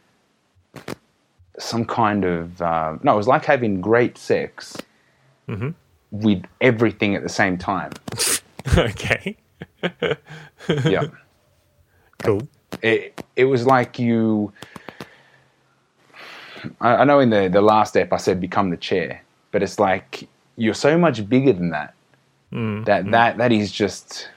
some 1.59 1.85
kind 1.85 2.25
of 2.25 2.61
uh, 2.61 2.97
no, 3.03 3.13
it 3.13 3.17
was 3.17 3.27
like 3.27 3.45
having 3.45 3.81
great 3.81 4.17
sex 4.17 4.77
mm-hmm. 5.47 5.69
with 6.11 6.43
everything 6.61 7.15
at 7.15 7.23
the 7.23 7.29
same 7.29 7.57
time. 7.57 7.91
okay. 8.77 9.37
yeah. 10.85 11.05
Cool. 12.19 12.47
It 12.81 13.23
it 13.35 13.45
was 13.45 13.65
like 13.65 13.99
you. 13.99 14.51
I, 16.81 16.95
I 16.95 17.03
know 17.03 17.19
in 17.19 17.29
the 17.29 17.47
the 17.47 17.61
last 17.61 17.89
step 17.89 18.11
I 18.11 18.17
said 18.17 18.41
become 18.41 18.69
the 18.69 18.77
chair, 18.77 19.21
but 19.51 19.63
it's 19.63 19.79
like 19.79 20.27
you're 20.57 20.73
so 20.73 20.97
much 20.97 21.27
bigger 21.27 21.53
than 21.53 21.69
that. 21.69 21.93
Mm. 22.51 22.85
That 22.85 23.05
mm. 23.05 23.11
that 23.11 23.37
that 23.37 23.51
is 23.51 23.71
just 23.71 24.29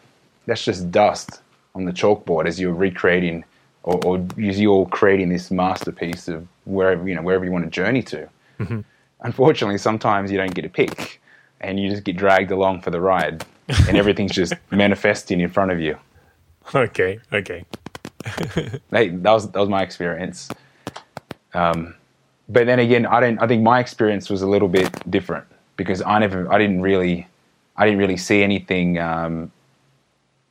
that's 0.46 0.64
just 0.64 0.90
dust 0.90 1.40
on 1.74 1.84
the 1.84 1.92
chalkboard 1.92 2.46
as 2.46 2.58
you're 2.58 2.74
recreating 2.74 3.44
or, 3.82 4.04
or 4.04 4.26
you're 4.36 4.86
creating 4.86 5.28
this 5.28 5.50
masterpiece 5.50 6.28
of 6.28 6.46
wherever 6.64 7.08
you 7.08 7.14
know 7.14 7.22
wherever 7.22 7.44
you 7.44 7.50
want 7.50 7.64
to 7.64 7.70
journey 7.70 8.02
to. 8.02 8.28
Mm-hmm. 8.58 8.80
Unfortunately, 9.20 9.78
sometimes 9.78 10.30
you 10.30 10.38
don't 10.38 10.54
get 10.54 10.64
a 10.64 10.68
pick, 10.68 11.20
and 11.60 11.80
you 11.80 11.90
just 11.90 12.04
get 12.04 12.16
dragged 12.16 12.50
along 12.50 12.82
for 12.82 12.90
the 12.90 13.00
ride, 13.00 13.44
and 13.86 13.96
everything's 14.02 14.32
just 14.32 14.54
manifesting 14.70 15.40
in 15.40 15.48
front 15.48 15.70
of 15.70 15.80
you. 15.80 15.96
Okay, 16.74 17.18
okay. 17.32 17.64
that, 18.24 18.80
that 18.90 19.32
was 19.32 19.50
that 19.50 19.58
was 19.58 19.68
my 19.68 19.82
experience. 19.82 20.48
Um, 21.54 21.94
but 22.48 22.66
then 22.66 22.78
again, 22.78 23.06
I 23.06 23.20
don't. 23.20 23.38
I 23.38 23.46
think 23.46 23.62
my 23.62 23.80
experience 23.80 24.30
was 24.30 24.42
a 24.42 24.46
little 24.46 24.68
bit 24.68 25.10
different 25.10 25.46
because 25.76 26.02
I 26.02 26.18
never. 26.18 26.50
I 26.52 26.58
didn't 26.58 26.82
really. 26.82 27.26
I 27.76 27.84
didn't 27.84 27.98
really 27.98 28.16
see 28.16 28.42
anything. 28.42 28.98
Um, 28.98 29.52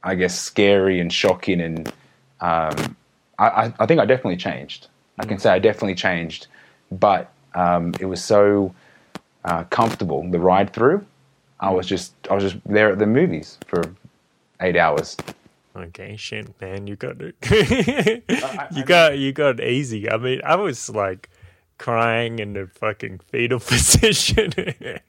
I 0.03 0.15
guess 0.15 0.39
scary 0.39 0.99
and 0.99 1.11
shocking, 1.11 1.61
and 1.61 1.91
um, 2.39 2.95
I, 3.39 3.73
I, 3.79 3.85
think 3.85 3.99
I 3.99 4.05
definitely 4.05 4.37
changed. 4.37 4.87
I 5.19 5.25
can 5.25 5.37
mm. 5.37 5.41
say 5.41 5.51
I 5.51 5.59
definitely 5.59 5.95
changed, 5.95 6.47
but 6.91 7.31
um, 7.53 7.93
it 7.99 8.05
was 8.05 8.23
so 8.23 8.73
uh, 9.45 9.63
comfortable 9.65 10.29
the 10.29 10.39
ride 10.39 10.73
through. 10.73 11.05
I 11.59 11.69
was 11.71 11.87
just 11.87 12.13
I 12.29 12.35
was 12.35 12.43
just 12.43 12.57
there 12.65 12.91
at 12.91 12.99
the 12.99 13.07
movies 13.07 13.57
for 13.67 13.83
eight 14.61 14.75
hours. 14.75 15.17
Okay, 15.75 16.15
shit, 16.15 16.59
man, 16.59 16.87
you 16.87 16.95
got 16.95 17.17
it. 17.21 17.35
you 18.75 18.83
got 18.83 19.17
you 19.17 19.31
got 19.31 19.59
easy. 19.59 20.09
I 20.09 20.17
mean, 20.17 20.41
I 20.43 20.55
was 20.55 20.89
like 20.89 21.29
crying 21.77 22.39
in 22.39 22.53
the 22.53 22.67
fucking 22.67 23.19
fetal 23.27 23.59
position. 23.59 24.53
hey, 24.55 24.99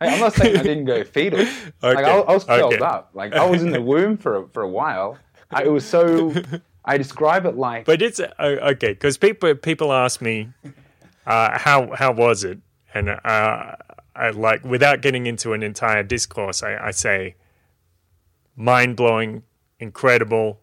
I'm 0.00 0.20
not 0.20 0.34
saying 0.34 0.56
I 0.56 0.62
didn't 0.62 0.84
go 0.84 1.02
fetal. 1.04 1.40
Okay. 1.40 1.50
Like 1.82 2.04
I, 2.04 2.18
I 2.18 2.34
was 2.34 2.44
curled 2.44 2.74
okay. 2.74 2.84
up. 2.84 3.10
Like 3.12 3.34
I 3.34 3.48
was 3.48 3.62
in 3.62 3.72
the 3.72 3.82
womb 3.82 4.16
for 4.16 4.36
a, 4.36 4.48
for 4.48 4.62
a 4.62 4.68
while. 4.68 5.18
I, 5.50 5.64
it 5.64 5.72
was 5.72 5.84
so. 5.84 6.32
I 6.84 6.98
describe 6.98 7.46
it 7.46 7.56
like. 7.56 7.84
But 7.84 8.02
it's 8.02 8.20
uh, 8.20 8.28
okay 8.38 8.92
because 8.92 9.16
people 9.18 9.54
people 9.54 9.92
ask 9.92 10.20
me 10.20 10.48
uh, 11.26 11.58
how 11.58 11.94
how 11.94 12.12
was 12.12 12.44
it, 12.44 12.58
and 12.94 13.10
uh, 13.10 13.76
I 14.16 14.30
like 14.30 14.64
without 14.64 15.00
getting 15.00 15.26
into 15.26 15.52
an 15.52 15.62
entire 15.62 16.02
discourse, 16.02 16.62
I, 16.62 16.76
I 16.76 16.90
say 16.90 17.36
mind 18.56 18.96
blowing, 18.96 19.42
incredible, 19.78 20.60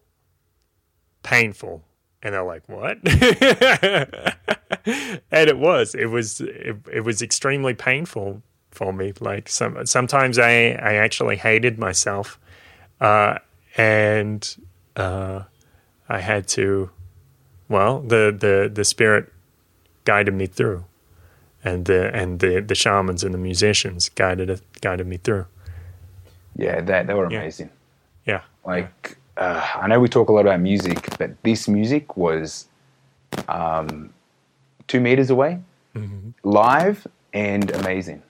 painful 1.22 1.84
and 2.22 2.34
they're 2.34 2.42
like, 2.42 2.68
"What?" 2.68 2.98
and 3.04 3.14
it 5.30 5.58
was. 5.58 5.94
It 5.94 6.06
was. 6.06 6.40
It, 6.40 6.76
it, 6.92 7.00
was 7.00 7.22
extremely 7.22 7.74
painful 7.74 8.42
for 8.70 8.92
me. 8.92 9.12
Like 9.20 9.48
some 9.48 9.86
sometimes 9.86 10.38
I 10.38 10.72
I 10.72 10.94
actually 10.94 11.36
hated 11.36 11.78
myself, 11.78 12.38
uh, 13.00 13.38
and 13.76 14.56
uh, 14.96 15.44
I 16.10 16.18
had 16.18 16.48
to. 16.48 16.90
Well, 17.68 18.00
the 18.00 18.36
the 18.36 18.68
the 18.72 18.84
spirit 18.84 19.32
guided 20.04 20.34
me 20.34 20.46
through, 20.46 20.84
and 21.64 21.84
the 21.84 22.12
and 22.14 22.40
the 22.40 22.60
the 22.60 22.74
shamans 22.74 23.22
and 23.22 23.32
the 23.32 23.38
musicians 23.38 24.08
guided 24.08 24.60
guided 24.80 25.06
me 25.06 25.18
through. 25.18 25.46
Yeah, 26.56 26.80
that 26.80 27.06
they 27.06 27.14
were 27.14 27.26
amazing. 27.26 27.70
Yeah, 28.26 28.42
like 28.66 29.16
uh, 29.36 29.64
I 29.76 29.86
know 29.86 30.00
we 30.00 30.08
talk 30.08 30.28
a 30.28 30.32
lot 30.32 30.40
about 30.40 30.60
music, 30.60 31.16
but 31.16 31.40
this 31.44 31.68
music 31.68 32.16
was 32.16 32.66
um, 33.46 34.12
two 34.88 35.00
meters 35.00 35.30
away, 35.30 35.60
mm-hmm. 35.94 36.30
live 36.42 37.06
and 37.32 37.70
amazing. 37.70 38.20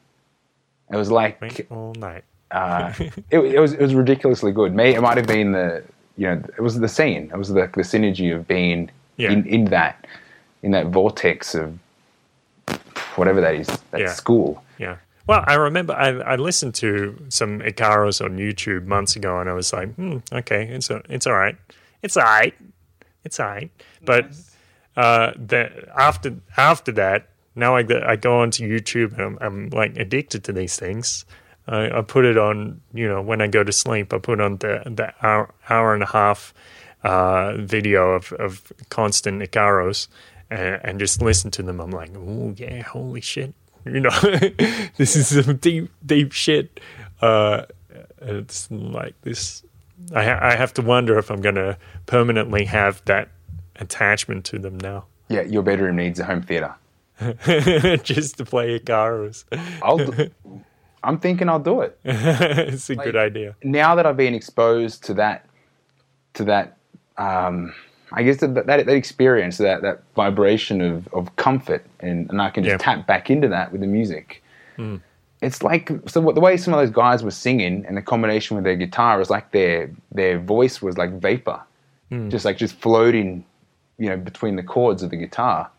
It 0.93 0.97
was 0.97 1.11
like 1.11 1.67
all 1.71 1.95
night. 1.95 2.25
uh, 2.51 2.93
it, 2.99 3.39
it, 3.39 3.59
was 3.59 3.73
it 3.73 3.81
was 3.81 3.95
ridiculously 3.95 4.53
good. 4.53 4.75
May 4.75 4.95
it 4.95 5.01
might 5.01 5.17
have 5.17 5.27
been 5.27 5.53
the 5.53 5.83
you 6.17 6.27
know 6.27 6.43
it 6.57 6.61
was 6.61 6.79
the 6.79 6.89
scene. 6.89 7.31
It 7.33 7.37
was 7.37 7.49
the 7.49 7.55
the 7.55 7.83
synergy 7.83 8.35
of 8.35 8.47
being 8.47 8.91
yeah. 9.17 9.31
in, 9.31 9.47
in 9.47 9.65
that 9.67 10.07
in 10.63 10.73
that 10.73 10.87
vortex 10.87 11.55
of 11.55 11.79
whatever 13.17 13.41
that 13.41 13.55
is 13.55 13.67
that 13.91 14.01
yeah. 14.01 14.13
school. 14.13 14.63
Yeah. 14.79 14.97
Well, 15.27 15.45
I 15.47 15.55
remember 15.55 15.93
I, 15.93 16.09
I, 16.09 16.37
listened 16.37 16.75
to 16.77 17.17
some 17.29 17.61
Icaros 17.61 18.25
on 18.25 18.37
YouTube 18.37 18.87
months 18.87 19.15
ago, 19.15 19.39
and 19.39 19.49
I 19.49 19.53
was 19.53 19.73
like, 19.73 19.95
hmm, 19.95 20.19
okay, 20.33 20.67
it's 20.67 20.91
a, 20.91 21.03
it's 21.09 21.27
all 21.27 21.35
right, 21.35 21.57
it's 22.03 22.17
all 22.17 22.25
right, 22.25 22.55
it's 23.25 23.39
all 23.39 23.47
right. 23.47 23.71
But 24.05 24.33
uh, 24.97 25.33
that 25.37 25.89
after 25.97 26.35
after 26.57 26.91
that, 26.93 27.29
now 27.55 27.77
I 27.77 27.87
I 28.05 28.17
go 28.17 28.41
onto 28.41 28.69
YouTube 28.69 29.13
and 29.13 29.21
I'm, 29.21 29.39
I'm 29.41 29.69
like 29.69 29.97
addicted 29.97 30.43
to 30.45 30.53
these 30.53 30.77
things. 30.77 31.25
I, 31.67 31.99
I, 31.99 32.03
put 32.03 32.25
it 32.25 32.37
on, 32.37 32.81
you 32.93 33.09
know, 33.09 33.23
when 33.23 33.41
I 33.41 33.47
go 33.47 33.63
to 33.63 33.73
sleep, 33.73 34.13
I 34.13 34.19
put 34.19 34.41
on 34.41 34.57
the 34.59 34.83
the 34.87 35.13
hour, 35.23 35.55
hour 35.69 35.95
and 35.95 36.03
a 36.03 36.07
half 36.07 36.53
uh, 37.05 37.55
video 37.57 38.13
of 38.13 38.33
of 38.35 38.73
constant 38.89 39.43
Icaros. 39.43 40.09
And, 40.51 40.81
and 40.83 40.99
just 40.99 41.23
listen 41.23 41.53
to 41.53 41.63
them. 41.63 41.81
I'm 41.81 41.93
like, 41.93 42.11
oh 42.17 42.53
yeah, 42.57 42.83
holy 42.83 43.21
shit! 43.21 43.55
You 43.85 44.01
know, 44.01 44.11
this 44.97 45.17
is 45.17 45.29
some 45.29 45.57
deep, 45.57 45.91
deep 46.05 46.33
shit. 46.33 46.81
Uh, 47.23 47.67
it's 48.21 48.71
like 48.71 49.15
this. 49.23 49.63
I, 50.15 50.25
ha- 50.25 50.39
I 50.43 50.57
have 50.57 50.75
to 50.75 50.83
wonder 50.83 51.19
if 51.19 51.31
I'm 51.31 51.41
going 51.41 51.55
to 51.55 51.79
permanently 52.07 52.65
have 52.65 53.03
that 53.05 53.29
attachment 53.77 54.45
to 54.47 54.59
them 54.59 54.79
now. 54.79 55.07
Yeah, 55.29 55.43
your 55.43 55.63
bedroom 55.63 55.97
needs 55.97 56.19
a 56.19 56.25
home 56.25 56.43
theater. 56.43 56.75
Just 58.03 58.39
to 58.39 58.45
play 58.45 58.79
Icaros. 58.79 59.45
I'll. 59.83 60.01
I'm 61.03 61.19
thinking 61.19 61.49
I'll 61.49 61.59
do 61.59 61.81
it. 61.81 61.99
it's 62.05 62.91
a 62.91 62.95
like, 62.95 63.07
good 63.07 63.17
idea. 63.17 63.57
Now 63.63 63.95
that 63.95 64.07
I've 64.07 64.17
been 64.17 64.35
exposed 64.35 65.05
to 65.05 65.15
that, 65.15 65.47
to 66.35 66.45
that 66.45 66.77
um, 67.17 67.75
I 68.13 68.23
guess 68.23 68.39
that, 68.39 68.55
that, 68.55 68.67
that 68.67 68.89
experience, 68.89 69.59
that, 69.59 69.83
that 69.83 70.03
vibration 70.17 70.81
of, 70.81 71.09
of 71.15 71.35
comfort, 71.37 71.85
and, 72.01 72.29
and 72.31 72.43
I 72.43 72.51
can 72.51 72.65
just 72.65 72.73
yeah. 72.73 72.79
tap 72.79 73.07
back 73.07 73.31
into 73.31 73.49
that 73.49 73.71
with 73.73 73.81
the 73.81 73.87
music. 73.87 74.43
Mm. 74.79 75.01
It's 75.43 75.63
like 75.63 75.91
so 76.07 76.21
what, 76.21 76.35
the 76.35 76.41
way 76.41 76.57
some 76.57 76.75
of 76.75 76.81
those 76.81 76.91
guys 76.91 77.23
were 77.23 77.31
singing, 77.31 77.85
and 77.87 77.97
the 77.97 78.03
combination 78.03 78.57
with 78.57 78.65
their 78.65 78.77
guitar 78.77 79.19
was 79.19 79.31
like 79.31 79.53
their 79.53 79.91
their 80.13 80.39
voice 80.39 80.83
was 80.83 80.99
like 80.99 81.19
vapor, 81.19 81.61
mm. 82.11 82.31
just 82.31 82.45
like 82.45 82.59
just 82.59 82.75
floating, 82.75 83.45
you 83.97 84.11
know, 84.11 84.17
between 84.17 84.57
the 84.57 84.63
chords 84.63 85.03
of 85.03 85.11
the 85.11 85.17
guitar, 85.17 85.71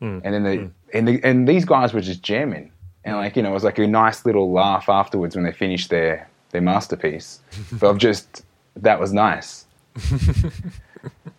mm. 0.00 0.20
and 0.24 0.34
then 0.34 0.42
the 0.44 0.56
hmm. 0.56 0.66
and 0.94 1.08
the, 1.08 1.20
and 1.22 1.46
these 1.46 1.66
guys 1.66 1.92
were 1.92 2.00
just 2.00 2.22
jamming, 2.22 2.72
and 3.04 3.16
like 3.16 3.36
you 3.36 3.42
know, 3.42 3.50
it 3.50 3.54
was 3.54 3.64
like 3.64 3.78
a 3.78 3.86
nice 3.86 4.24
little 4.24 4.52
laugh 4.52 4.88
afterwards 4.88 5.34
when 5.34 5.44
they 5.44 5.52
finished 5.52 5.90
their 5.90 6.28
their 6.50 6.60
masterpiece. 6.60 7.40
but 7.72 7.88
of 7.88 7.98
just 7.98 8.44
that 8.76 8.98
was 8.98 9.12
nice. 9.12 9.66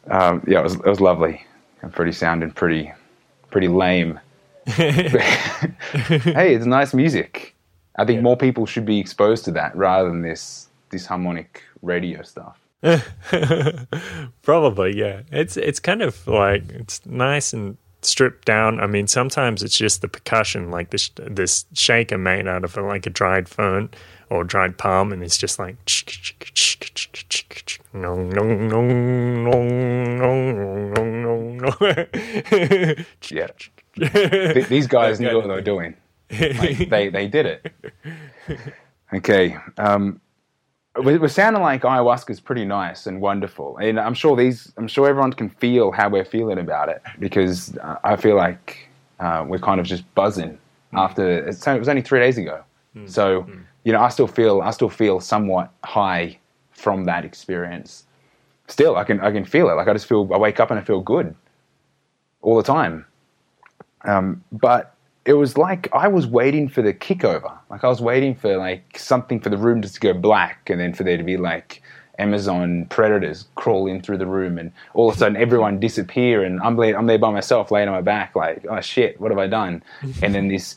um, 0.10 0.44
yeah, 0.48 0.60
it 0.60 0.64
was 0.64 0.76
it 0.76 0.86
was 0.86 1.02
lovely 1.02 1.46
and 1.82 1.94
pretty 1.94 2.12
sounding 2.12 2.52
pretty 2.52 2.92
pretty 3.50 3.68
lame. 3.68 4.20
hey, 4.66 6.56
it's 6.56 6.66
nice 6.66 6.94
music. 6.94 7.56
I 7.98 8.06
think 8.06 8.18
yeah. 8.18 8.24
more 8.24 8.38
people 8.38 8.66
should 8.66 8.86
be 8.86 9.00
exposed 9.00 9.46
to 9.46 9.52
that 9.52 9.76
rather 9.76 10.10
than 10.10 10.22
this 10.22 10.68
disharmonic 10.90 11.62
radio 11.82 12.22
stuff. 12.24 12.60
Probably, 14.42 14.98
yeah. 14.98 15.22
It's 15.32 15.58
it's 15.58 15.80
kind 15.80 16.02
of 16.02 16.28
like 16.28 16.70
it's 16.70 17.06
nice 17.06 17.54
and 17.54 17.78
stripped 18.06 18.46
down. 18.46 18.80
I 18.80 18.88
mean, 18.88 19.08
sometimes 19.08 19.64
it's 19.64 19.78
just 19.78 20.02
the 20.02 20.08
percussion, 20.08 20.72
like 20.72 20.90
this 20.92 21.10
this 21.18 21.66
shaker 21.74 22.18
made 22.18 22.48
out 22.48 22.64
of 22.64 22.78
like 22.78 23.06
a 23.06 23.10
dried 23.10 23.50
fern 23.50 23.90
or 24.30 24.44
dried 24.44 24.78
palm, 24.78 25.12
and 25.12 25.24
it's 25.24 25.38
just 25.38 25.60
like 25.60 25.76
no 27.94 28.16
no 28.16 28.44
no 28.44 28.82
no 28.82 29.64
no 29.64 30.36
no 31.04 31.38
no. 31.52 31.70
Yeah, 33.30 33.48
these 34.70 34.88
guys 34.88 35.20
knew 35.20 35.36
what 35.36 35.48
they 35.48 35.54
were 35.54 35.62
doing. 35.62 35.96
Like, 36.32 36.90
they 36.90 37.10
they 37.10 37.28
did 37.28 37.46
it. 37.46 37.72
Okay. 39.14 39.58
Um, 39.78 40.20
we're 40.98 41.28
sounding 41.28 41.62
like 41.62 41.82
ayahuasca 41.82 42.30
is 42.30 42.40
pretty 42.40 42.66
nice 42.66 43.06
and 43.06 43.20
wonderful, 43.22 43.78
and 43.78 44.00
I'm 44.00 44.14
sure 44.14 44.36
these. 44.36 44.72
I'm 44.78 44.88
sure 44.88 45.08
everyone 45.08 45.34
can 45.34 45.50
feel 45.50 45.92
how 45.92 46.10
we're 46.10 46.26
feeling 46.26 46.58
about 46.58 46.90
it 46.90 47.02
because 47.20 47.78
uh, 47.78 47.98
I 48.04 48.16
feel 48.16 48.36
like 48.36 48.90
uh, 49.20 49.46
we're 49.48 49.60
kind 49.60 49.80
of 49.80 49.86
just 49.86 50.04
buzzing 50.16 50.58
after. 50.94 51.48
It's, 51.48 51.66
it 51.68 51.80
was 51.80 51.90
only 51.90 52.02
three 52.02 52.20
days 52.20 52.38
ago, 52.38 52.64
so 53.08 53.48
you 53.84 53.92
know 53.92 54.00
I 54.00 54.10
still 54.10 54.28
feel 54.28 54.62
I 54.62 54.72
still 54.72 54.90
feel 54.90 55.20
somewhat 55.20 55.72
high 55.84 56.40
from 56.72 57.06
that 57.06 57.26
experience. 57.26 58.06
Still, 58.68 58.96
I 58.96 59.04
can 59.04 59.20
I 59.20 59.32
can 59.32 59.44
feel 59.46 59.70
it. 59.70 59.74
Like 59.74 59.88
I 59.88 59.94
just 59.94 60.08
feel 60.08 60.30
I 60.34 60.38
wake 60.38 60.60
up 60.60 60.72
and 60.72 60.80
I 60.80 60.84
feel 60.84 61.02
good 61.02 61.36
all 62.42 62.56
the 62.56 62.64
time. 62.64 63.06
Um, 64.06 64.44
but 64.52 64.95
it 65.26 65.34
was 65.34 65.58
like 65.58 65.90
I 65.94 66.08
was 66.08 66.28
waiting 66.28 66.70
for 66.70 66.82
the 66.82 66.94
kickover. 66.94 67.58
Like 67.70 67.84
I 67.84 67.88
was 67.88 68.02
waiting 68.02 68.36
for 68.36 68.58
like 68.58 68.98
something 68.98 69.40
for 69.40 69.50
the 69.50 69.58
room 69.58 69.82
just 69.82 69.96
to 69.96 70.00
go 70.00 70.14
black, 70.14 70.70
and 70.70 70.80
then 70.80 70.94
for 70.94 71.04
there 71.04 71.18
to 71.18 71.24
be 71.24 71.38
like 71.38 71.82
Amazon 72.20 72.86
predators 72.90 73.48
crawl 73.56 73.88
in 73.88 74.02
through 74.02 74.20
the 74.20 74.28
room, 74.28 74.58
and 74.58 74.72
all 74.94 75.10
of 75.10 75.16
a 75.16 75.18
sudden 75.18 75.36
everyone 75.36 75.80
disappear, 75.80 76.44
and 76.44 76.60
I'm 76.62 76.78
lay- 76.78 76.96
I'm 76.96 77.08
there 77.08 77.18
by 77.18 77.32
myself, 77.32 77.72
laying 77.72 77.88
on 77.88 77.96
my 77.96 78.02
back, 78.02 78.36
like 78.36 78.66
oh 78.70 78.82
shit, 78.82 79.20
what 79.20 79.32
have 79.32 79.40
I 79.40 79.48
done? 79.48 79.84
and 80.22 80.36
then 80.36 80.48
this 80.48 80.76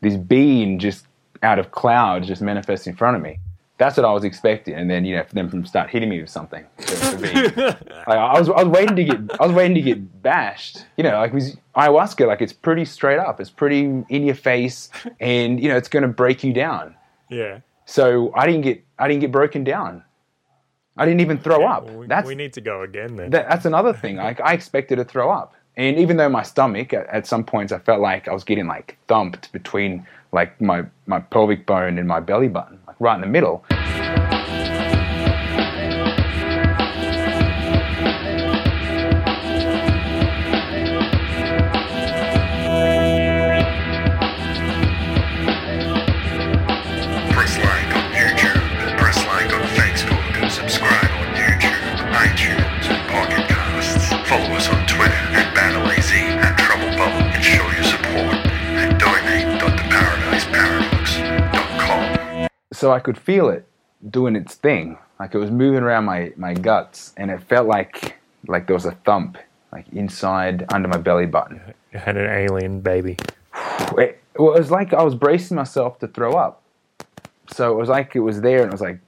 this 0.00 0.16
being 0.16 0.78
just 0.78 1.04
out 1.42 1.58
of 1.58 1.72
clouds 1.72 2.28
just 2.28 2.40
manifests 2.42 2.86
in 2.86 2.94
front 2.94 3.16
of 3.16 3.22
me. 3.22 3.40
That's 3.78 3.96
what 3.96 4.04
I 4.04 4.12
was 4.12 4.24
expecting, 4.24 4.74
and 4.74 4.90
then 4.90 5.04
you 5.04 5.16
know 5.16 5.22
for 5.24 5.34
them 5.34 5.50
to 5.50 5.68
start 5.68 5.88
hitting 5.88 6.08
me 6.08 6.20
with 6.20 6.30
something. 6.30 6.64
Be, 6.78 6.84
like, 7.56 8.08
I 8.08 8.38
was 8.38 8.50
I 8.50 8.64
was 8.64 8.66
waiting 8.66 8.96
to 8.96 9.04
get 9.04 9.40
I 9.40 9.46
was 9.46 9.54
waiting 9.54 9.76
to 9.76 9.80
get 9.82 10.22
bashed. 10.22 10.84
You 10.96 11.04
know, 11.04 11.16
like 11.18 11.32
with 11.32 11.56
ayahuasca, 11.76 12.26
like 12.26 12.42
it's 12.42 12.52
pretty 12.52 12.84
straight 12.84 13.20
up. 13.20 13.40
It's 13.40 13.50
pretty 13.50 13.82
in 14.08 14.24
your 14.24 14.34
face, 14.34 14.90
and 15.20 15.62
you 15.62 15.68
know 15.68 15.76
it's 15.76 15.88
going 15.88 16.02
to 16.02 16.08
break 16.08 16.42
you 16.44 16.52
down. 16.52 16.94
yeah. 17.30 17.60
So 17.86 18.34
I 18.34 18.44
didn't 18.46 18.62
get 18.62 18.84
I 18.98 19.08
didn't 19.08 19.20
get 19.20 19.32
broken 19.32 19.64
down. 19.64 20.02
I 20.98 21.06
didn't 21.06 21.20
even 21.20 21.38
throw 21.38 21.64
up. 21.64 21.84
Well, 21.84 21.98
we, 21.98 22.06
That's 22.08 22.26
we 22.26 22.34
need 22.34 22.52
to 22.54 22.60
go 22.60 22.82
again 22.82 23.14
then. 23.16 23.30
that, 23.30 23.48
that's 23.48 23.64
another 23.64 23.92
thing. 23.92 24.16
Like 24.28 24.40
I 24.40 24.52
expected 24.52 24.96
to 24.96 25.04
throw 25.04 25.30
up, 25.30 25.54
and 25.76 25.96
even 25.96 26.16
though 26.16 26.28
my 26.28 26.42
stomach 26.42 26.92
at, 26.92 27.06
at 27.06 27.26
some 27.26 27.44
points 27.44 27.72
I 27.72 27.78
felt 27.78 28.00
like 28.00 28.26
I 28.28 28.34
was 28.34 28.42
getting 28.44 28.66
like 28.66 28.98
thumped 29.06 29.52
between 29.52 30.06
like 30.32 30.60
my 30.60 30.84
my 31.06 31.20
pelvic 31.20 31.64
bone 31.64 31.96
and 31.96 32.06
my 32.08 32.20
belly 32.20 32.48
button, 32.48 32.78
right 32.98 33.14
in 33.14 33.20
the 33.20 33.26
middle. 33.26 33.64
So 62.88 62.94
I 62.94 63.00
could 63.00 63.18
feel 63.18 63.50
it 63.50 63.66
doing 64.08 64.34
its 64.34 64.54
thing, 64.54 64.96
like 65.20 65.34
it 65.34 65.38
was 65.38 65.50
moving 65.50 65.82
around 65.82 66.06
my 66.06 66.32
my 66.38 66.54
guts, 66.54 67.12
and 67.18 67.30
it 67.30 67.42
felt 67.42 67.66
like 67.66 68.16
like 68.46 68.66
there 68.66 68.72
was 68.72 68.86
a 68.86 68.92
thump 69.04 69.36
like 69.70 69.86
inside 69.92 70.64
under 70.72 70.88
my 70.88 70.96
belly 70.96 71.26
button. 71.26 71.60
You 71.92 71.98
had 71.98 72.16
an 72.16 72.30
alien 72.30 72.80
baby. 72.80 73.18
It, 73.98 74.22
it 74.34 74.40
was 74.40 74.70
like 74.70 74.94
I 74.94 75.02
was 75.02 75.14
bracing 75.14 75.54
myself 75.54 75.98
to 75.98 76.08
throw 76.08 76.32
up. 76.32 76.62
So 77.52 77.70
it 77.72 77.76
was 77.76 77.90
like 77.90 78.16
it 78.16 78.20
was 78.20 78.40
there, 78.40 78.62
and 78.62 78.68
it 78.68 78.72
was 78.72 78.80
like 78.80 79.00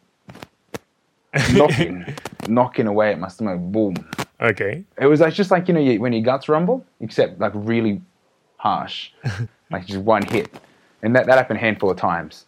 knocking, 1.54 2.04
knocking 2.48 2.86
away 2.86 3.12
at 3.12 3.18
my 3.18 3.28
stomach. 3.28 3.60
Boom. 3.60 3.94
Okay. 4.42 4.84
It 4.98 5.06
was 5.06 5.20
like 5.20 5.32
just 5.32 5.50
like 5.50 5.68
you 5.68 5.72
know 5.72 5.80
you, 5.80 5.98
when 6.00 6.12
your 6.12 6.22
guts 6.22 6.50
rumble, 6.50 6.84
except 7.00 7.40
like 7.40 7.52
really 7.54 8.02
harsh, 8.58 9.12
like 9.70 9.86
just 9.86 10.00
one 10.00 10.26
hit, 10.26 10.52
and 11.00 11.16
that 11.16 11.24
that 11.24 11.38
happened 11.38 11.56
a 11.56 11.62
handful 11.62 11.90
of 11.90 11.96
times. 11.96 12.44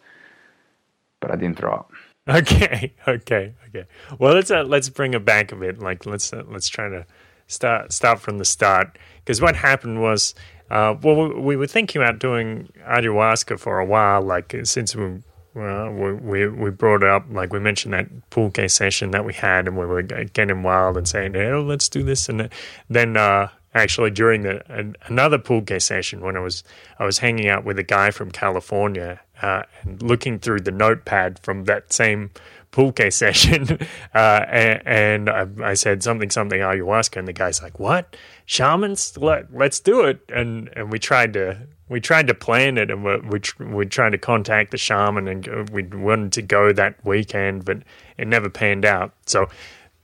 But 1.23 1.31
I 1.31 1.35
didn't 1.37 1.57
throw 1.57 1.73
up. 1.73 1.91
Okay, 2.25 2.93
okay, 3.05 3.53
okay. 3.67 3.85
Well, 4.17 4.33
let's 4.33 4.49
uh, 4.49 4.63
let's 4.63 4.87
bring 4.87 5.13
it 5.13 5.25
back 5.25 5.51
a 5.51 5.57
bit. 5.57 5.79
Like 5.79 6.05
let's 6.05 6.31
uh, 6.31 6.43
let's 6.47 6.69
try 6.69 6.87
to 6.87 7.05
start 7.47 7.91
start 7.91 8.21
from 8.21 8.37
the 8.37 8.45
start. 8.45 8.97
Because 9.19 9.41
what 9.41 9.57
happened 9.57 10.01
was, 10.01 10.33
uh, 10.71 10.95
well, 11.01 11.15
we, 11.15 11.41
we 11.41 11.55
were 11.57 11.67
thinking 11.67 12.01
about 12.01 12.19
doing 12.19 12.69
ayahuasca 12.87 13.59
for 13.59 13.77
a 13.79 13.85
while. 13.85 14.21
Like 14.21 14.55
since 14.63 14.95
we 14.95 15.19
well, 15.53 15.91
we 15.91 16.13
we 16.13 16.47
we 16.47 16.69
brought 16.69 17.03
up, 17.03 17.25
like 17.29 17.51
we 17.51 17.59
mentioned 17.59 17.93
that 17.93 18.07
pulque 18.29 18.69
session 18.69 19.11
that 19.11 19.25
we 19.25 19.33
had, 19.33 19.67
and 19.67 19.77
we 19.77 19.85
were 19.85 20.01
getting 20.01 20.63
wild 20.63 20.95
and 20.95 21.07
saying, 21.07 21.35
"Oh, 21.35 21.61
let's 21.61 21.89
do 21.89 22.03
this." 22.03 22.29
And 22.29 22.49
then 22.89 23.17
uh, 23.17 23.49
actually 23.73 24.11
during 24.11 24.41
the 24.41 24.63
an, 24.73 24.95
another 25.07 25.37
pulque 25.37 25.81
session 25.81 26.21
when 26.21 26.37
I 26.37 26.39
was 26.39 26.63
I 26.99 27.05
was 27.05 27.19
hanging 27.19 27.49
out 27.49 27.65
with 27.65 27.77
a 27.79 27.83
guy 27.83 28.11
from 28.11 28.31
California 28.31 29.19
uh, 29.43 29.63
and 29.81 30.01
looking 30.01 30.39
through 30.39 30.61
the 30.61 30.71
notepad 30.71 31.37
from 31.43 31.65
that 31.65 31.91
same 31.91 32.31
pulque 32.71 33.11
session, 33.11 33.77
uh, 34.15 34.45
and, 34.47 34.81
and 34.85 35.29
I, 35.29 35.71
I 35.71 35.73
said 35.73 36.01
something 36.01 36.29
something 36.29 36.61
ayahuasca, 36.61 37.17
and 37.17 37.27
the 37.27 37.33
guy's 37.33 37.61
like, 37.61 37.79
"What 37.79 38.15
shamans? 38.45 39.17
Let 39.17 39.53
let's 39.53 39.79
do 39.79 40.01
it." 40.05 40.21
And 40.33 40.69
and 40.75 40.91
we 40.91 40.97
tried 40.97 41.33
to 41.33 41.67
we 41.89 41.99
tried 41.99 42.27
to 42.27 42.33
plan 42.33 42.77
it, 42.77 42.89
and 42.89 43.03
we 43.03 43.17
we 43.19 43.39
tr- 43.39 43.63
we 43.65 43.85
tried 43.85 44.11
to 44.11 44.17
contact 44.17 44.71
the 44.71 44.77
shaman, 44.77 45.27
and 45.27 45.69
we 45.69 45.83
wanted 45.83 46.31
to 46.33 46.41
go 46.41 46.71
that 46.71 47.05
weekend, 47.05 47.65
but 47.65 47.79
it 48.17 48.27
never 48.27 48.49
panned 48.49 48.85
out. 48.85 49.13
So 49.25 49.49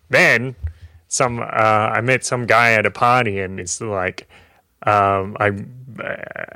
then 0.09 0.55
some 1.07 1.39
uh, 1.39 1.45
I 1.45 2.01
met 2.01 2.25
some 2.25 2.45
guy 2.45 2.73
at 2.73 2.85
a 2.85 2.91
party, 2.91 3.39
and 3.39 3.59
it's 3.59 3.79
like 3.79 4.27
um, 4.83 5.37
I, 5.39 5.51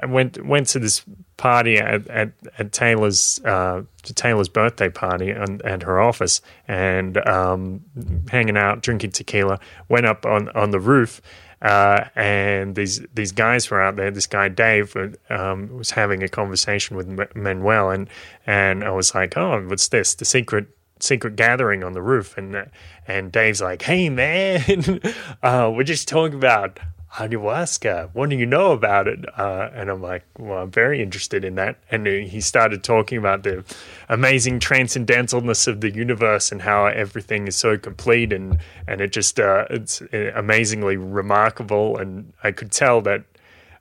I 0.01 0.05
went 0.05 0.45
went 0.45 0.67
to 0.67 0.79
this 0.79 1.03
party 1.37 1.77
at 1.77 2.07
at, 2.07 2.31
at 2.57 2.71
Taylor's 2.71 3.41
uh, 3.45 3.83
Taylor's 4.03 4.49
birthday 4.49 4.89
party 4.89 5.29
and 5.29 5.61
at 5.63 5.83
her 5.83 5.99
office, 5.99 6.41
and 6.67 7.17
um, 7.27 7.81
hanging 8.29 8.57
out, 8.57 8.81
drinking 8.81 9.11
tequila. 9.11 9.59
Went 9.89 10.05
up 10.05 10.25
on 10.25 10.49
on 10.49 10.71
the 10.71 10.79
roof. 10.79 11.21
Uh, 11.61 12.09
and 12.17 12.75
these 12.75 12.99
these 13.13 13.31
guys 13.31 13.71
were 13.71 13.81
out 13.81 13.95
there. 13.95 14.11
This 14.11 14.27
guy 14.27 14.49
Dave 14.49 14.95
um, 15.29 15.69
was 15.77 15.91
having 15.91 16.21
a 16.21 16.27
conversation 16.27 16.97
with 16.97 17.07
Manuel, 17.35 17.89
and 17.89 18.09
and 18.45 18.83
I 18.83 18.91
was 18.91 19.15
like, 19.15 19.37
"Oh, 19.37 19.61
what's 19.67 19.87
this? 19.87 20.13
The 20.13 20.25
secret 20.25 20.67
secret 20.99 21.37
gathering 21.37 21.81
on 21.81 21.93
the 21.93 22.01
roof?" 22.01 22.37
And 22.37 22.53
uh, 22.53 22.65
and 23.07 23.31
Dave's 23.31 23.61
like, 23.61 23.81
"Hey 23.81 24.09
man, 24.09 24.99
uh, 25.43 25.71
we're 25.73 25.83
just 25.83 26.09
talking 26.09 26.35
about 26.35 26.81
ayahuasca. 27.13 28.09
What 28.13 28.29
do 28.29 28.35
you 28.35 28.45
know 28.45 28.71
about 28.71 29.07
it?" 29.07 29.25
Uh, 29.37 29.69
and 29.73 29.89
I'm 29.89 30.01
like, 30.01 30.23
"Well, 30.37 30.59
I'm 30.59 30.71
very 30.71 31.01
interested 31.01 31.43
in 31.43 31.55
that." 31.55 31.77
And 31.91 32.05
he 32.07 32.41
started 32.41 32.83
talking 32.83 33.17
about 33.17 33.43
the 33.43 33.63
amazing 34.09 34.59
transcendentalness 34.59 35.67
of 35.67 35.81
the 35.81 35.91
universe 35.91 36.51
and 36.51 36.61
how 36.61 36.85
everything 36.85 37.47
is 37.47 37.55
so 37.55 37.77
complete 37.77 38.33
and 38.33 38.59
and 38.87 39.01
it 39.01 39.11
just 39.11 39.39
uh, 39.39 39.65
it's 39.69 40.01
amazingly 40.11 40.97
remarkable. 40.97 41.97
And 41.97 42.33
I 42.43 42.51
could 42.51 42.71
tell 42.71 43.01
that. 43.01 43.23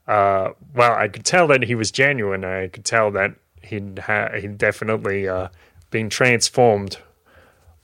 Uh, 0.09 0.51
well, 0.75 0.95
I 0.95 1.07
could 1.07 1.25
tell 1.25 1.47
that 1.47 1.63
he 1.63 1.77
was 1.77 1.93
genuine. 1.93 2.45
I 2.45 2.67
could 2.67 2.85
tell 2.85 3.13
that 3.13 3.37
he'd 3.63 4.01
ha- 4.01 4.33
he'd 4.39 4.59
definitely 4.59 5.29
uh, 5.29 5.49
been 5.91 6.11
transformed 6.11 6.99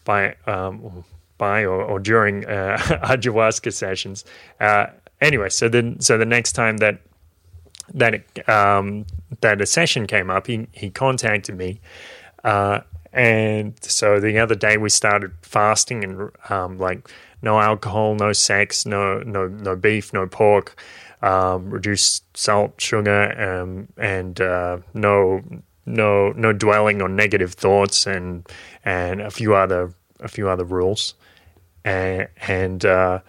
by 0.05 0.35
um, 0.47 1.05
by 1.39 1.63
or, 1.63 1.83
or 1.83 2.01
during 2.01 2.45
uh, 2.47 2.77
ayahuasca 3.05 3.73
sessions. 3.73 4.25
Uh, 4.61 4.87
anyway, 5.21 5.49
so 5.49 5.69
then 5.69 6.01
so 6.01 6.19
the 6.19 6.27
next 6.27 6.53
time 6.53 6.79
that 6.79 7.01
that 7.95 8.49
um, 8.49 9.07
that 9.41 9.61
a 9.61 9.67
session 9.67 10.07
came 10.07 10.31
up, 10.31 10.47
he 10.47 10.67
he 10.73 10.91
contacted 10.91 11.57
me, 11.57 11.81
uh, 12.45 12.81
and 13.13 13.75
so 13.83 14.21
the 14.21 14.39
other 14.39 14.55
day 14.55 14.77
we 14.77 14.89
started 14.89 15.33
fasting 15.43 16.05
and 16.05 16.31
um, 16.51 16.79
like 16.79 17.11
no 17.43 17.61
alcohol, 17.61 18.15
no 18.15 18.33
sex, 18.33 18.85
no 18.87 19.21
no 19.21 19.49
no 19.49 19.77
beef, 19.77 20.13
no 20.13 20.27
pork, 20.27 20.81
um, 21.23 21.71
reduced 21.71 22.25
salt, 22.37 22.81
sugar, 22.81 23.33
um, 23.41 23.89
and 23.97 24.41
uh, 24.41 24.79
no 24.95 25.43
no 25.87 26.33
no 26.33 26.53
dwelling 26.53 27.01
on 27.01 27.17
negative 27.17 27.55
thoughts 27.55 28.07
and 28.07 28.47
and 28.85 29.21
a 29.21 29.31
few 29.31 29.55
other 29.55 29.95
a 30.21 30.29
few 30.29 30.49
other 30.49 30.65
rules. 30.65 31.15
And 31.85 32.29
and 32.47 32.85
uh, 32.85 33.21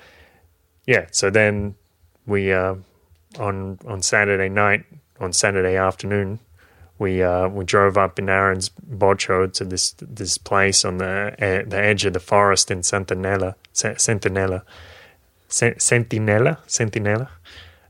yeah 0.85 1.05
so 1.11 1.29
then 1.29 1.75
we 2.29 2.53
uh, 2.53 2.75
on 3.37 3.79
on 3.85 4.01
Saturday 4.01 4.49
night 4.49 4.85
on 5.19 5.33
Saturday 5.33 5.75
afternoon 5.75 6.39
we 6.99 7.23
uh, 7.23 7.47
we 7.47 7.65
drove 7.65 7.97
up 7.97 8.19
in 8.19 8.29
Aaron's 8.29 8.69
vocho 8.87 9.47
to 9.47 9.65
this 9.65 9.95
this 9.99 10.37
place 10.37 10.85
on 10.85 10.97
the 10.97 11.33
uh, 11.33 11.67
the 11.67 11.81
edge 11.81 12.05
of 12.05 12.13
the 12.13 12.19
forest 12.19 12.69
in 12.69 12.79
Centinela 12.79 13.55
Centinela 13.73 14.61
Centinela 16.67 17.29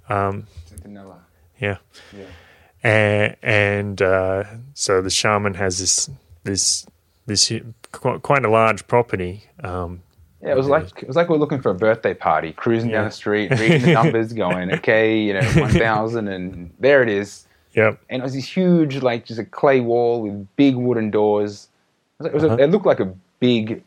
um, 0.09 0.47
Centinela. 0.69 1.19
yeah 1.59 1.77
Yeah. 2.13 2.25
and, 2.83 3.35
and 3.41 4.01
uh, 4.01 4.43
so 4.73 5.01
the 5.01 5.09
shaman 5.09 5.55
has 5.55 5.79
this 5.79 6.09
this 6.43 6.85
this 7.25 7.51
quite, 7.91 8.21
quite 8.21 8.45
a 8.45 8.49
large 8.49 8.87
property. 8.87 9.43
Um, 9.63 10.01
Yeah, 10.41 10.51
it 10.51 10.57
was 10.57 10.67
like 10.67 11.01
it 11.01 11.07
was 11.07 11.15
like 11.17 11.27
we 11.29 11.35
are 11.35 11.39
looking 11.39 11.61
for 11.61 11.71
a 11.71 11.75
birthday 11.75 12.13
party, 12.13 12.53
cruising 12.53 12.91
down 12.91 13.05
the 13.05 13.11
street, 13.11 13.51
reading 13.59 13.81
the 13.81 13.93
numbers, 13.93 14.31
going, 14.33 14.71
okay, 14.77 15.19
you 15.19 15.33
know, 15.33 15.41
one 15.55 15.71
thousand, 15.71 16.27
and 16.29 16.71
there 16.79 17.03
it 17.03 17.09
is. 17.09 17.45
yep. 17.73 17.99
And 18.09 18.21
it 18.21 18.23
was 18.23 18.33
this 18.33 18.45
huge, 18.45 18.97
like 19.03 19.25
just 19.25 19.39
a 19.39 19.45
clay 19.45 19.81
wall 19.81 20.21
with 20.21 20.47
big 20.55 20.75
wooden 20.75 21.11
doors. 21.11 21.67
It, 22.19 22.23
like, 22.23 22.33
it, 22.35 22.43
Uh-huh. 22.45 22.55
it 22.57 22.67
looked 22.71 22.85
like 22.85 22.99
a 23.01 23.13
big 23.39 23.83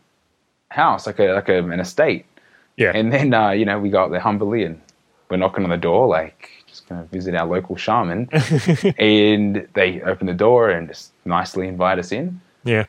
house, 0.68 1.06
like 1.06 1.18
a 1.18 1.32
like 1.32 1.48
a, 1.48 1.58
an 1.58 1.80
estate. 1.80 2.26
Yeah. 2.76 2.92
And 2.94 3.12
then 3.12 3.32
uh, 3.32 3.50
you 3.50 3.64
know 3.64 3.78
we 3.80 3.88
got 3.88 4.10
there 4.10 4.20
humbly 4.20 4.64
and 4.64 4.80
we're 5.30 5.38
knocking 5.38 5.64
on 5.64 5.70
the 5.70 5.76
door, 5.78 6.06
like 6.06 6.50
just 6.66 6.86
gonna 6.88 7.04
visit 7.04 7.34
our 7.34 7.46
local 7.46 7.76
shaman. 7.76 8.28
and 8.98 9.66
they 9.74 10.02
open 10.02 10.26
the 10.26 10.34
door 10.34 10.68
and 10.70 10.88
just 10.88 11.12
nicely 11.24 11.66
invite 11.68 11.98
us 11.98 12.12
in. 12.12 12.40
yeah. 12.64 12.84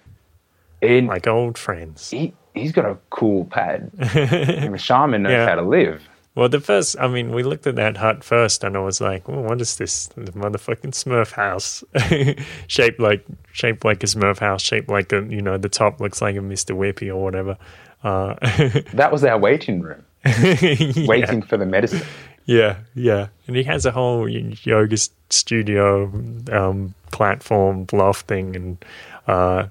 And 0.82 1.08
Like 1.08 1.28
old 1.28 1.58
friends. 1.58 2.10
he 2.10 2.34
he's 2.54 2.72
got 2.72 2.86
a 2.86 2.98
cool 3.10 3.46
pad. 3.46 3.92
the 3.98 4.78
shaman 4.78 5.24
knows 5.24 5.32
Yeah. 5.32 5.48
how 5.50 5.56
to 5.56 5.62
live. 5.62 6.02
Well, 6.36 6.50
the 6.50 6.60
first, 6.60 6.96
I 7.00 7.08
mean, 7.08 7.32
we 7.32 7.44
looked 7.44 7.68
at 7.68 7.76
that 7.76 7.98
hut 7.98 8.24
first, 8.24 8.64
and 8.64 8.76
I 8.76 8.80
was 8.80 9.00
like, 9.00 9.28
well, 9.28 9.44
"What 9.44 9.62
is 9.62 9.76
this? 9.78 10.08
The 10.16 10.32
motherfucking 10.32 10.94
Smurf 10.94 11.32
house, 11.34 11.84
shaped 12.68 13.00
like 13.00 13.24
shaped 13.52 13.86
like 13.86 14.02
a 14.04 14.08
Smurf 14.08 14.40
house, 14.40 14.64
shaped 14.64 14.90
like 14.90 15.14
a 15.14 15.22
you 15.30 15.44
know 15.44 15.58
the 15.60 15.70
top 15.70 16.00
looks 16.02 16.24
like 16.24 16.36
a 16.36 16.42
Mister 16.42 16.74
Whippy 16.74 17.10
or 17.14 17.22
whatever." 17.24 17.56
Uh, 18.04 18.34
That 18.94 19.12
was 19.12 19.24
our 19.24 19.38
waiting 19.38 19.82
room, 19.82 20.04
yeah. 20.26 21.06
waiting 21.08 21.44
for 21.44 21.56
the 21.58 21.68
medicine. 21.68 22.02
Yeah, 22.46 22.78
yeah, 22.96 23.28
and 23.48 23.56
he 23.56 23.64
has 23.66 23.86
a 23.86 23.92
whole 23.92 24.28
yoga 24.28 24.98
studio 25.30 26.06
um, 26.52 26.96
platform 27.12 27.86
loft 27.94 28.26
thing, 28.28 28.56
and 28.56 28.86
uh, 29.28 29.68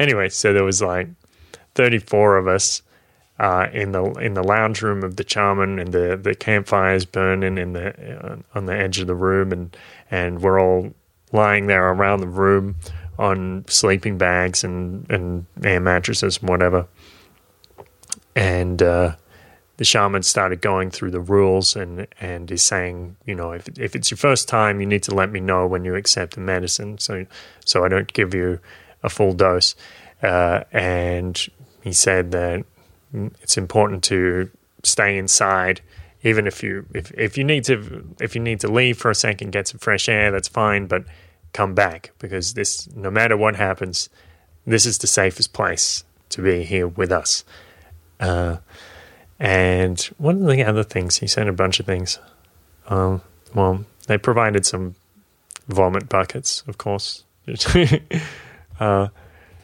anyway, 0.00 0.28
so 0.30 0.52
there 0.52 0.64
was 0.64 0.82
like 0.82 1.08
thirty 1.74 1.98
four 1.98 2.36
of 2.36 2.48
us 2.48 2.82
uh, 3.38 3.68
in 3.72 3.92
the 3.92 4.04
in 4.14 4.34
the 4.34 4.42
lounge 4.42 4.82
room 4.82 5.02
of 5.02 5.16
the 5.16 5.24
shaman, 5.28 5.78
and 5.78 5.92
the 5.92 6.18
the 6.20 6.34
campfires 6.34 7.04
burning 7.04 7.58
in 7.58 7.72
the 7.72 8.24
uh, 8.24 8.36
on 8.54 8.66
the 8.66 8.76
edge 8.76 8.98
of 8.98 9.06
the 9.06 9.14
room, 9.14 9.52
and 9.52 9.76
and 10.10 10.40
we're 10.42 10.60
all 10.60 10.92
lying 11.32 11.66
there 11.66 11.90
around 11.90 12.20
the 12.20 12.28
room 12.28 12.76
on 13.18 13.64
sleeping 13.68 14.18
bags 14.18 14.64
and 14.64 15.10
and 15.10 15.46
air 15.64 15.80
mattresses 15.80 16.38
and 16.38 16.48
whatever, 16.48 16.86
and. 18.34 18.82
Uh, 18.82 19.16
the 19.78 19.86
shaman 19.86 20.22
started 20.22 20.60
going 20.60 20.90
through 20.90 21.10
the 21.10 21.18
rules 21.18 21.74
and 21.74 22.06
and 22.20 22.52
is 22.52 22.62
saying, 22.62 23.16
you 23.26 23.34
know, 23.34 23.50
if 23.50 23.66
if 23.78 23.96
it's 23.96 24.12
your 24.12 24.18
first 24.18 24.46
time, 24.48 24.80
you 24.80 24.86
need 24.86 25.02
to 25.02 25.12
let 25.12 25.32
me 25.32 25.40
know 25.40 25.66
when 25.66 25.84
you 25.84 25.96
accept 25.96 26.34
the 26.34 26.40
medicine, 26.40 26.98
so 26.98 27.26
so 27.64 27.84
I 27.84 27.88
don't 27.88 28.12
give 28.12 28.32
you 28.32 28.60
a 29.02 29.08
full 29.08 29.32
dose. 29.32 29.74
Uh, 30.22 30.62
and 30.70 31.48
he 31.82 31.92
said 31.92 32.30
that 32.32 32.64
it's 33.42 33.56
important 33.56 34.02
to 34.04 34.50
stay 34.82 35.16
inside, 35.18 35.80
even 36.22 36.46
if 36.46 36.62
you 36.62 36.86
if 36.94 37.10
if 37.12 37.36
you 37.36 37.44
need 37.44 37.64
to 37.64 38.04
if 38.20 38.34
you 38.34 38.40
need 38.40 38.60
to 38.60 38.68
leave 38.68 38.98
for 38.98 39.10
a 39.10 39.14
second, 39.14 39.52
get 39.52 39.68
some 39.68 39.78
fresh 39.78 40.08
air, 40.08 40.30
that's 40.30 40.48
fine, 40.48 40.86
but 40.86 41.04
come 41.52 41.74
back 41.74 42.12
because 42.18 42.54
this 42.54 42.88
no 42.94 43.10
matter 43.10 43.36
what 43.36 43.56
happens, 43.56 44.08
this 44.66 44.86
is 44.86 44.98
the 44.98 45.06
safest 45.06 45.52
place 45.52 46.04
to 46.30 46.42
be 46.42 46.62
here 46.62 46.88
with 46.88 47.12
us. 47.12 47.44
Uh, 48.20 48.58
and 49.38 50.00
one 50.18 50.40
of 50.42 50.46
the 50.46 50.62
other 50.62 50.84
things, 50.84 51.18
he 51.18 51.26
said 51.26 51.48
a 51.48 51.52
bunch 51.52 51.80
of 51.80 51.86
things. 51.86 52.18
Um, 52.86 53.20
well, 53.54 53.84
they 54.06 54.16
provided 54.16 54.64
some 54.64 54.94
vomit 55.68 56.08
buckets, 56.08 56.62
of 56.66 56.78
course. 56.78 57.24
Was, 57.46 57.66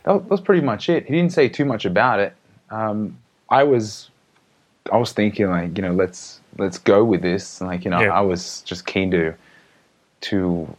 that 0.09 0.25
was 0.31 0.41
pretty 0.41 0.63
much 0.63 0.89
it. 0.89 1.07
He 1.07 1.13
didn't 1.15 1.33
say 1.33 1.49
too 1.49 1.65
much 1.65 1.85
about 1.85 2.19
it. 2.21 2.33
Um, 2.71 3.17
I 3.51 3.63
was, 3.65 4.11
I 4.93 4.97
was 4.97 5.13
thinking 5.13 5.49
like, 5.49 5.77
you 5.77 5.83
know, 5.83 5.93
let's 5.93 6.41
let's 6.59 6.79
go 6.79 7.05
with 7.05 7.23
this. 7.23 7.61
Like, 7.61 7.85
you 7.85 7.91
know, 7.91 8.01
Yeah. 8.01 8.13
I 8.19 8.21
was 8.21 8.63
just 8.63 8.87
keen 8.87 9.11
to 9.13 9.35
to 10.23 10.77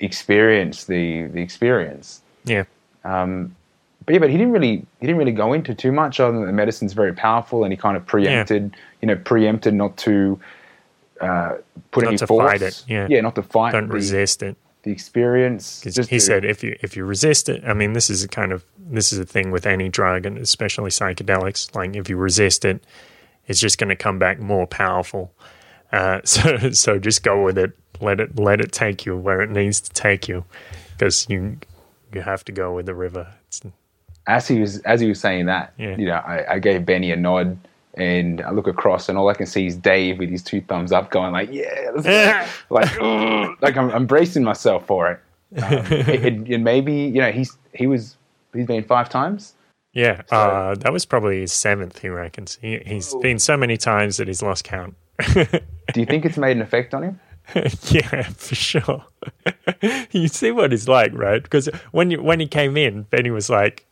experience 0.00 0.84
the 0.84 1.26
the 1.26 1.40
experience. 1.42 2.22
yeah, 2.44 2.64
Um, 3.04 3.54
But 4.06 4.14
yeah, 4.14 4.18
but 4.18 4.30
he 4.30 4.36
didn't 4.38 4.52
really 4.52 4.76
he 5.00 5.06
didn't 5.06 5.18
really 5.18 5.32
go 5.32 5.52
into 5.52 5.74
too 5.74 5.92
much 5.92 6.20
other 6.20 6.36
than 6.38 6.46
the 6.46 6.52
medicine's 6.52 6.92
very 6.94 7.12
powerful, 7.12 7.64
and 7.64 7.72
he 7.72 7.76
kind 7.76 7.96
of 7.96 8.04
preempted, 8.06 8.74
you 9.00 9.06
know, 9.08 9.16
preempted 9.16 9.74
not 9.74 9.96
to 9.98 10.40
uh, 11.20 11.56
put 11.90 12.04
Not 12.04 12.08
any 12.08 12.16
to 12.18 12.26
force. 12.26 12.50
fight 12.50 12.62
it, 12.62 12.82
yeah. 12.88 13.06
yeah, 13.10 13.20
not 13.20 13.34
to 13.34 13.42
fight. 13.42 13.72
don't 13.72 13.88
the, 13.88 13.94
resist 13.94 14.42
it. 14.42 14.56
the 14.84 14.90
experience. 14.90 15.82
Just 15.82 16.08
he 16.08 16.16
to- 16.16 16.20
said 16.20 16.44
if 16.46 16.64
you 16.64 16.76
if 16.82 16.96
you 16.96 17.04
resist 17.04 17.48
it, 17.50 17.62
I 17.66 17.74
mean, 17.74 17.92
this 17.92 18.08
is 18.08 18.24
a 18.24 18.28
kind 18.28 18.52
of 18.52 18.64
this 18.90 19.12
is 19.12 19.18
a 19.18 19.24
thing 19.24 19.50
with 19.50 19.66
any 19.66 19.88
drug 19.88 20.26
and 20.26 20.38
especially 20.38 20.90
psychedelics. 20.90 21.74
Like 21.74 21.96
if 21.96 22.08
you 22.08 22.16
resist 22.16 22.64
it, 22.64 22.82
it's 23.46 23.60
just 23.60 23.78
going 23.78 23.88
to 23.90 23.96
come 23.96 24.18
back 24.18 24.38
more 24.40 24.66
powerful. 24.66 25.32
Uh, 25.92 26.20
so 26.24 26.70
so 26.70 26.98
just 26.98 27.22
go 27.22 27.42
with 27.42 27.58
it. 27.58 27.72
Let 28.00 28.20
it 28.20 28.38
let 28.38 28.60
it 28.60 28.72
take 28.72 29.04
you 29.06 29.16
where 29.16 29.40
it 29.42 29.50
needs 29.50 29.80
to 29.80 29.90
take 29.90 30.28
you, 30.28 30.44
because 30.92 31.28
you 31.28 31.58
you 32.14 32.22
have 32.22 32.44
to 32.46 32.52
go 32.52 32.72
with 32.74 32.86
the 32.86 32.94
river. 32.94 33.34
It's, 33.48 33.60
as 34.26 34.48
he 34.48 34.60
was 34.60 34.78
as 34.80 35.00
he 35.00 35.08
was 35.08 35.20
saying 35.20 35.46
that, 35.46 35.72
Yeah. 35.76 35.96
you 35.96 36.06
know, 36.06 36.14
I, 36.14 36.54
I 36.54 36.58
gave 36.60 36.86
Benny 36.86 37.10
a 37.12 37.16
nod, 37.16 37.58
and 37.94 38.40
I 38.40 38.52
look 38.52 38.66
across, 38.68 39.08
and 39.10 39.18
all 39.18 39.28
I 39.28 39.34
can 39.34 39.46
see 39.46 39.66
is 39.66 39.76
Dave 39.76 40.18
with 40.18 40.30
his 40.30 40.42
two 40.42 40.60
thumbs 40.62 40.92
up, 40.92 41.10
going 41.10 41.32
like, 41.32 41.52
"Yeah," 41.52 41.90
let's 41.94 42.06
go." 42.06 42.46
like, 42.74 43.60
like 43.60 43.76
I'm, 43.76 43.90
I'm 43.90 44.06
bracing 44.06 44.44
myself 44.44 44.86
for 44.86 45.10
it. 45.10 45.20
Um, 45.62 45.72
it- 45.92 46.08
it- 46.24 46.54
and 46.54 46.62
maybe 46.64 46.92
you 46.94 47.20
know 47.20 47.32
he's 47.32 47.58
he 47.74 47.86
was 47.88 48.16
he's 48.54 48.66
been 48.66 48.84
five 48.84 49.08
times. 49.08 49.54
yeah, 49.92 50.22
uh, 50.30 50.74
that 50.76 50.92
was 50.92 51.04
probably 51.04 51.40
his 51.40 51.52
seventh. 51.52 51.98
He 51.98 52.08
reckons 52.08 52.58
he, 52.60 52.78
he's 52.86 53.14
been 53.16 53.38
so 53.38 53.56
many 53.56 53.76
times 53.76 54.16
that 54.18 54.28
he's 54.28 54.42
lost 54.42 54.64
count. 54.64 54.94
Do 55.34 56.00
you 56.00 56.06
think 56.06 56.24
it's 56.24 56.38
made 56.38 56.56
an 56.56 56.62
effect 56.62 56.94
on 56.94 57.02
him? 57.02 57.20
yeah, 57.88 58.22
for 58.22 58.54
sure. 58.54 59.04
you 60.12 60.28
see 60.28 60.50
what 60.52 60.70
he's 60.70 60.88
like, 60.88 61.12
right? 61.14 61.42
Because 61.42 61.68
when 61.90 62.10
you, 62.10 62.22
when 62.22 62.40
he 62.40 62.46
came 62.46 62.76
in, 62.76 63.02
Benny 63.04 63.30
was 63.30 63.50
like, 63.50 63.86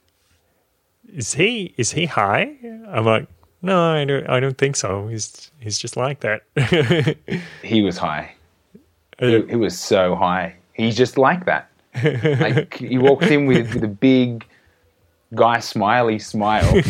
"Is 1.13 1.35
he 1.35 1.75
is 1.77 1.93
he 1.93 2.07
high?" 2.07 2.57
I'm 2.89 3.05
like, 3.05 3.27
"No, 3.63 3.83
I 3.83 4.05
don't. 4.05 4.29
I 4.29 4.39
don't 4.41 4.57
think 4.57 4.77
so. 4.77 5.09
He's 5.09 5.51
he's 5.59 5.79
just 5.79 5.97
like 5.97 6.21
that." 6.21 6.43
He 7.63 7.83
was 7.83 7.99
high. 7.99 8.35
He, 9.19 9.43
he 9.47 9.57
was 9.57 9.79
so 9.79 10.15
high. 10.15 10.55
He's 10.75 10.97
just 10.97 11.19
like 11.19 11.45
that. 11.47 11.68
Like 12.41 12.75
he 12.75 12.99
walks 12.99 13.27
in 13.29 13.47
with, 13.47 13.75
with 13.75 13.85
a 13.85 13.89
big 13.89 14.45
guy 15.35 15.61
smiley 15.61 16.19
smile, 16.19 16.81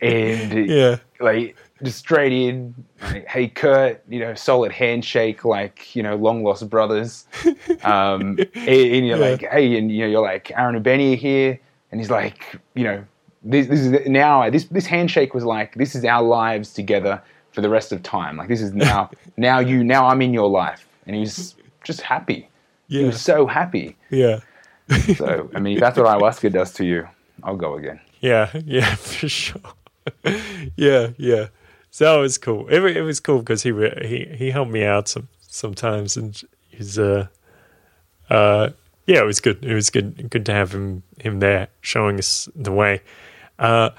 and 0.00 0.68
yeah, 0.68 0.96
like 1.20 1.56
just 1.82 1.98
straight 1.98 2.32
in, 2.32 2.74
like, 3.02 3.26
hey 3.26 3.48
Kurt, 3.48 4.02
you 4.08 4.20
know, 4.20 4.34
solid 4.34 4.72
handshake, 4.72 5.44
like 5.44 5.94
you 5.96 6.02
know, 6.02 6.16
long 6.16 6.42
lost 6.44 6.68
brothers. 6.68 7.26
Um, 7.84 8.38
and, 8.54 8.68
and 8.68 9.06
you're 9.06 9.18
Yeah. 9.18 9.30
like, 9.30 9.42
hey, 9.42 9.76
and 9.78 9.90
you 9.90 10.00
know, 10.00 10.06
you're 10.06 10.22
like 10.22 10.50
Aaron 10.56 10.74
and 10.74 10.84
Benny 10.84 11.14
are 11.14 11.16
here, 11.16 11.58
and 11.90 12.00
he's 12.00 12.10
like, 12.10 12.56
you 12.74 12.84
know, 12.84 13.04
this, 13.42 13.66
this 13.68 13.80
is 13.80 14.06
now 14.08 14.48
this 14.50 14.64
this 14.66 14.86
handshake 14.86 15.32
was 15.34 15.44
like 15.44 15.74
this 15.74 15.94
is 15.94 16.04
our 16.04 16.22
lives 16.22 16.74
together 16.74 17.22
for 17.52 17.62
the 17.62 17.70
rest 17.70 17.90
of 17.92 18.02
time. 18.02 18.36
Like 18.36 18.48
this 18.48 18.60
is 18.60 18.72
now 18.74 19.10
now 19.36 19.58
you 19.60 19.82
now 19.82 20.06
I'm 20.06 20.20
in 20.22 20.34
your 20.34 20.48
life, 20.48 20.86
and 21.06 21.16
he's 21.16 21.54
just 21.84 22.02
happy. 22.02 22.48
He 22.92 23.02
yeah, 23.02 23.06
was 23.06 23.20
so 23.20 23.46
happy. 23.46 23.96
yeah, 24.10 24.40
So 25.16 25.50
I 25.54 25.60
mean, 25.60 25.74
if 25.76 25.80
that's 25.80 25.96
what 25.98 26.06
ayahuasca 26.06 26.52
does 26.52 26.72
to 26.74 26.84
you, 26.84 27.08
I'll 27.42 27.56
go 27.56 27.74
again. 27.76 28.00
yeah, 28.20 28.50
yeah, 28.64 28.94
for 28.96 29.28
sure. 29.28 29.60
yeah, 30.76 31.08
yeah. 31.16 31.48
So 31.90 32.18
it 32.18 32.22
was 32.22 32.38
cool. 32.38 32.68
It, 32.68 32.82
it 32.96 33.02
was 33.02 33.20
cool 33.20 33.40
because 33.40 33.62
he 33.62 33.72
he 34.02 34.24
he 34.36 34.50
helped 34.50 34.70
me 34.70 34.84
out 34.84 35.08
some 35.08 35.28
sometimes, 35.48 36.16
and 36.16 36.40
he's 36.68 36.98
uh 36.98 37.26
uh 38.28 38.70
yeah, 39.06 39.20
it 39.22 39.26
was 39.26 39.40
good. 39.40 39.64
It 39.64 39.74
was 39.74 39.90
good 39.90 40.30
good 40.30 40.46
to 40.46 40.52
have 40.52 40.72
him 40.72 41.02
him 41.18 41.40
there 41.40 41.68
showing 41.80 42.18
us 42.18 42.48
the 42.54 42.72
way. 42.72 43.02
Uh, 43.58 43.90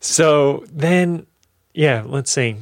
so 0.00 0.64
then, 0.72 1.26
yeah, 1.74 2.02
let's 2.06 2.30
see. 2.30 2.56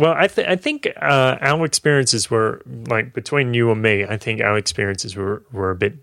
Well, 0.00 0.14
I 0.16 0.28
th- 0.28 0.48
I 0.48 0.56
think 0.56 0.88
uh, 0.96 1.36
our 1.42 1.66
experiences 1.66 2.30
were 2.30 2.62
like 2.88 3.12
between 3.12 3.52
you 3.52 3.70
and 3.70 3.82
me. 3.82 4.06
I 4.06 4.16
think 4.16 4.40
our 4.40 4.56
experiences 4.56 5.14
were 5.14 5.42
were 5.52 5.70
a 5.70 5.76
bit 5.76 5.94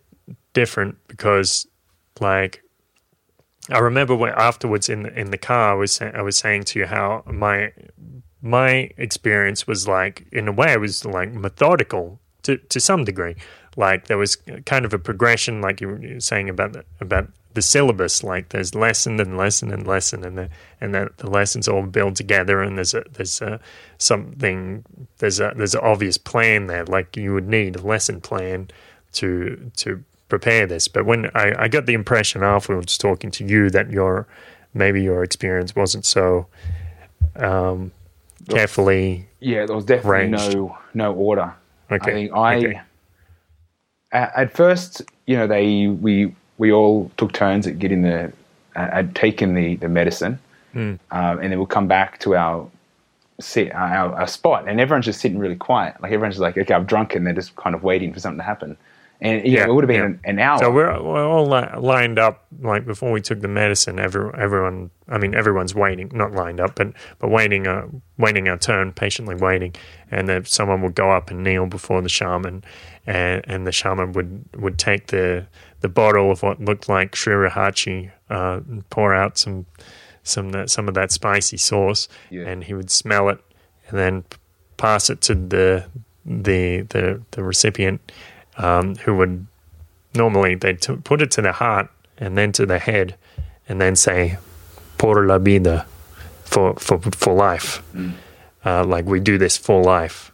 different 0.53 0.97
because, 1.07 1.65
like, 2.19 2.61
I 3.71 3.79
remember 3.79 4.15
when 4.15 4.33
afterwards 4.33 4.87
in 4.87 5.01
the, 5.01 5.19
in 5.19 5.31
the 5.31 5.37
car, 5.39 5.71
I 5.71 5.73
was 5.73 5.93
sa- 5.93 6.11
I 6.13 6.21
was 6.21 6.37
saying 6.37 6.65
to 6.65 6.79
you 6.79 6.85
how 6.85 7.23
my 7.25 7.73
my 8.39 8.91
experience 8.97 9.65
was 9.65 9.87
like 9.87 10.27
in 10.31 10.47
a 10.47 10.51
way 10.51 10.73
it 10.73 10.79
was 10.79 11.03
like 11.03 11.33
methodical 11.33 12.19
to 12.43 12.57
to 12.57 12.79
some 12.79 13.03
degree. 13.03 13.35
Like 13.77 14.05
there 14.05 14.19
was 14.19 14.35
kind 14.67 14.85
of 14.85 14.93
a 14.93 14.99
progression, 14.99 15.59
like 15.59 15.81
you 15.81 15.87
were 15.87 16.19
saying 16.19 16.49
about 16.49 16.73
the, 16.73 16.85
about 17.01 17.29
the 17.57 17.61
syllabus. 17.63 18.23
Like 18.23 18.49
there's 18.49 18.75
lesson 18.75 19.19
and 19.19 19.35
lesson 19.35 19.73
and 19.73 19.85
lesson, 19.87 20.23
and 20.23 20.37
the 20.37 20.49
and 20.79 20.93
the, 20.93 21.09
the 21.17 21.27
lessons 21.29 21.67
all 21.67 21.81
build 21.81 22.15
together. 22.15 22.61
And 22.61 22.77
there's 22.77 22.93
a 22.93 23.03
there's 23.11 23.41
a 23.41 23.59
something 23.97 24.85
there's 25.17 25.39
a 25.39 25.53
there's 25.55 25.73
an 25.73 25.81
obvious 25.83 26.17
plan 26.19 26.67
there. 26.67 26.85
Like 26.85 27.17
you 27.17 27.33
would 27.33 27.47
need 27.47 27.75
a 27.75 27.81
lesson 27.81 28.21
plan 28.21 28.69
to 29.13 29.71
to 29.77 30.03
prepare 30.29 30.67
this. 30.67 30.87
But 30.87 31.05
when 31.05 31.31
I, 31.33 31.63
I 31.63 31.67
got 31.67 31.87
the 31.87 31.95
impression 31.95 32.43
afterwards 32.43 32.95
talking 32.95 33.31
to 33.31 33.43
you 33.43 33.71
that 33.71 33.89
your 33.89 34.27
maybe 34.75 35.01
your 35.01 35.23
experience 35.23 35.75
wasn't 35.75 36.05
so 36.05 36.45
um, 37.37 37.91
carefully 38.49 39.27
Yeah, 39.39 39.65
there 39.65 39.75
was 39.75 39.85
definitely 39.85 40.11
Ranged. 40.31 40.55
no 40.55 40.77
no 40.93 41.13
order. 41.13 41.53
Okay, 41.89 42.11
I 42.11 42.13
think 42.13 42.31
I 42.33 42.55
okay. 42.57 42.81
at, 44.11 44.31
at 44.35 44.53
first, 44.55 45.01
you 45.25 45.35
know, 45.37 45.47
they 45.47 45.87
we 45.87 46.35
we 46.57 46.71
all 46.71 47.11
took 47.17 47.33
turns 47.33 47.67
at 47.67 47.79
getting 47.79 48.01
the 48.01 48.31
uh, 48.75 48.79
at 48.91 49.15
taking 49.15 49.53
the 49.53 49.75
the 49.77 49.89
medicine, 49.89 50.39
um, 50.75 50.99
and 51.11 51.51
then 51.51 51.57
we'll 51.57 51.65
come 51.65 51.87
back 51.87 52.19
to 52.19 52.35
our 52.35 52.69
sit 53.39 53.73
our, 53.73 54.13
our 54.15 54.27
spot, 54.27 54.67
and 54.67 54.79
everyone's 54.81 55.05
just 55.05 55.21
sitting 55.21 55.39
really 55.39 55.55
quiet. 55.55 55.95
Like 56.01 56.11
everyone's 56.11 56.35
just 56.35 56.41
like, 56.41 56.57
okay, 56.57 56.73
I've 56.73 56.87
drunk, 56.87 57.15
and 57.15 57.25
they're 57.25 57.33
just 57.33 57.55
kind 57.55 57.75
of 57.75 57.83
waiting 57.83 58.13
for 58.13 58.19
something 58.19 58.39
to 58.39 58.43
happen. 58.43 58.77
And 59.19 59.45
you 59.47 59.53
Yeah, 59.53 59.65
know, 59.65 59.71
it 59.71 59.73
would 59.75 59.83
have 59.83 59.87
been 59.87 59.97
yeah. 59.97 60.05
an, 60.05 60.19
an 60.25 60.39
hour. 60.39 60.59
So 60.59 60.71
we're, 60.71 61.01
we're 61.01 61.25
all 61.27 61.47
li- 61.47 61.69
lined 61.79 62.19
up 62.19 62.45
like 62.61 62.85
before 62.85 63.11
we 63.11 63.19
took 63.19 63.41
the 63.41 63.47
medicine. 63.47 63.97
Every, 63.99 64.29
everyone, 64.37 64.91
I 65.09 65.17
mean, 65.17 65.33
everyone's 65.33 65.73
waiting, 65.73 66.11
not 66.13 66.33
lined 66.33 66.59
up, 66.59 66.75
but 66.75 66.93
but 67.17 67.29
waiting, 67.29 67.65
uh, 67.65 67.87
waiting 68.19 68.47
our 68.47 68.57
turn, 68.59 68.93
patiently 68.93 69.33
waiting. 69.33 69.73
And 70.11 70.29
then 70.29 70.45
someone 70.45 70.81
would 70.83 70.93
go 70.93 71.09
up 71.11 71.31
and 71.31 71.43
kneel 71.43 71.65
before 71.65 72.03
the 72.03 72.09
shaman, 72.09 72.63
and 73.07 73.43
and 73.47 73.65
the 73.65 73.71
shaman 73.71 74.11
would 74.13 74.45
would 74.55 74.77
take 74.77 75.07
the 75.07 75.47
the 75.81 75.89
bottle 75.89 76.31
of 76.31 76.41
what 76.43 76.59
looked 76.59 76.89
like 76.89 77.11
sriracha, 77.13 78.11
uh, 78.29 78.59
pour 78.89 79.13
out 79.13 79.37
some 79.37 79.65
some 80.23 80.51
that 80.51 80.69
some 80.69 80.87
of 80.87 80.93
that 80.95 81.11
spicy 81.11 81.57
sauce, 81.57 82.07
Yeah. 82.29 82.47
and 82.47 82.63
he 82.65 82.73
would 82.73 82.89
smell 82.91 83.29
it, 83.29 83.39
and 83.89 83.97
then 83.99 84.23
pass 84.77 85.09
it 85.09 85.21
to 85.21 85.35
the 85.35 85.85
the 86.25 86.81
the 86.89 87.21
the 87.31 87.43
recipient, 87.43 88.01
um, 88.57 88.95
who 89.05 89.15
would 89.15 89.45
normally 90.15 90.55
they 90.55 90.73
t- 90.73 90.95
put 91.03 91.21
it 91.21 91.31
to 91.31 91.41
the 91.41 91.51
heart 91.53 91.89
and 92.17 92.37
then 92.37 92.51
to 92.53 92.65
the 92.65 92.79
head, 92.79 93.15
and 93.69 93.79
then 93.79 93.95
say 93.95 94.37
"por 94.97 95.25
la 95.25 95.37
vida," 95.37 95.85
for 96.43 96.73
for 96.75 96.99
for 96.99 97.33
life. 97.33 97.81
Uh, 98.65 98.83
like 98.83 99.05
we 99.05 99.19
do 99.21 99.37
this 99.37 99.55
for 99.55 99.81
life, 99.81 100.31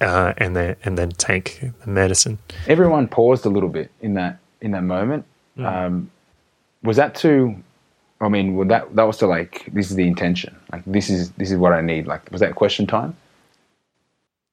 uh, 0.00 0.32
and 0.38 0.54
then 0.56 0.76
and 0.84 0.96
then 0.98 1.10
take 1.10 1.60
the 1.84 1.90
medicine. 1.90 2.38
everyone 2.66 3.08
paused 3.08 3.44
a 3.46 3.48
little 3.48 3.68
bit 3.68 3.90
in 4.00 4.14
that 4.14 4.38
in 4.60 4.70
that 4.72 4.82
moment. 4.82 5.24
Um, 5.58 6.10
was 6.82 6.96
that 6.96 7.14
too? 7.16 7.56
I 8.20 8.28
mean, 8.28 8.54
well, 8.56 8.66
that 8.68 8.94
that 8.96 9.04
was 9.04 9.16
to 9.18 9.26
like 9.26 9.68
this 9.72 9.90
is 9.90 9.96
the 9.96 10.06
intention. 10.06 10.54
Like 10.72 10.82
this 10.86 11.08
is 11.10 11.30
this 11.32 11.50
is 11.50 11.56
what 11.56 11.72
I 11.72 11.80
need. 11.80 12.06
Like 12.06 12.30
was 12.30 12.40
that 12.40 12.54
question 12.54 12.86
time? 12.86 13.16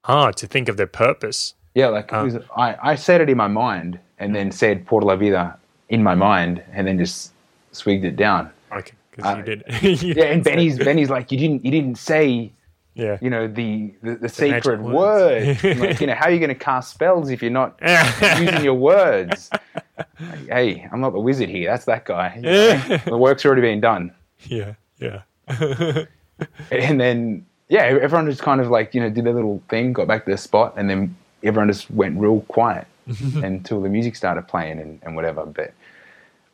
Ah, 0.06 0.32
to 0.32 0.48
think 0.48 0.70
of 0.70 0.78
their 0.78 0.88
purpose. 0.88 1.54
Yeah, 1.74 1.88
like 1.88 2.12
it 2.12 2.24
was- 2.24 2.38
I 2.56 2.76
I 2.92 2.96
said 2.96 3.22
it 3.22 3.30
in 3.30 3.38
my 3.38 3.48
mind 3.48 4.00
and 4.20 4.36
then 4.36 4.52
said 4.52 4.86
"por 4.86 5.02
la 5.02 5.16
vida" 5.16 5.58
in 5.90 6.02
my 6.04 6.16
mind 6.16 6.64
and 6.74 6.88
then 6.88 6.98
just 6.98 7.32
swigged 7.72 8.06
it 8.06 8.16
down. 8.16 8.50
Okay, 8.72 8.94
because 9.12 9.34
Uh, 9.34 9.38
you 9.38 9.44
did. 9.44 9.64
Yeah, 10.18 10.26
and 10.26 10.44
Benny's 10.44 10.78
Benny's 10.80 11.10
like 11.10 11.32
you 11.32 11.38
didn't 11.38 11.66
you 11.66 11.72
didn't 11.72 11.98
say 11.98 12.52
yeah. 12.96 13.18
you 13.22 13.30
know 13.30 13.48
the 13.48 13.94
the, 14.02 14.16
the 14.16 14.22
magic 14.22 14.64
secret 14.64 14.82
word. 14.82 15.64
like 15.64 16.02
you 16.02 16.08
know 16.08 16.16
how 16.16 16.26
are 16.26 16.32
you 16.32 16.40
going 16.40 16.50
to 16.50 16.56
cast 16.56 16.92
spells 16.92 17.30
if 17.30 17.42
you're 17.44 17.52
not 17.52 17.78
using 18.40 18.64
your 18.64 18.74
words? 18.74 19.50
Like, 19.98 20.48
hey, 20.50 20.88
I'm 20.92 21.00
not 21.02 21.14
the 21.14 21.20
wizard 21.20 21.50
here. 21.50 21.70
That's 21.70 21.86
that 21.86 22.06
guy. 22.06 22.34
You 22.38 22.42
know, 22.42 22.98
the 23.06 23.18
work's 23.18 23.46
already 23.46 23.62
been 23.62 23.80
done. 23.82 24.12
yeah, 24.48 24.74
yeah. 25.00 25.22
And 26.72 27.00
then 27.00 27.46
yeah, 27.70 27.84
everyone 27.84 28.30
just 28.30 28.42
kind 28.42 28.60
of 28.62 28.70
like 28.70 28.94
you 28.94 29.02
know 29.02 29.10
did 29.10 29.24
their 29.26 29.34
little 29.34 29.62
thing, 29.70 29.94
got 29.94 30.08
back 30.08 30.26
to 30.26 30.32
their 30.32 30.38
spot, 30.38 30.74
and 30.78 30.90
then 30.90 31.16
everyone 31.44 31.68
just 31.68 31.90
went 31.92 32.20
real 32.20 32.42
quiet 32.42 32.88
until 33.36 33.82
the 33.82 33.90
music 33.90 34.16
started 34.16 34.48
playing 34.48 34.80
and, 34.80 35.00
and 35.04 35.16
whatever. 35.16 35.46
But 35.46 35.74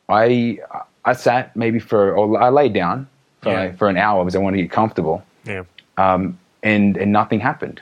I 0.08 0.58
I 1.04 1.12
sat 1.14 1.56
maybe 1.56 1.78
for 1.78 2.14
or 2.14 2.40
I 2.40 2.50
laid 2.50 2.72
down 2.74 3.08
for 3.40 3.50
Yeah. 3.50 3.60
like, 3.60 3.78
for 3.78 3.88
an 3.88 3.96
hour 3.96 4.22
because 4.24 4.36
I 4.36 4.38
wanted 4.38 4.58
to 4.58 4.62
get 4.64 4.70
comfortable, 4.70 5.24
Yeah, 5.44 5.62
um, 5.96 6.38
and 6.62 6.96
and 6.96 7.12
nothing 7.12 7.40
happened. 7.40 7.80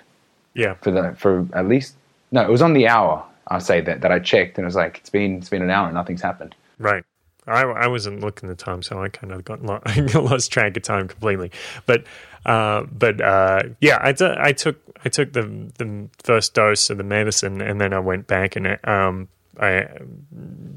yeah. 0.54 0.74
for 0.74 0.90
the 0.90 1.14
for 1.18 1.46
at 1.52 1.66
least 1.68 1.94
no, 2.32 2.42
it 2.42 2.50
was 2.50 2.62
on 2.62 2.72
the 2.74 2.86
hour. 2.88 3.24
I'll 3.48 3.61
say 3.61 3.80
that 3.80 4.00
that 4.02 4.12
I 4.12 4.18
checked 4.20 4.58
and 4.58 4.64
it 4.64 4.66
was 4.66 4.76
like 4.76 4.98
it's 4.98 5.11
been 5.11 5.38
it's 5.38 5.48
been 5.48 5.62
an 5.62 5.70
hour 5.70 5.86
and 5.86 5.94
nothing's 5.94 6.22
happened. 6.22 6.54
Right. 6.78 7.04
I, 7.46 7.62
I 7.62 7.86
wasn't 7.88 8.20
looking 8.20 8.48
at 8.48 8.58
the 8.58 8.64
time, 8.64 8.82
so 8.82 9.02
I 9.02 9.08
kind 9.08 9.32
of 9.32 9.44
got 9.44 9.62
lo- 9.64 9.82
lost 10.14 10.52
track 10.52 10.76
of 10.76 10.82
time 10.82 11.08
completely. 11.08 11.50
But 11.86 12.04
uh, 12.46 12.84
but 12.84 13.20
uh, 13.20 13.62
yeah, 13.80 13.98
I, 14.00 14.12
t- 14.12 14.34
I 14.38 14.52
took 14.52 14.76
I 15.04 15.08
took 15.08 15.32
the 15.32 15.42
the 15.78 16.08
first 16.22 16.54
dose 16.54 16.90
of 16.90 16.98
the 16.98 17.02
medicine, 17.04 17.61
and 17.61 17.80
then 17.80 17.92
I 17.92 17.98
went 17.98 18.26
back 18.26 18.56
and 18.56 18.66
it, 18.66 18.86
um 18.86 19.28
I 19.58 19.88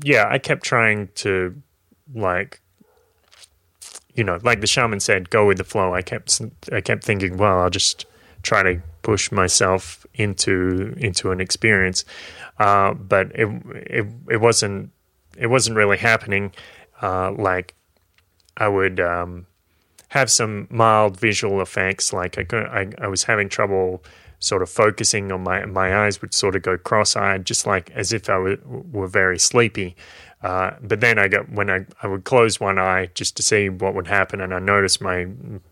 yeah 0.03 0.27
I 0.29 0.39
kept 0.39 0.63
trying 0.63 1.09
to 1.15 1.53
like 2.15 2.59
you 4.15 4.23
know 4.23 4.39
like 4.43 4.61
the 4.61 4.67
shaman 4.67 4.99
said 4.99 5.29
go 5.29 5.47
with 5.47 5.57
the 5.57 5.63
flow. 5.63 5.93
I 5.93 6.01
kept 6.01 6.41
I 6.71 6.81
kept 6.81 7.03
thinking 7.03 7.37
well 7.37 7.59
I'll 7.59 7.69
just 7.69 8.05
try 8.43 8.61
to 8.61 8.81
push 9.01 9.31
myself 9.31 10.05
into 10.13 10.93
into 10.97 11.31
an 11.31 11.41
experience, 11.41 12.05
uh, 12.59 12.93
but 12.93 13.31
it 13.33 13.47
it 13.75 14.05
it 14.29 14.41
wasn't 14.41 14.91
it 15.37 15.47
wasn't 15.47 15.75
really 15.75 15.97
happening. 15.97 16.51
Uh, 17.01 17.31
like 17.31 17.75
I 18.57 18.67
would 18.67 18.99
um, 18.99 19.47
have 20.09 20.29
some 20.29 20.67
mild 20.69 21.19
visual 21.19 21.61
effects, 21.61 22.13
like 22.13 22.37
I, 22.37 22.43
cou- 22.43 22.69
I 22.71 22.91
I 22.99 23.07
was 23.07 23.23
having 23.23 23.49
trouble 23.49 24.03
sort 24.39 24.61
of 24.61 24.69
focusing 24.69 25.31
on 25.31 25.41
my 25.43 25.65
my 25.65 26.05
eyes 26.05 26.21
would 26.21 26.33
sort 26.33 26.55
of 26.55 26.61
go 26.61 26.77
cross-eyed, 26.77 27.45
just 27.45 27.65
like 27.65 27.89
as 27.91 28.13
if 28.13 28.29
I 28.29 28.37
were, 28.37 28.57
were 28.65 29.07
very 29.07 29.39
sleepy. 29.39 29.95
Uh, 30.43 30.71
but 30.81 30.99
then 30.99 31.17
I 31.17 31.29
got 31.29 31.49
when 31.49 31.69
I, 31.69 31.85
I 32.03 32.07
would 32.07 32.25
close 32.25 32.59
one 32.59 32.77
eye 32.77 33.09
just 33.15 33.37
to 33.37 33.43
see 33.43 33.69
what 33.69 33.95
would 33.95 34.07
happen, 34.07 34.41
and 34.41 34.53
I 34.53 34.59
noticed 34.59 35.01
my 35.01 35.27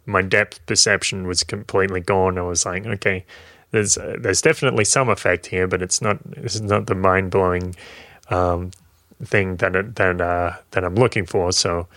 my 0.05 0.21
depth 0.21 0.65
perception 0.65 1.27
was 1.27 1.43
completely 1.43 1.99
gone. 1.99 2.37
I 2.37 2.41
was 2.43 2.65
like, 2.65 2.85
okay, 2.85 3.25
there's 3.71 3.97
uh, 3.97 4.15
there's 4.19 4.41
definitely 4.41 4.85
some 4.85 5.09
effect 5.09 5.47
here, 5.47 5.67
but 5.67 5.81
it's 5.81 6.01
not 6.01 6.19
it's 6.37 6.61
not 6.61 6.87
the 6.87 6.95
mind 6.95 7.31
blowing 7.31 7.75
um, 8.29 8.71
thing 9.23 9.57
that 9.57 9.75
it- 9.75 9.95
that 9.95 10.21
uh, 10.21 10.53
that 10.71 10.85
I'm 10.85 10.95
looking 10.95 11.25
for. 11.25 11.51
So 11.51 11.87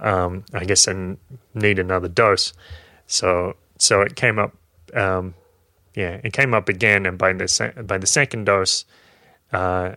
um, 0.00 0.44
I 0.52 0.64
guess 0.64 0.88
I 0.88 1.16
need 1.54 1.78
another 1.78 2.08
dose. 2.08 2.52
So 3.06 3.54
so 3.78 4.00
it 4.00 4.16
came 4.16 4.40
up, 4.40 4.56
um, 4.94 5.34
yeah, 5.94 6.20
it 6.24 6.32
came 6.32 6.52
up 6.52 6.68
again, 6.68 7.06
and 7.06 7.16
by 7.16 7.32
the 7.32 7.46
se- 7.46 7.74
by 7.86 7.98
the 7.98 8.06
second 8.08 8.46
dose, 8.46 8.84
uh, 9.52 9.94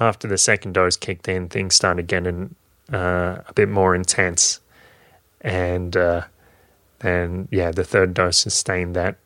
after 0.00 0.28
the 0.28 0.38
second 0.38 0.72
dose 0.72 0.96
kicked 0.96 1.28
in, 1.28 1.48
things 1.48 1.74
started 1.74 2.06
getting 2.06 2.54
uh, 2.92 3.38
a 3.46 3.52
bit 3.54 3.68
more 3.68 3.94
intense, 3.94 4.60
and 5.40 5.96
uh, 5.96 6.22
then 7.00 7.48
yeah, 7.50 7.70
the 7.70 7.84
third 7.84 8.14
dose 8.14 8.38
sustained 8.38 8.96
that. 8.96 9.16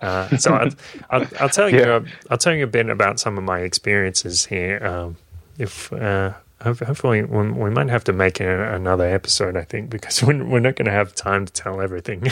Uh, 0.00 0.36
so 0.38 0.54
I'll, 0.54 0.70
I'll, 1.10 1.26
I'll 1.40 1.48
tell 1.48 1.68
you, 1.68 1.80
Yeah. 1.80 2.00
I'll 2.30 2.38
tell 2.38 2.54
you 2.54 2.64
a 2.64 2.68
bit 2.68 2.88
about 2.88 3.20
some 3.20 3.38
of 3.38 3.44
my 3.44 3.60
experiences 3.60 4.46
here. 4.46 4.84
Um, 4.84 5.16
if 5.58 5.92
uh, 5.92 6.32
hopefully 6.62 7.22
we, 7.22 7.70
might 7.70 7.88
have 7.88 8.04
to 8.04 8.12
make 8.12 8.40
a, 8.40 8.74
another 8.74 9.04
episode, 9.04 9.56
I 9.56 9.64
think, 9.64 9.90
because 9.90 10.22
we're, 10.22 10.42
we're 10.44 10.60
not 10.60 10.76
going 10.76 10.86
to 10.86 10.92
have 10.92 11.14
time 11.14 11.46
to 11.46 11.52
tell 11.52 11.80
everything. 11.80 12.26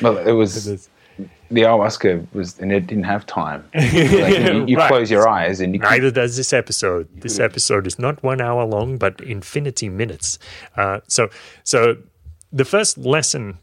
Well, 0.00 0.18
it 0.18 0.32
was. 0.42 0.88
The 1.50 1.62
ayahuasca 1.62 2.26
was 2.32 2.58
and 2.58 2.72
it 2.72 2.86
didn't 2.86 3.04
have 3.04 3.26
time. 3.26 3.64
Like, 3.74 3.84
you 4.38 4.64
you 4.66 4.76
Right. 4.76 4.88
close 4.88 5.10
your 5.10 5.28
eyes 5.28 5.60
and 5.60 5.74
you 5.74 5.80
could- 5.80 5.90
Neither 5.90 6.10
does 6.10 6.36
this 6.36 6.52
episode. 6.52 7.08
This 7.20 7.38
episode 7.38 7.86
is 7.86 7.98
not 7.98 8.22
one 8.22 8.40
hour 8.40 8.64
long, 8.64 8.96
but 8.98 9.20
infinity 9.20 9.88
minutes. 9.88 10.38
Uh, 10.76 11.00
so, 11.08 11.28
so 11.64 11.96
the 12.52 12.64
first 12.64 12.96
lesson, 12.98 13.58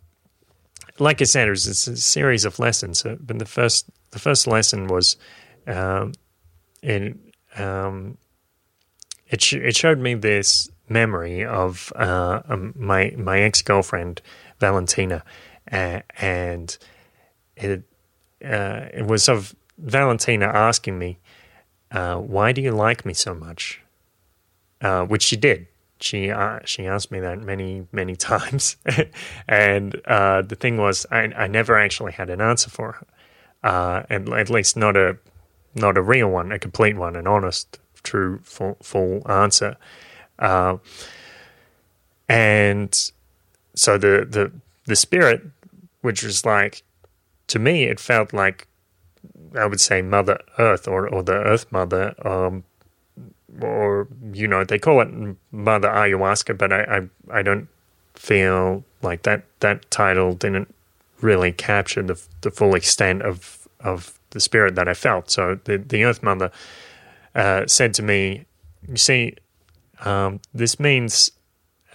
like 0.99 1.21
I 1.21 1.25
said, 1.25 1.47
it 1.47 1.51
was 1.51 1.67
a 1.87 1.97
series 1.97 2.45
of 2.45 2.59
lessons. 2.59 3.05
Uh, 3.05 3.15
but 3.19 3.39
the 3.39 3.45
first, 3.45 3.85
the 4.11 4.19
first 4.19 4.45
lesson 4.47 4.87
was, 4.87 5.17
um, 5.67 6.13
it, 6.83 7.15
um, 7.57 8.17
it 9.31 9.41
sh- 9.41 9.53
it 9.69 9.75
showed 9.75 9.99
me 9.99 10.13
this 10.15 10.69
memory 10.89 11.45
of 11.45 11.91
uh, 11.95 12.41
um, 12.49 12.73
my 12.75 13.13
my 13.17 13.39
ex 13.41 13.61
girlfriend 13.61 14.21
Valentina, 14.59 15.23
uh, 15.71 15.99
and 16.19 16.77
it 17.63 17.83
uh, 18.43 18.87
it 18.93 19.05
was 19.07 19.29
of 19.29 19.55
Valentina 19.77 20.45
asking 20.45 20.97
me 20.99 21.19
uh, 21.91 22.15
why 22.17 22.51
do 22.51 22.61
you 22.61 22.71
like 22.71 23.05
me 23.05 23.13
so 23.13 23.33
much? 23.33 23.81
Uh, 24.81 25.05
which 25.05 25.23
she 25.23 25.35
did. 25.35 25.67
She 25.99 26.31
uh, 26.31 26.59
she 26.63 26.85
asked 26.85 27.11
me 27.11 27.19
that 27.19 27.39
many 27.39 27.87
many 27.91 28.15
times, 28.31 28.77
and 29.47 29.99
uh, 30.05 30.41
the 30.41 30.55
thing 30.55 30.77
was, 30.77 31.05
I, 31.11 31.23
I 31.35 31.47
never 31.47 31.77
actually 31.77 32.13
had 32.13 32.29
an 32.29 32.39
answer 32.39 32.69
for 32.69 32.93
her, 32.93 33.07
uh, 33.63 34.03
and 34.09 34.29
at 34.29 34.49
least 34.49 34.77
not 34.77 34.95
a 34.95 35.17
not 35.75 35.97
a 35.97 36.01
real 36.01 36.29
one, 36.29 36.51
a 36.51 36.59
complete 36.59 36.95
one, 36.95 37.15
an 37.15 37.27
honest, 37.27 37.79
true, 38.03 38.39
full, 38.43 38.77
full 38.81 39.29
answer. 39.29 39.75
And 42.29 43.11
so 43.75 43.97
the 43.97 44.25
the 44.29 44.51
the 44.85 44.95
spirit, 44.95 45.41
which 46.01 46.23
was 46.23 46.45
like, 46.45 46.83
to 47.49 47.59
me, 47.59 47.83
it 47.83 47.99
felt 47.99 48.33
like 48.33 48.67
I 49.57 49.65
would 49.65 49.81
say 49.81 50.01
Mother 50.01 50.39
Earth 50.57 50.87
or, 50.87 51.07
or 51.07 51.23
the 51.23 51.33
Earth 51.33 51.71
Mother, 51.71 52.15
um, 52.25 52.63
or 53.61 54.07
you 54.31 54.47
know 54.47 54.63
they 54.63 54.79
call 54.79 55.01
it 55.01 55.09
Mother 55.51 55.89
Ayahuasca, 55.89 56.57
but 56.57 56.71
I, 56.71 56.81
I 57.29 57.39
I 57.39 57.41
don't 57.41 57.67
feel 58.15 58.83
like 59.01 59.23
that 59.23 59.43
that 59.59 59.89
title 59.91 60.33
didn't 60.33 60.73
really 61.21 61.51
capture 61.51 62.03
the 62.03 62.21
the 62.41 62.51
full 62.51 62.75
extent 62.75 63.21
of 63.23 63.67
of 63.79 64.19
the 64.31 64.39
spirit 64.39 64.75
that 64.75 64.87
I 64.87 64.93
felt. 64.93 65.29
So 65.31 65.59
the 65.63 65.77
the 65.77 66.03
Earth 66.03 66.23
Mother 66.23 66.51
uh, 67.35 67.65
said 67.67 67.93
to 67.95 68.03
me, 68.03 68.45
"You 68.87 68.97
see, 68.97 69.35
um, 70.05 70.39
this 70.53 70.79
means." 70.79 71.31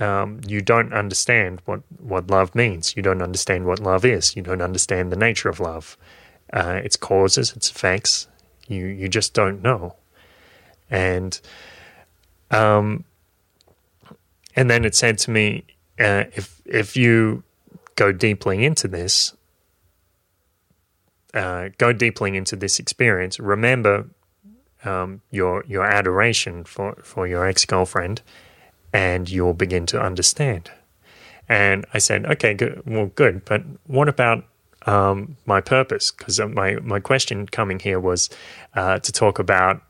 Um, 0.01 0.41
you 0.47 0.61
don't 0.61 0.93
understand 0.93 1.63
what, 1.67 1.83
what 1.99 2.29
love 2.29 2.55
means. 2.55 2.97
You 2.97 3.03
don't 3.03 3.23
understand 3.23 3.65
what 3.65 3.79
love 3.79 4.05
is. 4.05 4.35
You 4.35 4.43
don't 4.43 4.61
understand 4.61 5.13
the 5.13 5.17
nature 5.17 5.49
of 5.49 5.61
love 5.61 5.97
uh, 6.53 6.81
its 6.85 6.97
causes, 6.97 7.55
its 7.57 7.71
effects. 7.71 8.29
You 8.67 8.87
you 8.87 9.09
just 9.09 9.35
don't 9.35 9.63
know, 9.63 9.97
and 10.91 11.39
um, 12.51 13.05
and 14.57 14.71
then 14.71 14.85
it 14.85 14.95
said 14.95 15.19
to 15.19 15.31
me, 15.31 15.65
uh, 15.99 16.25
if 16.35 16.63
if 16.65 16.97
you 16.97 17.43
go 17.97 18.11
deeply 18.11 18.65
into 18.65 18.89
this, 18.89 19.35
uh, 21.35 21.69
go 21.77 21.93
deeply 21.93 22.37
into 22.37 22.57
this 22.57 22.79
experience, 22.79 23.39
remember 23.39 24.09
um, 24.85 25.21
your 25.31 25.65
your 25.69 25.85
adoration 25.85 26.65
for 26.65 26.95
for 27.03 27.27
your 27.27 27.47
ex 27.47 27.67
girlfriend, 27.67 28.23
and 28.95 29.29
you'll 29.29 29.53
begin 29.53 29.85
to 29.87 30.01
understand. 30.01 30.71
And 31.49 31.85
I 31.93 31.99
said, 31.99 32.25
okay, 32.25 32.55
good, 32.55 32.81
well, 32.87 33.07
good, 33.07 33.45
but 33.45 33.63
what 33.87 34.09
about 34.09 34.45
um, 34.87 35.37
my 35.47 35.61
purpose 35.61 36.11
because 36.11 36.39
my 36.41 36.75
my 36.77 37.01
question 37.01 37.47
coming 37.47 37.79
here 37.79 37.99
was 37.99 38.31
uh, 38.75 38.99
to 38.99 39.13
talk 39.13 39.39
about 39.39 39.83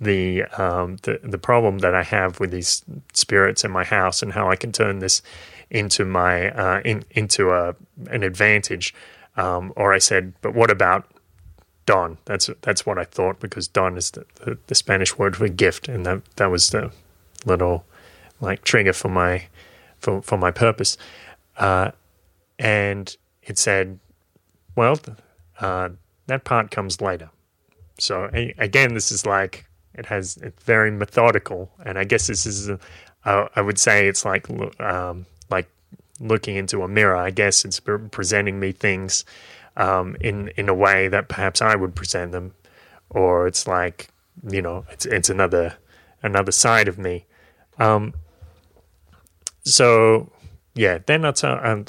the, 0.00 0.42
um, 0.58 0.96
the 1.02 1.20
the 1.22 1.38
problem 1.38 1.78
that 1.78 1.94
I 1.94 2.02
have 2.02 2.40
with 2.40 2.50
these 2.50 2.82
spirits 3.12 3.64
in 3.64 3.70
my 3.70 3.84
house 3.84 4.22
and 4.22 4.32
how 4.32 4.50
I 4.50 4.56
can 4.56 4.72
turn 4.72 4.98
this 4.98 5.22
into 5.70 6.04
my 6.04 6.50
uh, 6.50 6.80
in, 6.84 7.04
into 7.12 7.52
a 7.52 7.74
an 8.10 8.22
advantage. 8.22 8.94
Um, 9.36 9.72
or 9.74 9.92
I 9.92 9.98
said, 9.98 10.32
but 10.42 10.54
what 10.54 10.70
about 10.70 11.08
don? 11.86 12.18
That's 12.24 12.50
that's 12.62 12.84
what 12.84 12.98
I 12.98 13.04
thought 13.04 13.40
because 13.40 13.68
don 13.68 13.96
is 13.96 14.10
the, 14.10 14.26
the, 14.44 14.58
the 14.66 14.74
Spanish 14.74 15.16
word 15.16 15.36
for 15.36 15.48
gift, 15.48 15.88
and 15.88 16.04
that 16.06 16.22
that 16.36 16.50
was 16.50 16.70
the 16.70 16.90
little 17.46 17.84
like 18.44 18.64
trigger 18.64 18.92
for 18.92 19.08
my 19.08 19.44
for 19.98 20.22
for 20.22 20.38
my 20.38 20.50
purpose. 20.50 20.96
Uh, 21.56 21.90
and 22.58 23.16
it 23.42 23.58
said 23.58 23.98
well, 24.76 24.98
uh, 25.60 25.90
that 26.26 26.44
part 26.44 26.70
comes 26.70 27.00
later. 27.00 27.30
So 27.98 28.28
again, 28.58 28.94
this 28.94 29.12
is 29.12 29.24
like 29.24 29.66
it 29.94 30.06
has 30.06 30.36
it's 30.38 30.62
very 30.64 30.90
methodical, 30.90 31.70
and 31.84 31.98
I 31.98 32.04
guess 32.04 32.26
this 32.26 32.44
is, 32.44 32.70
uh, 33.24 33.48
I 33.54 33.60
would 33.60 33.78
say 33.78 34.08
it's 34.08 34.24
like 34.24 34.48
um, 34.80 35.26
like 35.50 35.68
looking 36.18 36.56
into 36.56 36.82
a 36.82 36.88
mirror. 36.88 37.16
I 37.16 37.30
guess 37.30 37.64
it's 37.64 37.80
presenting 37.80 38.58
me 38.58 38.72
things 38.72 39.24
um, 39.76 40.16
in 40.20 40.48
in 40.56 40.68
a 40.68 40.74
way 40.74 41.08
that 41.08 41.28
perhaps 41.28 41.62
I 41.62 41.76
would 41.76 41.94
present 41.94 42.32
them, 42.32 42.54
or 43.10 43.46
it's 43.46 43.68
like 43.68 44.08
you 44.48 44.60
know 44.60 44.84
it's 44.90 45.06
it's 45.06 45.30
another 45.30 45.74
another 46.22 46.52
side 46.52 46.88
of 46.88 46.98
me. 46.98 47.26
Um, 47.78 48.14
so 49.64 50.30
yeah, 50.74 50.98
then 51.06 51.22
tell. 51.32 51.58
Um, 51.62 51.86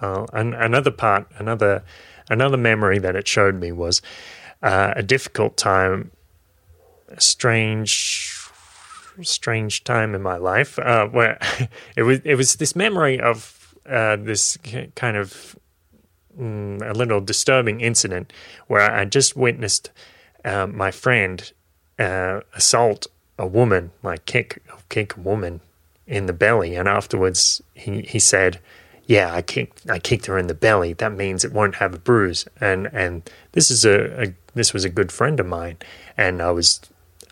uh, 0.00 0.26
another 0.32 0.90
part, 0.90 1.26
another 1.38 1.82
another 2.28 2.56
memory 2.56 2.98
that 2.98 3.16
it 3.16 3.26
showed 3.26 3.54
me 3.54 3.72
was 3.72 4.02
uh, 4.62 4.92
a 4.96 5.02
difficult 5.02 5.56
time, 5.56 6.10
a 7.08 7.20
strange, 7.20 8.36
strange 9.22 9.84
time 9.84 10.14
in 10.14 10.22
my 10.22 10.36
life 10.36 10.78
uh, 10.78 11.06
where 11.06 11.38
it 11.96 12.02
was 12.02 12.20
it 12.24 12.34
was 12.34 12.56
this 12.56 12.76
memory 12.76 13.20
of 13.20 13.74
uh, 13.88 14.16
this 14.16 14.58
kind 14.94 15.16
of 15.16 15.56
mm, 16.38 16.82
a 16.88 16.92
little 16.92 17.20
disturbing 17.20 17.80
incident 17.80 18.32
where 18.66 18.90
I 18.90 19.04
just 19.04 19.36
witnessed 19.36 19.90
uh, 20.44 20.66
my 20.66 20.90
friend 20.90 21.52
uh, 21.98 22.40
assault 22.54 23.06
a 23.38 23.46
woman, 23.46 23.92
like 24.02 24.26
kick 24.26 24.62
kick 24.88 25.16
a 25.16 25.20
woman 25.20 25.60
in 26.06 26.26
the 26.26 26.32
belly, 26.32 26.74
and 26.76 26.88
afterwards 26.88 27.62
he 27.74 28.02
he 28.02 28.18
said 28.18 28.60
yeah, 29.06 29.32
I 29.32 29.40
kicked 29.40 29.88
I 29.88 29.98
kicked 29.98 30.26
her 30.26 30.36
in 30.36 30.48
the 30.48 30.54
belly. 30.54 30.92
That 30.92 31.12
means 31.12 31.44
it 31.44 31.52
won't 31.52 31.76
have 31.76 31.94
a 31.94 31.98
bruise. 31.98 32.46
And 32.60 32.88
and 32.92 33.28
this 33.52 33.70
is 33.70 33.84
a, 33.84 34.22
a 34.22 34.34
this 34.54 34.72
was 34.72 34.84
a 34.84 34.90
good 34.90 35.12
friend 35.12 35.38
of 35.38 35.46
mine, 35.46 35.78
and 36.16 36.42
I 36.42 36.50
was 36.50 36.80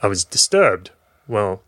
I 0.02 0.06
was 0.06 0.24
disturbed. 0.24 0.90
Well, 1.26 1.62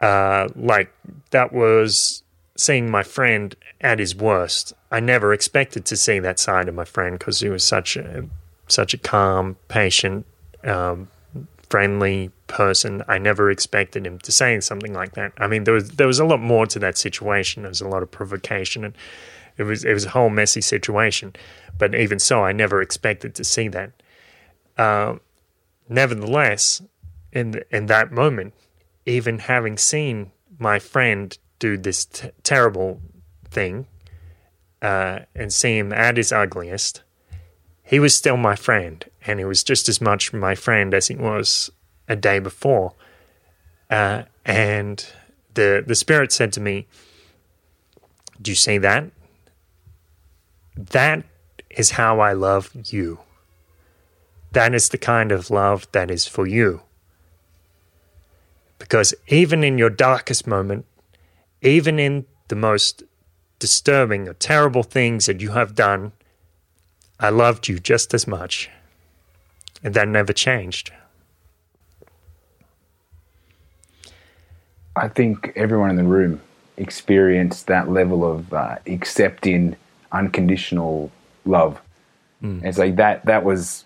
uh, 0.00 0.48
like 0.54 0.92
that 1.30 1.52
was 1.52 2.22
seeing 2.56 2.90
my 2.90 3.02
friend 3.02 3.54
at 3.80 3.98
his 3.98 4.14
worst. 4.14 4.72
I 4.90 5.00
never 5.00 5.32
expected 5.32 5.84
to 5.86 5.96
see 5.96 6.20
that 6.20 6.38
side 6.38 6.68
of 6.68 6.74
my 6.74 6.84
friend 6.84 7.18
because 7.18 7.40
he 7.40 7.48
was 7.48 7.64
such 7.64 7.96
a 7.96 8.26
such 8.68 8.94
a 8.94 8.98
calm, 8.98 9.56
patient, 9.68 10.24
um, 10.62 11.08
friendly 11.70 12.30
person. 12.46 13.02
I 13.08 13.18
never 13.18 13.50
expected 13.50 14.06
him 14.06 14.18
to 14.20 14.32
say 14.32 14.58
something 14.60 14.92
like 14.92 15.14
that. 15.14 15.32
I 15.38 15.46
mean, 15.46 15.64
there 15.64 15.74
was 15.74 15.90
there 15.90 16.06
was 16.06 16.18
a 16.18 16.24
lot 16.24 16.40
more 16.40 16.66
to 16.66 16.78
that 16.78 16.98
situation. 16.98 17.62
There 17.62 17.70
was 17.70 17.80
a 17.80 17.88
lot 17.88 18.02
of 18.02 18.10
provocation, 18.10 18.84
and 18.84 18.94
it 19.56 19.64
was 19.64 19.84
it 19.84 19.92
was 19.92 20.06
a 20.06 20.10
whole 20.10 20.30
messy 20.30 20.60
situation. 20.60 21.34
But 21.78 21.94
even 21.94 22.18
so, 22.18 22.44
I 22.44 22.52
never 22.52 22.80
expected 22.80 23.34
to 23.34 23.44
see 23.44 23.68
that. 23.68 23.92
Uh, 24.78 25.16
nevertheless, 25.88 26.82
in 27.32 27.62
in 27.70 27.86
that 27.86 28.12
moment, 28.12 28.54
even 29.04 29.38
having 29.40 29.76
seen 29.76 30.32
my 30.58 30.78
friend 30.78 31.36
do 31.58 31.76
this 31.76 32.04
t- 32.04 32.30
terrible 32.42 33.00
thing 33.50 33.86
uh, 34.82 35.20
and 35.34 35.52
see 35.52 35.78
him 35.78 35.92
at 35.92 36.16
his 36.16 36.32
ugliest, 36.32 37.02
he 37.86 38.00
was 38.00 38.14
still 38.14 38.36
my 38.36 38.56
friend, 38.56 39.04
and 39.24 39.38
he 39.38 39.44
was 39.44 39.62
just 39.62 39.88
as 39.88 40.00
much 40.00 40.32
my 40.32 40.56
friend 40.56 40.92
as 40.92 41.06
he 41.06 41.14
was 41.14 41.70
a 42.08 42.16
day 42.16 42.40
before. 42.40 42.94
Uh, 43.88 44.22
and 44.44 45.06
the 45.54 45.84
the 45.86 45.94
spirit 45.94 46.32
said 46.32 46.52
to 46.54 46.60
me, 46.60 46.88
"Do 48.42 48.50
you 48.50 48.56
see 48.56 48.78
that? 48.78 49.04
That 50.76 51.24
is 51.70 51.92
how 51.92 52.18
I 52.18 52.32
love 52.32 52.70
you. 52.74 53.20
That 54.50 54.74
is 54.74 54.88
the 54.88 54.98
kind 54.98 55.30
of 55.30 55.50
love 55.50 55.86
that 55.92 56.10
is 56.10 56.26
for 56.26 56.46
you. 56.46 56.82
Because 58.78 59.14
even 59.28 59.62
in 59.62 59.78
your 59.78 59.90
darkest 59.90 60.46
moment, 60.46 60.86
even 61.62 61.98
in 61.98 62.26
the 62.48 62.56
most 62.56 63.04
disturbing 63.58 64.28
or 64.28 64.34
terrible 64.34 64.82
things 64.82 65.26
that 65.26 65.40
you 65.40 65.50
have 65.50 65.74
done, 65.74 66.12
I 67.18 67.30
loved 67.30 67.68
you 67.68 67.78
just 67.78 68.12
as 68.14 68.26
much. 68.26 68.70
And 69.82 69.94
that 69.94 70.08
never 70.08 70.32
changed. 70.32 70.92
I 74.96 75.08
think 75.08 75.52
everyone 75.56 75.90
in 75.90 75.96
the 75.96 76.04
room 76.04 76.40
experienced 76.76 77.66
that 77.66 77.90
level 77.90 78.24
of 78.30 78.52
uh, 78.52 78.76
accepting 78.86 79.76
unconditional 80.12 81.10
love. 81.44 81.80
Mm. 82.42 82.64
it's 82.64 82.78
like 82.78 82.96
that. 82.96 83.24
That 83.24 83.44
was 83.44 83.84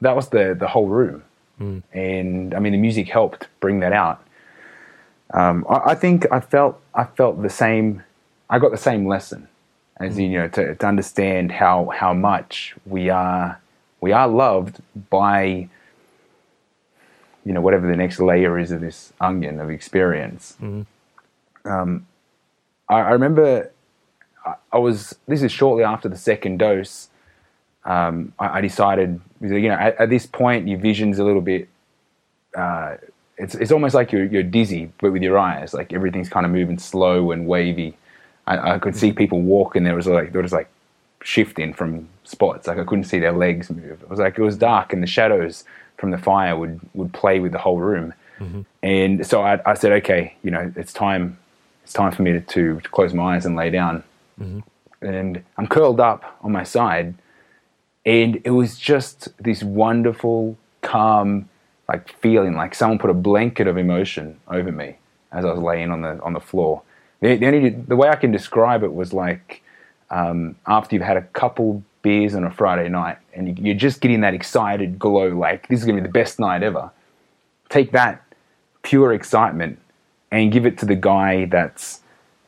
that 0.00 0.14
was 0.14 0.28
the 0.28 0.54
the 0.58 0.68
whole 0.68 0.86
room, 0.86 1.22
mm. 1.60 1.82
and 1.92 2.54
I 2.54 2.58
mean 2.58 2.72
the 2.72 2.78
music 2.78 3.08
helped 3.08 3.48
bring 3.60 3.80
that 3.80 3.92
out. 3.92 4.22
Um, 5.32 5.66
I, 5.68 5.92
I, 5.92 5.94
think 5.94 6.30
I 6.30 6.40
felt 6.40 6.80
I 6.94 7.04
felt 7.04 7.42
the 7.42 7.48
same. 7.48 8.02
I 8.50 8.58
got 8.58 8.70
the 8.70 8.76
same 8.76 9.06
lesson, 9.06 9.48
as 10.04 10.16
mm. 10.16 10.30
you 10.30 10.38
know, 10.38 10.48
to, 10.48 10.74
to 10.74 10.86
understand 10.86 11.52
how 11.52 11.88
how 11.88 12.12
much 12.12 12.74
we 12.86 13.08
are 13.08 13.60
we 14.00 14.12
are 14.12 14.28
loved 14.28 14.80
by 15.10 15.68
you 17.44 17.52
know 17.52 17.60
whatever 17.60 17.86
the 17.86 17.96
next 17.96 18.20
layer 18.20 18.58
is 18.58 18.70
of 18.70 18.80
this 18.80 19.12
onion 19.20 19.60
of 19.60 19.70
experience. 19.70 20.56
Mm-hmm. 20.60 21.70
Um, 21.70 22.06
I, 22.88 22.96
I, 22.96 23.10
remember 23.10 23.70
I, 24.44 24.54
I, 24.72 24.78
was 24.78 25.16
this 25.26 25.42
is 25.42 25.52
shortly 25.52 25.84
after 25.84 26.08
the 26.08 26.16
second 26.16 26.58
dose. 26.58 27.08
um, 27.84 28.32
I, 28.38 28.58
I 28.58 28.60
decided, 28.60 29.20
you 29.40 29.68
know, 29.68 29.74
at, 29.74 29.98
at 29.98 30.10
this 30.10 30.26
point, 30.26 30.68
your 30.68 30.78
vision's 30.78 31.18
a 31.18 31.24
little 31.24 31.40
bit. 31.40 31.68
Uh, 32.54 32.96
it's 33.36 33.54
it's 33.54 33.72
almost 33.72 33.94
like 33.94 34.12
you're 34.12 34.26
you're 34.26 34.42
dizzy, 34.42 34.92
but 35.00 35.12
with 35.12 35.22
your 35.22 35.38
eyes, 35.38 35.74
like 35.74 35.92
everything's 35.92 36.28
kind 36.28 36.46
of 36.46 36.52
moving 36.52 36.78
slow 36.78 37.32
and 37.32 37.46
wavy. 37.46 37.96
I, 38.46 38.74
I 38.74 38.78
could 38.78 38.96
see 38.96 39.12
people 39.12 39.40
walk, 39.40 39.76
and 39.76 39.86
there 39.86 39.94
was 39.94 40.06
like 40.06 40.32
there 40.32 40.42
was 40.42 40.52
like 40.52 40.68
shifting 41.22 41.72
from 41.72 42.08
spots. 42.24 42.66
Like 42.66 42.78
I 42.78 42.84
couldn't 42.84 43.04
see 43.04 43.18
their 43.18 43.32
legs 43.32 43.70
move. 43.70 44.02
It 44.02 44.10
was 44.10 44.18
like 44.18 44.38
it 44.38 44.42
was 44.42 44.56
dark, 44.56 44.92
and 44.92 45.02
the 45.02 45.06
shadows 45.06 45.64
from 45.96 46.10
the 46.10 46.18
fire 46.18 46.56
would 46.56 46.80
would 46.94 47.12
play 47.12 47.40
with 47.40 47.52
the 47.52 47.58
whole 47.58 47.78
room. 47.78 48.14
Mm-hmm. 48.38 48.62
And 48.82 49.26
so 49.26 49.42
I, 49.42 49.60
I 49.64 49.74
said, 49.74 49.92
okay, 49.92 50.34
you 50.42 50.50
know, 50.50 50.72
it's 50.76 50.92
time. 50.92 51.38
It's 51.84 51.92
time 51.92 52.12
for 52.12 52.22
me 52.22 52.32
to, 52.32 52.40
to, 52.40 52.80
to 52.80 52.88
close 52.88 53.12
my 53.12 53.36
eyes 53.36 53.44
and 53.44 53.56
lay 53.56 53.68
down. 53.68 54.02
Mm-hmm. 54.40 54.60
And 55.06 55.44
I'm 55.58 55.66
curled 55.66 56.00
up 56.00 56.38
on 56.42 56.50
my 56.50 56.64
side, 56.64 57.14
and 58.06 58.40
it 58.44 58.50
was 58.50 58.78
just 58.78 59.28
this 59.42 59.62
wonderful, 59.62 60.56
calm, 60.80 61.48
like 61.86 62.10
feeling, 62.20 62.54
like 62.56 62.74
someone 62.74 62.98
put 62.98 63.10
a 63.10 63.14
blanket 63.14 63.66
of 63.66 63.76
emotion 63.76 64.40
over 64.48 64.72
me 64.72 64.96
as 65.30 65.44
I 65.44 65.52
was 65.52 65.62
laying 65.62 65.90
on 65.90 66.00
the 66.00 66.22
on 66.22 66.32
the 66.32 66.40
floor. 66.40 66.82
The, 67.24 67.36
the 67.36 67.46
only 67.46 67.70
the 67.70 67.96
way 67.96 68.10
I 68.10 68.16
can 68.16 68.32
describe 68.32 68.82
it 68.82 68.92
was 68.92 69.14
like 69.14 69.62
um, 70.10 70.56
after 70.66 70.94
you've 70.94 71.04
had 71.04 71.16
a 71.16 71.22
couple 71.22 71.82
beers 72.02 72.34
on 72.34 72.44
a 72.44 72.50
Friday 72.50 72.90
night, 72.90 73.16
and 73.32 73.48
you, 73.48 73.64
you're 73.64 73.74
just 73.74 74.02
getting 74.02 74.20
that 74.20 74.34
excited 74.34 74.98
glow, 74.98 75.28
like 75.28 75.66
this 75.68 75.80
is 75.80 75.86
gonna 75.86 76.02
be 76.02 76.06
the 76.06 76.12
best 76.12 76.38
night 76.38 76.62
ever. 76.62 76.90
Take 77.70 77.92
that 77.92 78.22
pure 78.82 79.14
excitement 79.14 79.78
and 80.30 80.52
give 80.52 80.66
it 80.66 80.76
to 80.78 80.84
the 80.84 80.96
guy 80.96 81.46
that's 81.46 82.02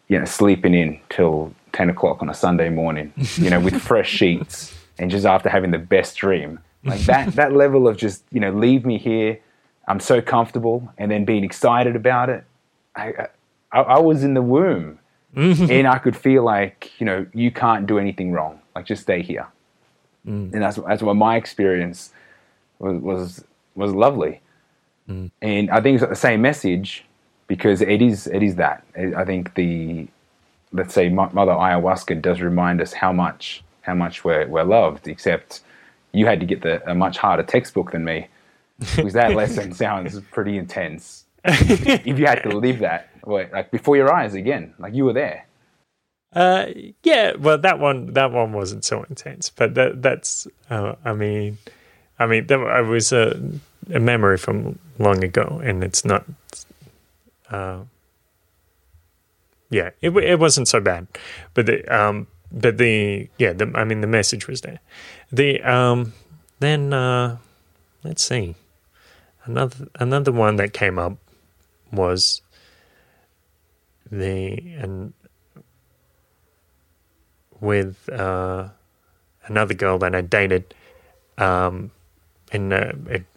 you 0.09 0.19
know 0.19 0.27
sleeping 0.27 0.75
in 0.75 1.01
till 1.09 1.55
10 1.73 1.89
o'clock 1.89 2.21
on 2.21 2.29
a 2.29 2.35
sunday 2.35 2.69
morning 2.69 3.13
you 3.37 3.49
know 3.49 3.59
with 3.59 3.81
fresh 3.81 4.11
sheets 4.19 4.77
and 4.99 5.11
just 5.11 5.25
after 5.25 5.49
having 5.49 5.71
the 5.71 5.79
best 5.79 6.17
dream 6.17 6.61
like 6.85 7.01
that 7.01 7.33
that 7.35 7.53
level 7.53 7.89
of 7.89 7.97
just 7.97 8.23
you 8.31 8.41
know 8.41 8.51
leave 8.51 8.85
me 8.85 8.99
here 8.99 9.41
i'm 9.89 9.99
so 9.99 10.21
comfortable 10.21 10.93
and 10.99 11.11
then 11.11 11.25
being 11.25 11.43
excited 11.43 11.97
about 11.97 12.29
it 12.29 12.45
i 12.95 13.27
i, 13.77 13.81
I 13.81 13.99
was 13.99 14.25
in 14.25 14.35
the 14.35 14.43
womb 14.43 14.99
mm. 15.35 15.71
and 15.71 15.87
i 15.87 15.99
could 15.99 16.17
feel 16.17 16.43
like 16.43 16.91
you 16.99 17.07
know 17.07 17.27
you 17.33 17.51
can't 17.51 17.87
do 17.87 17.99
anything 17.99 18.33
wrong 18.33 18.61
like 18.75 18.87
just 18.87 19.03
stay 19.03 19.23
here 19.23 19.47
mm. 20.27 20.53
and 20.53 20.63
that's 20.63 20.77
that's 20.77 21.03
what 21.03 21.15
my 21.15 21.37
experience 21.37 22.13
was 22.79 23.01
was, 23.01 23.45
was 23.75 23.93
lovely 23.93 24.41
mm. 25.09 25.31
and 25.43 25.71
I 25.71 25.81
think 25.81 26.01
it's 26.01 26.09
the 26.09 26.17
same 26.17 26.43
message 26.43 27.05
because 27.47 27.81
it 27.81 28.03
is 28.03 28.27
it 28.27 28.43
is 28.43 28.57
that. 28.57 28.85
I 28.97 29.25
think 29.25 29.55
the 29.55 30.09
let's 30.73 30.95
say 30.95 31.09
Mother 31.09 31.33
Ayahuasca 31.35 32.21
does 32.21 32.41
remind 32.41 32.81
us 32.81 32.93
how 32.93 33.13
much 33.13 33.63
how 33.83 33.95
much 33.95 34.25
we're 34.25 34.47
we're 34.47 34.65
loved. 34.65 35.09
Except 35.09 35.61
you 36.13 36.27
had 36.27 36.41
to 36.41 36.47
get 36.47 36.63
the 36.63 36.89
a 36.89 36.95
much 36.95 37.19
harder 37.19 37.43
textbook 37.43 37.93
than 37.93 38.05
me 38.05 38.29
because 38.97 39.13
that 39.15 39.35
lesson 39.41 39.73
sounds 39.73 40.21
pretty 40.33 40.59
intense. 40.59 41.25
if 41.45 42.19
you 42.19 42.27
had 42.27 42.43
to 42.43 42.57
live 42.57 42.81
that 42.81 43.11
well, 43.27 43.47
like 43.53 43.71
before 43.71 43.97
your 43.97 44.13
eyes 44.13 44.35
again, 44.35 44.75
like 44.79 44.95
you 44.95 45.05
were 45.05 45.13
there. 45.13 45.47
Uh, 46.33 46.67
yeah, 47.03 47.33
well, 47.35 47.59
that 47.59 47.79
one 47.79 48.13
that 48.13 48.31
one 48.31 48.53
wasn't 48.53 48.85
so 48.85 49.03
intense, 49.05 49.51
but 49.51 49.75
that 49.75 50.03
that's 50.03 50.47
uh, 50.71 50.95
I 51.05 51.13
mean, 51.13 51.59
I 52.19 52.27
mean, 52.27 52.47
that 52.47 52.61
I 52.61 52.81
was 52.81 53.13
a, 53.13 53.41
a 53.93 54.01
memory 54.01 54.39
from 54.39 54.79
long 54.99 55.25
ago, 55.25 55.61
and 55.63 55.83
it's 55.83 56.05
not. 56.05 56.25
Uh, 57.51 57.85
yeah, 59.71 59.91
it 60.01 60.11
it 60.11 60.39
wasn't 60.39 60.69
so 60.69 60.81
bad, 60.81 61.07
but 61.55 61.67
the 61.67 61.85
um, 61.89 62.27
but 62.53 62.79
the 62.79 63.29
yeah, 63.39 63.53
the 63.53 63.71
I 63.75 63.85
mean, 63.85 64.01
the 64.01 64.07
message 64.07 64.47
was 64.47 64.61
there. 64.61 64.81
The 65.33 65.63
um, 65.63 66.13
then 66.61 66.93
uh, 66.93 67.39
let's 68.05 68.23
see, 68.23 68.55
another 69.45 69.89
another 69.99 70.33
one 70.33 70.57
that 70.57 70.73
came 70.73 70.99
up 70.99 71.19
was 71.93 72.43
the 74.11 74.59
and 74.79 75.13
with 77.61 78.09
uh, 78.11 78.69
another 79.47 79.75
girl 79.75 79.99
that 79.99 80.15
I 80.15 80.21
dated 80.21 80.75
um, 81.39 81.91
in 82.53 82.73
a, 82.73 82.93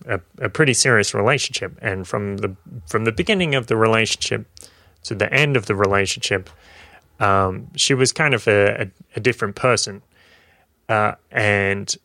a, 0.06 0.20
a 0.40 0.50
pretty 0.50 0.74
serious 0.74 1.14
relationship, 1.14 1.78
and 1.82 2.08
from 2.08 2.38
the 2.38 2.56
from 2.88 3.06
the 3.06 3.12
beginning 3.12 3.56
of 3.56 3.68
the 3.68 3.76
relationship 3.76 4.46
to 5.04 5.16
the 5.16 5.32
end 5.34 5.58
of 5.58 5.66
the 5.66 5.76
relationship, 5.76 6.50
um, 7.20 7.68
she 7.76 7.94
was 7.94 8.12
kind 8.12 8.34
of 8.34 8.48
a, 8.48 8.84
a, 8.84 8.92
a 9.16 9.20
different 9.20 9.56
person, 9.56 10.02
uh, 10.88 11.14
and 11.32 11.96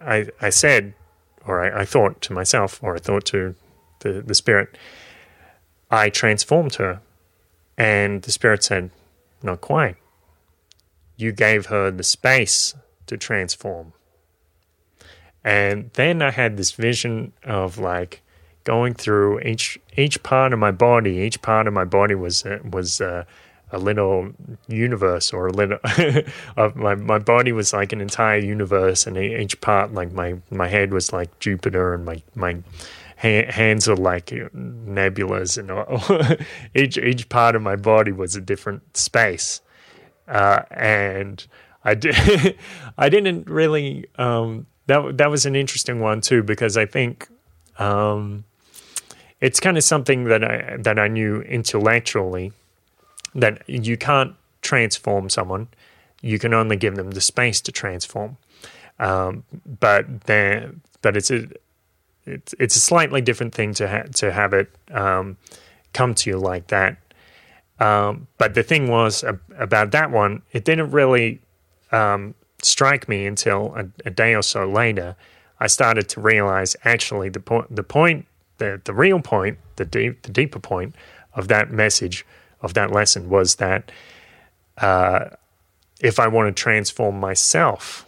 I 0.00 0.28
I 0.40 0.50
said, 0.50 0.94
or 1.46 1.64
I, 1.64 1.82
I 1.82 1.84
thought 1.84 2.20
to 2.22 2.32
myself, 2.32 2.82
or 2.82 2.94
I 2.94 2.98
thought 2.98 3.24
to 3.26 3.54
the 4.00 4.22
the 4.22 4.34
spirit, 4.34 4.78
I 5.90 6.10
transformed 6.10 6.76
her, 6.76 7.00
and 7.76 8.22
the 8.22 8.32
spirit 8.32 8.62
said, 8.64 8.90
not 9.42 9.60
quite 9.60 9.96
you 11.16 11.32
gave 11.32 11.66
her 11.66 11.90
the 11.90 12.02
space 12.02 12.74
to 13.06 13.16
transform. 13.16 13.92
And 15.42 15.90
then 15.94 16.22
I 16.22 16.30
had 16.30 16.56
this 16.56 16.72
vision 16.72 17.32
of 17.44 17.78
like 17.78 18.22
going 18.64 18.94
through 18.94 19.40
each 19.40 19.78
each 19.96 20.22
part 20.22 20.52
of 20.52 20.58
my 20.58 20.72
body. 20.72 21.18
Each 21.18 21.40
part 21.40 21.66
of 21.66 21.72
my 21.72 21.84
body 21.84 22.14
was 22.14 22.44
uh, 22.44 22.58
was 22.68 23.00
uh, 23.00 23.24
a 23.70 23.78
little 23.78 24.32
universe 24.66 25.32
or 25.32 25.46
a 25.46 25.52
little 25.52 25.78
my 26.74 26.96
my 26.96 27.18
body 27.18 27.52
was 27.52 27.72
like 27.72 27.92
an 27.92 28.00
entire 28.00 28.38
universe, 28.38 29.06
and 29.06 29.16
each 29.16 29.60
part 29.60 29.94
like 29.94 30.12
my 30.12 30.36
my 30.50 30.66
head 30.66 30.92
was 30.92 31.12
like 31.12 31.38
Jupiter, 31.38 31.94
and 31.94 32.04
my 32.04 32.22
my 32.34 32.56
hands 33.26 33.88
are 33.88 33.96
like 33.96 34.26
nebulas, 34.26 35.58
and 35.58 36.46
each 36.74 36.98
each 36.98 37.28
part 37.28 37.54
of 37.56 37.62
my 37.62 37.76
body 37.76 38.12
was 38.12 38.36
a 38.36 38.40
different 38.40 38.96
space 38.96 39.60
uh, 40.28 40.62
and 40.70 41.46
I 41.84 41.94
did. 41.94 42.56
I 42.98 43.08
didn't 43.08 43.48
really. 43.48 44.06
Um, 44.16 44.66
that 44.86 45.18
that 45.18 45.30
was 45.30 45.46
an 45.46 45.56
interesting 45.56 46.00
one 46.00 46.20
too 46.20 46.42
because 46.42 46.76
I 46.76 46.86
think 46.86 47.28
um, 47.78 48.44
it's 49.40 49.60
kind 49.60 49.76
of 49.76 49.84
something 49.84 50.24
that 50.24 50.44
I 50.44 50.76
that 50.78 50.98
I 50.98 51.08
knew 51.08 51.42
intellectually 51.42 52.52
that 53.34 53.68
you 53.68 53.96
can't 53.96 54.34
transform 54.62 55.28
someone. 55.28 55.68
You 56.22 56.38
can 56.38 56.54
only 56.54 56.76
give 56.76 56.96
them 56.96 57.12
the 57.12 57.20
space 57.20 57.60
to 57.62 57.72
transform. 57.72 58.38
Um, 58.98 59.44
but 59.78 60.22
then, 60.22 60.80
but 61.02 61.16
it's 61.16 61.30
a 61.30 61.46
it's 62.26 62.54
it's 62.58 62.76
a 62.76 62.80
slightly 62.80 63.20
different 63.20 63.54
thing 63.54 63.74
to 63.74 63.88
ha- 63.88 64.08
to 64.16 64.32
have 64.32 64.52
it 64.52 64.70
um, 64.90 65.36
come 65.92 66.14
to 66.14 66.30
you 66.30 66.38
like 66.38 66.68
that. 66.68 66.98
Um, 67.78 68.26
but 68.38 68.54
the 68.54 68.62
thing 68.62 68.88
was 68.88 69.22
ab- 69.22 69.40
about 69.58 69.90
that 69.92 70.10
one, 70.10 70.42
it 70.52 70.64
didn't 70.64 70.90
really 70.90 71.40
um, 71.92 72.34
strike 72.62 73.08
me 73.08 73.26
until 73.26 73.74
a, 73.76 73.86
a 74.06 74.10
day 74.10 74.34
or 74.34 74.42
so 74.42 74.66
later. 74.66 75.14
I 75.60 75.66
started 75.68 76.08
to 76.10 76.20
realize 76.20 76.76
actually 76.84 77.28
the 77.28 77.40
point, 77.40 77.74
the 77.74 77.82
point, 77.82 78.26
the 78.58 78.80
the 78.84 78.94
real 78.94 79.20
point, 79.20 79.58
the 79.76 79.84
deep, 79.84 80.22
the 80.22 80.32
deeper 80.32 80.58
point 80.58 80.94
of 81.34 81.48
that 81.48 81.70
message 81.70 82.24
of 82.62 82.74
that 82.74 82.90
lesson 82.90 83.28
was 83.28 83.56
that 83.56 83.92
uh, 84.78 85.26
if 86.00 86.18
I 86.18 86.28
want 86.28 86.54
to 86.54 86.62
transform 86.62 87.20
myself, 87.20 88.06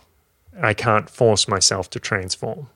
I 0.61 0.75
can't 0.75 1.09
force 1.09 1.47
myself 1.49 1.89
to 1.91 2.01
transform. 2.01 2.69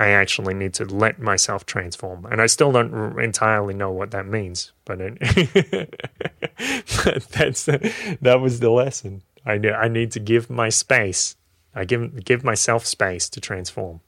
I 0.00 0.08
actually 0.08 0.54
need 0.54 0.72
to 0.74 0.84
let 0.84 1.18
myself 1.20 1.66
transform, 1.66 2.24
and 2.24 2.40
I 2.40 2.46
still 2.46 2.72
don't 2.72 2.92
r- 2.94 3.20
entirely 3.20 3.74
know 3.74 3.90
what 3.90 4.10
that 4.12 4.26
means. 4.26 4.72
But, 4.86 5.00
it, 5.00 5.18
but 7.04 7.22
that's 7.28 7.66
that 7.66 8.40
was 8.40 8.60
the 8.60 8.70
lesson. 8.70 9.22
I 9.44 9.54
I 9.68 9.88
need 9.88 10.10
to 10.12 10.20
give 10.20 10.48
my 10.50 10.68
space. 10.70 11.36
I 11.74 11.84
give 11.84 12.24
give 12.24 12.42
myself 12.44 12.86
space 12.86 13.28
to 13.30 13.40
transform. 13.40 14.00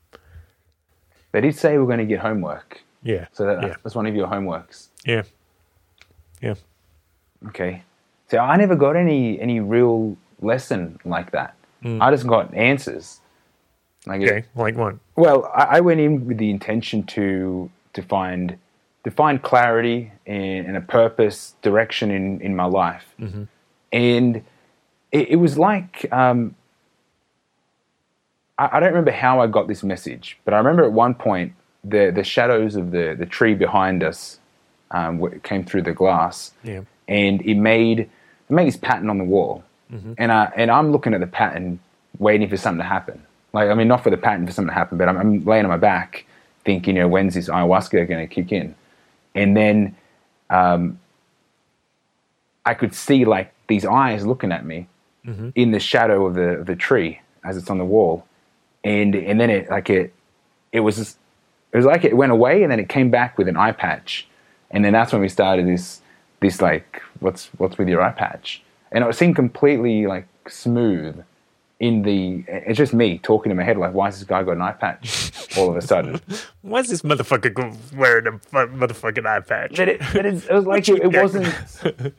They 1.33 1.41
did 1.41 1.57
say 1.57 1.79
we're 1.79 1.87
going 1.87 1.99
to 1.99 2.05
get 2.05 2.21
homework, 2.21 2.83
Yeah, 3.03 3.27
so 3.33 3.47
that, 3.47 3.63
yeah, 3.63 3.75
that's 3.83 3.95
one 3.95 4.05
of 4.07 4.15
your 4.15 4.27
homeworks. 4.29 4.89
yeah, 5.07 5.23
yeah. 6.43 6.55
Okay. 7.49 7.83
So 8.29 8.39
I 8.39 8.57
never 8.57 8.77
got 8.77 8.97
any 8.97 9.41
any 9.41 9.61
real 9.61 10.17
lesson 10.41 10.99
like 11.05 11.33
that. 11.33 11.55
Mm. 11.85 12.01
I 12.01 12.11
just 12.11 12.27
got 12.27 12.53
answers. 12.55 13.21
Like 14.07 14.21
it- 14.23 14.29
Okay, 14.31 14.45
like 14.57 14.77
what? 14.77 14.97
Well, 15.17 15.51
I, 15.55 15.79
I 15.79 15.81
went 15.81 16.01
in 16.01 16.27
with 16.27 16.39
the 16.39 16.51
intention 16.51 17.05
to 17.05 17.71
to 17.95 18.03
find 18.03 18.57
to 19.05 19.11
find 19.11 19.43
clarity 19.43 20.13
and, 20.27 20.67
and 20.67 20.77
a 20.77 20.81
purpose, 20.81 21.55
direction 21.63 22.11
in 22.11 22.41
in 22.41 22.55
my 22.57 22.65
life, 22.65 23.07
and 23.93 24.37
it, 25.13 25.29
it 25.31 25.37
was 25.37 25.59
like 25.59 26.07
um, 26.13 26.55
I, 28.59 28.77
I 28.77 28.81
don't 28.81 28.91
remember 28.91 29.11
how 29.13 29.41
I 29.41 29.47
got 29.47 29.69
this 29.69 29.83
message, 29.83 30.39
but 30.45 30.55
I 30.55 30.59
remember 30.59 30.85
at 30.85 30.93
one 30.93 31.15
point 31.15 31.53
the 31.85 32.11
the 32.15 32.25
shadows 32.25 32.77
of 32.77 32.91
the 32.91 33.15
the 33.19 33.27
tree 33.27 33.55
behind 33.55 34.03
us 34.03 34.39
um, 34.91 35.41
came 35.41 35.65
through 35.65 35.83
the 35.83 35.93
glass, 35.93 36.53
Yeah, 36.63 36.81
and 37.09 37.41
it 37.43 37.55
made 37.57 37.99
it 38.01 38.11
made 38.51 38.67
this 38.67 38.77
pattern 38.77 39.09
on 39.11 39.19
the 39.19 39.25
wall, 39.25 39.65
and 40.19 40.33
I 40.33 40.53
and 40.57 40.71
I'm 40.71 40.91
looking 40.93 41.15
at 41.15 41.21
the 41.21 41.27
pattern, 41.27 41.79
waiting 42.19 42.49
for 42.49 42.57
something 42.57 42.83
to 42.83 42.89
happen, 42.89 43.23
Like, 43.53 43.69
I 43.69 43.75
mean, 43.75 43.89
not 43.89 44.03
for 44.03 44.11
the 44.11 44.17
pattern 44.17 44.47
for 44.47 44.53
something 44.53 44.71
to 44.71 44.75
happen, 44.75 44.99
but 44.99 45.09
I'm, 45.09 45.19
I'm 45.19 45.45
laying 45.45 45.65
on 45.65 45.71
my 45.71 45.77
back, 45.77 46.25
thinking, 46.65 46.97
you 46.97 47.03
know, 47.03 47.09
when's 47.09 47.35
this 47.35 47.49
ayahuasca 47.49 48.09
going 48.09 48.27
to 48.27 48.35
kick 48.35 48.51
in? 48.53 48.75
And 49.35 49.57
then 49.57 49.97
um, 50.51 50.99
I 52.65 52.75
could 52.75 52.95
see 52.95 53.25
like 53.25 53.53
these 53.69 53.85
eyes 53.85 54.25
looking 54.27 54.53
at 54.53 54.65
me 54.65 54.89
in 55.55 55.71
the 55.71 55.81
shadow 55.81 56.27
of 56.27 56.35
the 56.35 56.59
of 56.61 56.67
the 56.67 56.77
tree 56.77 57.21
as 57.45 57.57
it's 57.57 57.71
on 57.71 57.79
the 57.79 57.85
wall, 57.85 58.27
and 58.85 59.15
and 59.15 59.41
then 59.41 59.51
it 59.51 59.71
like 59.71 59.89
it 59.89 60.13
it 60.73 60.81
was 60.81 60.97
just, 60.97 61.17
it 61.73 61.77
was 61.77 61.87
like 61.87 62.05
it 62.05 62.17
went 62.17 62.33
away 62.33 62.63
and 62.63 62.73
then 62.73 62.81
it 62.81 62.89
came 62.89 63.11
back 63.11 63.39
with 63.39 63.49
an 63.49 63.57
eye 63.57 63.73
patch, 63.73 64.27
and 64.71 64.85
then 64.85 64.93
that's 64.93 65.13
when 65.13 65.23
we 65.23 65.29
started 65.29 65.67
this 65.67 66.01
this 66.41 66.61
like 66.61 67.03
what's 67.21 67.47
what's 67.59 67.79
with 67.79 67.89
your 67.89 68.03
eye 68.03 68.13
patch, 68.13 68.63
and 68.91 69.05
it 69.05 69.15
seemed 69.15 69.37
completely 69.37 70.07
like 70.07 70.27
smooth. 70.49 71.23
In 71.83 72.03
the, 72.03 72.45
it's 72.47 72.79
just 72.79 72.95
me 72.95 73.19
talking 73.19 73.51
in 73.51 73.57
my 73.57 73.65
head 73.65 73.77
like, 73.77 73.93
why 73.93 74.07
has 74.07 74.19
this 74.21 74.29
guy 74.29 74.45
got 74.45 74.53
an 74.53 74.63
eye 74.63 74.71
patch 74.71 75.33
all 75.59 75.69
of 75.71 75.77
a 75.77 75.83
sudden? 75.83 76.21
Why 76.63 76.79
is 76.79 76.89
this 76.89 77.03
motherfucker 77.03 77.53
wearing 77.97 78.29
a 78.29 78.31
motherfucking 78.31 79.27
eye 79.27 79.41
patch? 79.41 79.77
but 79.77 79.89
it, 79.89 80.01
but 80.15 80.25
it's, 80.25 80.47
it 80.47 80.53
was 80.55 80.65
like 80.73 80.89
it, 80.89 81.03
it 81.03 81.21
wasn't. 81.21 81.53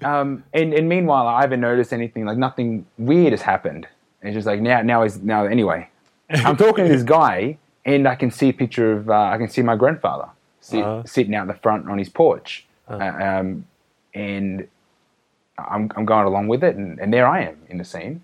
Um, 0.03 0.43
and, 0.53 0.73
and 0.73 0.89
meanwhile, 0.89 1.27
I 1.27 1.39
haven't 1.39 1.61
noticed 1.61 1.93
anything. 1.93 2.25
Like 2.25 2.37
nothing 2.37 2.85
weird 2.97 3.31
has 3.31 3.41
happened. 3.41 3.87
It's 4.21 4.33
just 4.35 4.45
like 4.45 4.59
now, 4.59 4.81
now 4.81 5.03
is 5.03 5.21
now. 5.21 5.45
Anyway, 5.45 5.89
I'm 6.29 6.57
talking 6.57 6.83
to 6.85 6.91
this 6.91 7.03
guy, 7.03 7.57
and 7.85 8.05
I 8.05 8.15
can 8.15 8.31
see 8.31 8.49
a 8.49 8.53
picture 8.53 8.91
of. 8.91 9.09
Uh, 9.09 9.13
I 9.13 9.37
can 9.37 9.47
see 9.47 9.61
my 9.61 9.77
grandfather 9.77 10.27
sit, 10.59 10.83
Uh-huh. 10.83 11.03
sitting 11.05 11.35
out 11.35 11.47
the 11.47 11.53
front 11.55 11.89
on 11.89 11.97
his 11.97 12.09
porch, 12.09 12.65
uh, 12.89 12.95
um, 12.97 13.65
and 14.13 14.67
I'm 15.57 15.89
I'm 15.95 16.03
going 16.05 16.25
along 16.25 16.49
with 16.49 16.63
it, 16.65 16.75
and, 16.75 16.99
and 16.99 17.13
there 17.13 17.27
I 17.27 17.43
am 17.43 17.57
in 17.69 17.77
the 17.77 17.85
scene. 17.85 18.23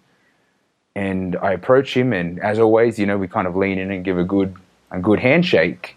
And 0.96 1.36
I 1.38 1.54
approach 1.54 1.96
him, 1.96 2.12
and 2.14 2.40
as 2.40 2.60
always, 2.60 3.00
you 3.00 3.06
know, 3.06 3.18
we 3.18 3.28
kind 3.28 3.48
of 3.48 3.56
lean 3.56 3.78
in 3.78 3.92
and 3.92 4.04
give 4.04 4.18
a 4.18 4.24
good 4.24 4.56
a 4.92 5.00
good 5.00 5.20
handshake. 5.20 5.96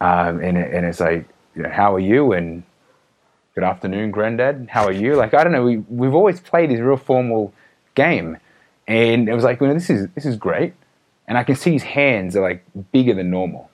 Um, 0.00 0.40
and 0.40 0.56
and 0.58 0.86
it's 0.86 1.00
like, 1.00 1.26
you 1.56 1.62
know, 1.62 1.70
how 1.70 1.94
are 1.94 2.00
you? 2.00 2.32
And 2.32 2.62
good 3.54 3.64
afternoon, 3.64 4.10
granddad. 4.10 4.68
How 4.70 4.84
are 4.84 4.92
you? 4.92 5.14
Like, 5.16 5.34
I 5.34 5.42
don't 5.42 5.52
know. 5.52 5.64
We 5.64 5.78
we've 5.88 6.14
always 6.14 6.40
played 6.40 6.70
this 6.70 6.80
real 6.80 6.96
formal 6.96 7.52
game, 7.94 8.36
and 8.86 9.28
it 9.28 9.34
was 9.34 9.44
like, 9.44 9.60
well, 9.60 9.72
this 9.72 9.90
is 9.90 10.08
this 10.14 10.26
is 10.26 10.36
great. 10.36 10.74
And 11.26 11.38
I 11.38 11.42
can 11.44 11.56
see 11.56 11.72
his 11.72 11.82
hands 11.82 12.36
are 12.36 12.42
like 12.42 12.64
bigger 12.92 13.14
than 13.14 13.30
normal, 13.30 13.70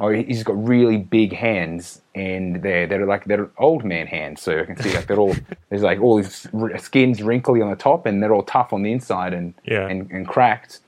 or 0.00 0.12
he's 0.14 0.42
got 0.42 0.56
really 0.66 0.96
big 0.96 1.32
hands, 1.32 2.00
and 2.14 2.62
they're 2.62 2.86
they're 2.86 3.06
like 3.06 3.24
they're 3.24 3.50
old 3.58 3.84
man 3.84 4.06
hands. 4.06 4.40
So 4.42 4.60
I 4.60 4.64
can 4.64 4.76
see 4.76 4.94
like 4.94 5.06
they're 5.06 5.18
all 5.18 5.34
there's 5.68 5.82
like 5.82 6.00
all 6.00 6.16
his 6.18 6.46
skin's 6.78 7.22
wrinkly 7.22 7.60
on 7.60 7.70
the 7.70 7.76
top, 7.76 8.06
and 8.06 8.22
they're 8.22 8.32
all 8.34 8.42
tough 8.42 8.72
on 8.72 8.82
the 8.82 8.92
inside 8.92 9.34
and 9.34 9.54
Yeah. 9.64 9.86
and, 9.88 10.10
and 10.10 10.26
cracked 10.26 10.80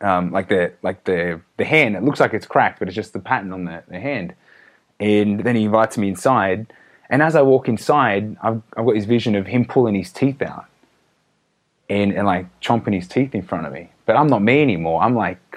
um, 0.00 0.32
like 0.32 0.48
the 0.48 0.72
like 0.82 1.04
the 1.04 1.40
the 1.58 1.64
hand. 1.64 1.96
It 1.96 2.02
looks 2.02 2.20
like 2.20 2.32
it's 2.32 2.46
cracked, 2.46 2.78
but 2.78 2.88
it's 2.88 2.94
just 2.94 3.12
the 3.12 3.18
pattern 3.20 3.52
on 3.52 3.64
the, 3.66 3.82
the 3.88 4.00
hand. 4.00 4.34
And 4.98 5.40
then 5.40 5.56
he 5.56 5.64
invites 5.64 5.96
me 5.98 6.08
inside, 6.08 6.72
and 7.08 7.22
as 7.22 7.34
I 7.34 7.42
walk 7.42 7.68
inside, 7.68 8.36
I've, 8.42 8.62
I've 8.76 8.84
got 8.86 8.94
this 8.94 9.04
vision 9.06 9.34
of 9.34 9.46
him 9.46 9.64
pulling 9.64 9.94
his 9.94 10.12
teeth 10.12 10.40
out, 10.42 10.66
and 11.88 12.12
and 12.12 12.26
like 12.26 12.46
chomping 12.60 12.94
his 12.94 13.08
teeth 13.08 13.34
in 13.34 13.42
front 13.42 13.66
of 13.66 13.72
me. 13.72 13.90
But 14.06 14.16
I'm 14.16 14.26
not 14.26 14.42
me 14.42 14.62
anymore. 14.62 15.02
I'm 15.02 15.14
like 15.14 15.49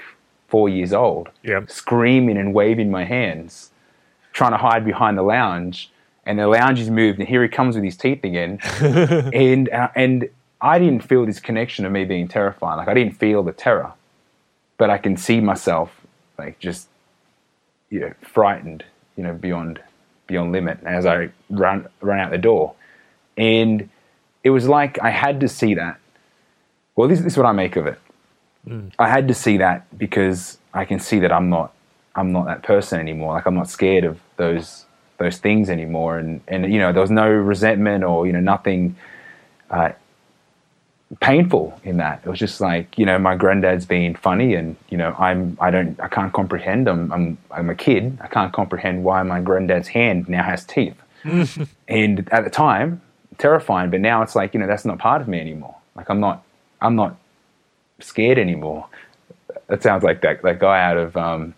four 0.54 0.70
years 0.70 0.94
old, 0.94 1.30
Yep. 1.42 1.72
screaming 1.72 2.38
and 2.38 2.54
waving 2.54 2.92
my 2.92 3.06
hands, 3.06 3.72
trying 4.34 4.52
to 4.52 4.58
hide 4.58 4.86
behind 4.86 5.18
the 5.18 5.24
lounge. 5.24 5.90
And 6.28 6.38
the 6.38 6.48
lounge 6.48 6.80
is 6.80 6.92
moved, 6.92 7.18
and 7.18 7.28
here 7.28 7.42
he 7.42 7.50
comes 7.50 7.74
with 7.76 7.84
his 7.84 7.98
teeth 7.98 8.24
again. 8.24 8.60
and 9.34 9.68
uh, 9.70 9.90
and 9.96 10.30
I 10.62 10.78
didn't 10.78 11.02
feel 11.02 11.26
this 11.26 11.40
connection 11.40 11.86
of 11.88 11.92
me 11.92 12.06
being 12.06 12.28
terrified. 12.28 12.76
Like 12.76 12.88
I 12.88 12.94
didn't 12.94 13.18
feel 13.18 13.42
the 13.42 13.52
terror, 13.52 13.94
but 14.78 14.92
I 14.92 15.00
can 15.00 15.18
see 15.18 15.42
myself 15.42 15.90
like 16.38 16.60
just 16.60 16.88
you 17.90 18.00
know 18.02 18.14
frightened, 18.22 18.86
you 19.18 19.24
know 19.24 19.34
beyond 19.34 19.82
beyond 20.28 20.52
limit 20.52 20.78
as 20.86 21.08
I 21.08 21.30
run 21.50 21.88
run 22.00 22.20
out 22.20 22.30
the 22.30 22.38
door, 22.38 22.76
and 23.38 23.90
it 24.44 24.52
was 24.52 24.68
like 24.68 25.00
I 25.02 25.10
had 25.10 25.40
to 25.40 25.48
see 25.50 25.74
that. 25.74 26.00
Well, 26.96 27.08
this, 27.08 27.22
this 27.22 27.34
is 27.34 27.38
what 27.38 27.48
I 27.48 27.54
make 27.54 27.76
of 27.76 27.88
it. 27.88 28.00
I 28.98 29.10
had 29.10 29.28
to 29.28 29.34
see 29.34 29.58
that 29.58 29.98
because 29.98 30.58
I 30.74 30.86
can 30.86 31.00
see 31.00 31.20
that 31.20 31.32
I'm 31.32 31.50
not 31.50 31.74
I'm 32.16 32.32
not 32.32 32.46
that 32.46 32.64
person 32.64 33.00
anymore. 33.00 33.34
Like 33.34 33.46
I'm 33.46 33.56
not 33.56 33.70
scared 33.70 34.04
of 34.04 34.20
those 34.38 34.86
those 35.18 35.38
things 35.38 35.70
anymore, 35.70 36.18
and 36.18 36.42
and 36.48 36.72
you 36.72 36.80
know 36.80 36.92
there 36.94 37.02
was 37.02 37.12
no 37.12 37.28
resentment 37.30 38.04
or 38.04 38.26
you 38.26 38.34
know 38.34 38.40
nothing 38.40 38.96
uh, 39.70 39.92
painful 41.20 41.80
in 41.84 41.98
that. 41.98 42.22
It 42.26 42.30
was 42.30 42.40
just 42.40 42.62
like 42.62 42.98
you 42.98 43.06
know 43.06 43.20
my 43.20 43.36
granddad's 43.36 43.86
being 43.86 44.16
funny, 44.16 44.54
and 44.56 44.76
you 44.90 44.98
know 44.98 45.14
I'm 45.18 45.58
I 45.60 45.70
don't 45.70 46.00
I 46.00 46.08
can't 46.08 46.32
comprehend. 46.32 46.88
I'm 46.88 47.12
I'm 47.12 47.38
I'm 47.52 47.70
a 47.70 47.76
kid. 47.76 48.18
I 48.22 48.28
can't 48.28 48.54
comprehend 48.54 49.04
why 49.04 49.24
my 49.24 49.42
granddad's 49.42 49.90
hand 49.90 50.30
now 50.30 50.44
has 50.44 50.66
teeth. 50.66 50.96
and 51.88 52.28
at 52.32 52.44
the 52.44 52.50
time, 52.50 53.02
terrifying. 53.38 53.90
But 53.90 54.02
now 54.02 54.22
it's 54.22 54.36
like 54.36 54.54
you 54.54 54.60
know 54.60 54.68
that's 54.68 54.86
not 54.86 55.00
part 55.00 55.22
of 55.22 55.28
me 55.28 55.40
anymore. 55.40 55.76
Like 55.96 56.10
I'm 56.10 56.20
not 56.20 56.44
I'm 56.82 56.96
not 56.96 57.18
scared 58.04 58.38
anymore. 58.38 58.88
That 59.68 59.84
sounds 59.84 60.04
like 60.04 60.22
that 60.22 60.42
that 60.44 60.60
guy 60.60 60.82
out 60.84 60.98
of 60.98 61.18
um, 61.18 61.54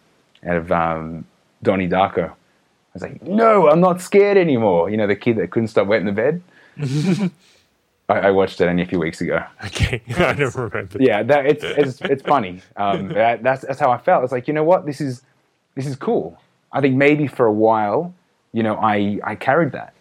out 0.45 0.57
of 0.57 0.71
um, 0.71 1.25
Donnie 1.63 1.89
Darko. 1.89 2.29
I 2.29 2.33
was 2.93 3.01
like, 3.01 3.21
no, 3.23 3.69
I'm 3.69 3.81
not 3.81 4.01
scared 4.01 4.37
anymore. 4.37 4.89
You 4.89 4.97
know, 4.97 5.07
the 5.07 5.15
kid 5.15 5.37
that 5.37 5.51
couldn't 5.51 5.67
stop 5.67 5.87
wetting 5.87 6.05
the 6.05 6.11
bed. 6.13 6.41
I, 8.07 8.27
I 8.27 8.31
watched 8.31 8.61
it 8.61 8.67
only 8.67 8.83
a 8.83 8.85
few 8.85 8.99
weeks 8.99 9.21
ago. 9.21 9.43
Okay, 9.65 10.01
I 10.17 10.33
don't 10.33 10.55
remember. 10.55 10.97
Yeah, 10.99 11.23
that 11.23 11.45
it's 11.45 11.63
it's, 11.63 12.01
it's 12.01 12.21
funny. 12.21 12.61
Um, 12.77 13.09
that, 13.09 13.43
that's 13.43 13.65
that's 13.65 13.79
how 13.79 13.91
I 13.91 13.97
felt. 13.97 14.23
It's 14.23 14.31
like 14.31 14.47
you 14.47 14.53
know 14.53 14.63
what, 14.63 14.85
this 14.85 15.01
is 15.01 15.23
this 15.75 15.85
is 15.85 15.95
cool. 15.95 16.39
I 16.71 16.81
think 16.81 16.95
maybe 16.95 17.27
for 17.27 17.45
a 17.45 17.51
while, 17.53 18.13
you 18.53 18.63
know, 18.63 18.75
I 18.75 19.19
I 19.23 19.35
carried 19.35 19.71
that, 19.71 19.93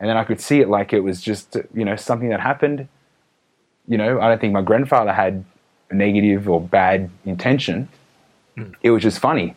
and 0.00 0.08
then 0.08 0.16
I 0.16 0.24
could 0.24 0.40
see 0.40 0.60
it 0.60 0.68
like 0.68 0.92
it 0.92 1.00
was 1.00 1.20
just 1.20 1.56
you 1.74 1.84
know 1.84 1.96
something 1.96 2.30
that 2.30 2.40
happened. 2.40 2.88
You 3.86 3.98
know, 3.98 4.20
I 4.20 4.28
don't 4.28 4.40
think 4.40 4.52
my 4.52 4.62
grandfather 4.62 5.12
had 5.12 5.44
negative 5.92 6.48
or 6.48 6.60
bad 6.60 7.10
intention. 7.24 7.88
It 8.82 8.90
was 8.90 9.02
just 9.02 9.18
funny, 9.18 9.54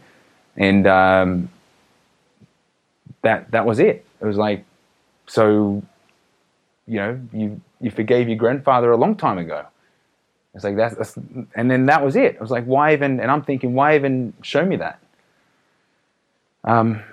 and 0.55 0.87
um, 0.87 1.49
that 3.23 3.51
that 3.51 3.65
was 3.65 3.79
it. 3.79 4.05
It 4.21 4.25
was 4.25 4.37
like, 4.37 4.63
so, 5.27 5.83
you 6.87 6.97
know, 6.97 7.19
you 7.33 7.59
you 7.81 7.91
forgave 7.91 8.29
your 8.29 8.37
grandfather 8.37 8.91
a 8.91 8.97
long 8.97 9.15
time 9.15 9.37
ago. 9.37 9.65
It's 10.53 10.63
like 10.63 10.77
that's, 10.77 10.95
that's 10.95 11.17
and 11.55 11.69
then 11.69 11.87
that 11.87 12.03
was 12.05 12.15
it. 12.15 12.37
I 12.37 12.41
was 12.41 12.51
like, 12.51 12.63
why 12.63 12.93
even? 12.93 13.19
And 13.19 13.29
I'm 13.29 13.43
thinking, 13.43 13.73
why 13.73 13.95
even 13.95 14.33
show 14.41 14.65
me 14.65 14.77
that? 14.77 14.99
Um, 16.63 17.03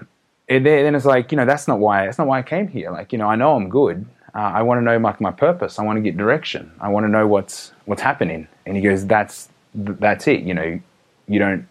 and 0.49 0.65
then, 0.65 0.85
then 0.85 0.95
it's 0.95 1.05
like, 1.05 1.33
you 1.33 1.37
know, 1.37 1.45
that's 1.45 1.67
not 1.67 1.81
why. 1.81 2.05
That's 2.05 2.19
not 2.19 2.29
why 2.29 2.39
I 2.39 2.43
came 2.43 2.69
here. 2.69 2.91
Like, 2.91 3.13
you 3.13 3.19
know, 3.19 3.27
I 3.27 3.35
know 3.35 3.57
I'm 3.57 3.69
good. 3.69 4.07
Uh, 4.35 4.39
I 4.39 4.63
want 4.63 4.79
to 4.79 4.83
know 4.83 4.99
my, 4.99 5.15
my 5.21 5.31
purpose. 5.31 5.79
I 5.79 5.85
want 5.85 5.99
to 5.99 6.01
get 6.01 6.17
direction. 6.17 6.73
I 6.81 6.89
want 6.89 7.05
to 7.05 7.09
know 7.09 7.27
what's 7.27 7.73
what's 7.85 8.03
happening. 8.03 8.49
And 8.65 8.77
he 8.77 8.83
goes, 8.83 9.07
that's 9.07 9.49
that's 9.75 10.27
it. 10.27 10.41
You 10.41 10.55
know, 10.55 10.81
you 11.29 11.39
don't. 11.39 11.69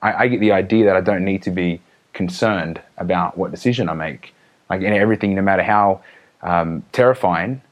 I, 0.00 0.24
I 0.24 0.28
get 0.28 0.40
the 0.40 0.52
idea 0.52 0.84
that 0.84 0.96
I 0.96 1.00
don't 1.00 1.24
need 1.24 1.42
to 1.42 1.50
be 1.50 1.80
concerned 2.12 2.80
about 2.98 3.36
what 3.36 3.50
decision 3.50 3.88
I 3.88 3.94
make. 3.94 4.34
Like 4.70 4.82
in 4.82 4.92
everything, 4.92 5.34
no 5.34 5.42
matter 5.42 5.62
how 5.62 6.02
um, 6.42 6.84
terrifying, 6.92 7.62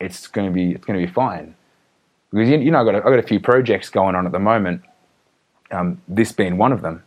it's 0.00 0.26
going 0.26 0.46
to 0.46 0.52
be 0.52 0.72
it's 0.72 0.84
going 0.84 0.98
to 0.98 1.06
be 1.06 1.12
fine. 1.12 1.54
Because 2.30 2.48
you, 2.48 2.58
you 2.58 2.70
know, 2.70 2.80
I've 2.80 2.86
got 2.86 2.94
a, 2.94 2.98
I've 2.98 3.04
got 3.04 3.18
a 3.18 3.22
few 3.22 3.40
projects 3.40 3.90
going 3.90 4.14
on 4.14 4.26
at 4.26 4.32
the 4.32 4.38
moment. 4.38 4.82
Um, 5.70 6.00
this 6.08 6.32
being 6.32 6.56
one 6.56 6.72
of 6.72 6.80
them, 6.80 7.02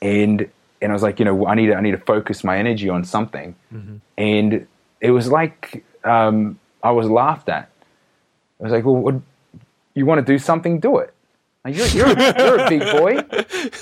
and 0.00 0.48
and 0.80 0.90
I 0.90 0.94
was 0.94 1.02
like, 1.02 1.18
you 1.18 1.24
know, 1.24 1.46
I 1.46 1.54
need 1.54 1.66
to, 1.66 1.74
I 1.74 1.80
need 1.80 1.90
to 1.92 1.98
focus 1.98 2.42
my 2.42 2.58
energy 2.58 2.88
on 2.88 3.04
something, 3.04 3.54
and 4.18 4.66
it 5.00 5.10
was 5.10 5.30
like 5.30 5.84
um, 6.04 6.58
I 6.82 6.90
was 6.90 7.08
laughed 7.08 7.48
at. 7.48 7.70
I 8.60 8.62
was 8.62 8.72
like, 8.72 8.84
well, 8.84 8.96
what, 8.96 9.14
you 9.94 10.06
want 10.06 10.24
to 10.24 10.32
do 10.32 10.38
something, 10.38 10.80
do 10.80 10.98
it. 10.98 11.12
Like, 11.64 11.76
you're, 11.76 11.86
you're, 11.88 12.08
you're 12.08 12.58
a 12.58 12.68
big 12.68 12.80
boy. 12.80 13.24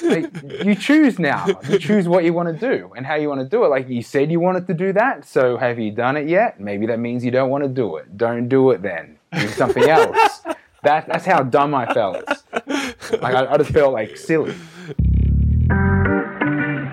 Like, 0.02 0.64
you 0.64 0.74
choose 0.74 1.18
now. 1.18 1.46
You 1.68 1.78
choose 1.78 2.06
what 2.06 2.24
you 2.24 2.34
want 2.34 2.48
to 2.48 2.76
do 2.76 2.92
and 2.94 3.06
how 3.06 3.14
you 3.14 3.28
want 3.28 3.40
to 3.40 3.46
do 3.46 3.64
it. 3.64 3.68
Like 3.68 3.88
you 3.88 4.02
said, 4.02 4.30
you 4.30 4.38
wanted 4.38 4.66
to 4.66 4.74
do 4.74 4.92
that. 4.92 5.24
So 5.24 5.56
have 5.56 5.78
you 5.78 5.90
done 5.90 6.16
it 6.16 6.28
yet? 6.28 6.60
Maybe 6.60 6.86
that 6.86 6.98
means 6.98 7.24
you 7.24 7.30
don't 7.30 7.48
want 7.48 7.64
to 7.64 7.68
do 7.68 7.96
it. 7.96 8.18
Don't 8.18 8.48
do 8.48 8.70
it 8.70 8.82
then. 8.82 9.18
Do 9.32 9.48
something 9.48 9.88
else. 9.88 10.42
That, 10.82 11.08
that's 11.08 11.26
how 11.26 11.42
dumb 11.42 11.74
I 11.74 11.92
felt. 11.92 12.26
Like 12.54 13.34
I, 13.34 13.52
I 13.52 13.58
just 13.58 13.70
felt 13.70 13.92
like 13.92 14.16
silly. 14.16 14.54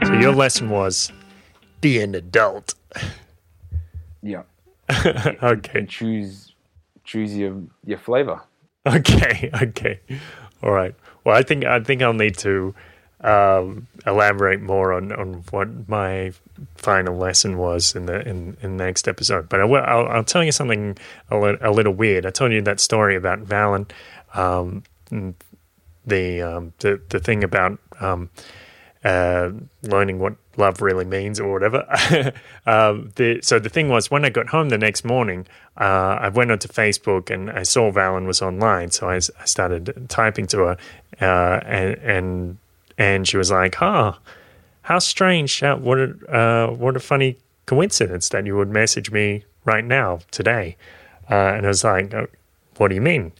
So 0.06 0.14
your 0.20 0.34
lesson 0.34 0.70
was 0.70 1.10
be 1.80 2.02
an 2.02 2.14
adult. 2.14 2.76
Yeah. 4.22 4.44
okay. 5.44 5.86
Choose 5.86 6.54
choose 7.04 7.36
your 7.36 7.62
your 7.86 7.98
flavor. 7.98 8.42
Okay. 8.86 9.50
Okay. 9.62 10.00
All 10.64 10.72
right. 10.72 10.96
Well, 11.24 11.36
I 11.36 11.44
think 11.44 11.66
I 11.66 11.80
think 11.82 12.02
I'll 12.02 12.14
need 12.14 12.38
to 12.40 12.74
um, 13.22 13.88
elaborate 14.06 14.62
more 14.62 14.94
on, 14.94 15.12
on 15.12 15.44
what 15.52 15.90
my 15.90 16.32
final 16.76 17.18
lesson 17.18 17.58
was 17.58 17.96
in 17.96 18.06
the 18.06 18.28
in, 18.28 18.58
in 18.62 18.78
the 18.78 18.84
next 18.86 19.08
episode. 19.08 19.50
But 19.50 19.60
I 19.60 19.66
will, 19.66 19.84
I'll, 19.84 20.08
I'll 20.08 20.24
tell 20.24 20.44
you 20.44 20.52
something 20.52 20.98
a, 21.30 21.38
li- 21.38 21.58
a 21.62 21.72
little 21.72 21.94
weird. 21.94 22.26
I 22.26 22.30
told 22.30 22.52
you 22.52 22.62
that 22.62 22.80
story 22.80 23.16
about 23.16 23.44
Valen. 23.46 23.90
Um, 24.34 24.84
the 26.06 26.42
um, 26.42 26.74
the 26.80 27.02
the 27.10 27.20
thing 27.20 27.44
about 27.44 27.80
um, 28.00 28.30
uh, 29.04 29.52
learning 29.84 30.20
what 30.20 30.36
love 30.58 30.82
really 30.82 31.06
means 31.06 31.40
or 31.40 31.52
whatever. 31.52 31.86
um, 32.66 33.12
the, 33.16 33.40
so 33.42 33.60
the 33.60 33.70
thing 33.70 33.90
was, 33.90 34.10
when 34.10 34.26
I 34.26 34.30
got 34.30 34.50
home 34.50 34.70
the 34.70 34.78
next 34.78 35.06
morning, 35.06 35.48
uh, 35.78 36.18
I 36.20 36.30
went 36.30 36.52
onto 36.52 36.68
Facebook 36.68 37.30
and 37.30 37.50
I 37.50 37.64
saw 37.64 37.92
Valen 37.92 38.26
was 38.26 38.42
online. 38.42 38.92
So 38.92 39.10
I, 39.10 39.16
I 39.16 39.46
started 39.46 40.08
typing 40.10 40.48
to 40.48 40.58
her, 40.60 40.78
uh, 41.22 41.60
and 41.66 41.98
and 41.98 42.58
and 42.98 43.28
she 43.28 43.38
was 43.38 43.52
like, 43.52 43.76
"Huh, 43.76 44.14
how 44.84 45.00
strange! 45.00 45.60
How, 45.60 45.78
what 45.78 46.00
a 46.00 46.36
uh, 46.36 46.72
what 46.74 46.96
a 46.96 47.00
funny 47.00 47.38
coincidence 47.66 48.30
that 48.30 48.46
you 48.46 48.56
would 48.56 48.70
message 48.70 49.12
me 49.12 49.46
right 49.66 49.86
now 49.86 50.20
today." 50.32 50.78
Uh, 51.30 51.54
and 51.56 51.66
I 51.66 51.70
was 51.70 51.84
like, 51.84 52.14
"Oh, 52.14 52.28
"What 52.78 52.88
do 52.90 52.96
you 52.96 53.02
mean?" 53.02 53.34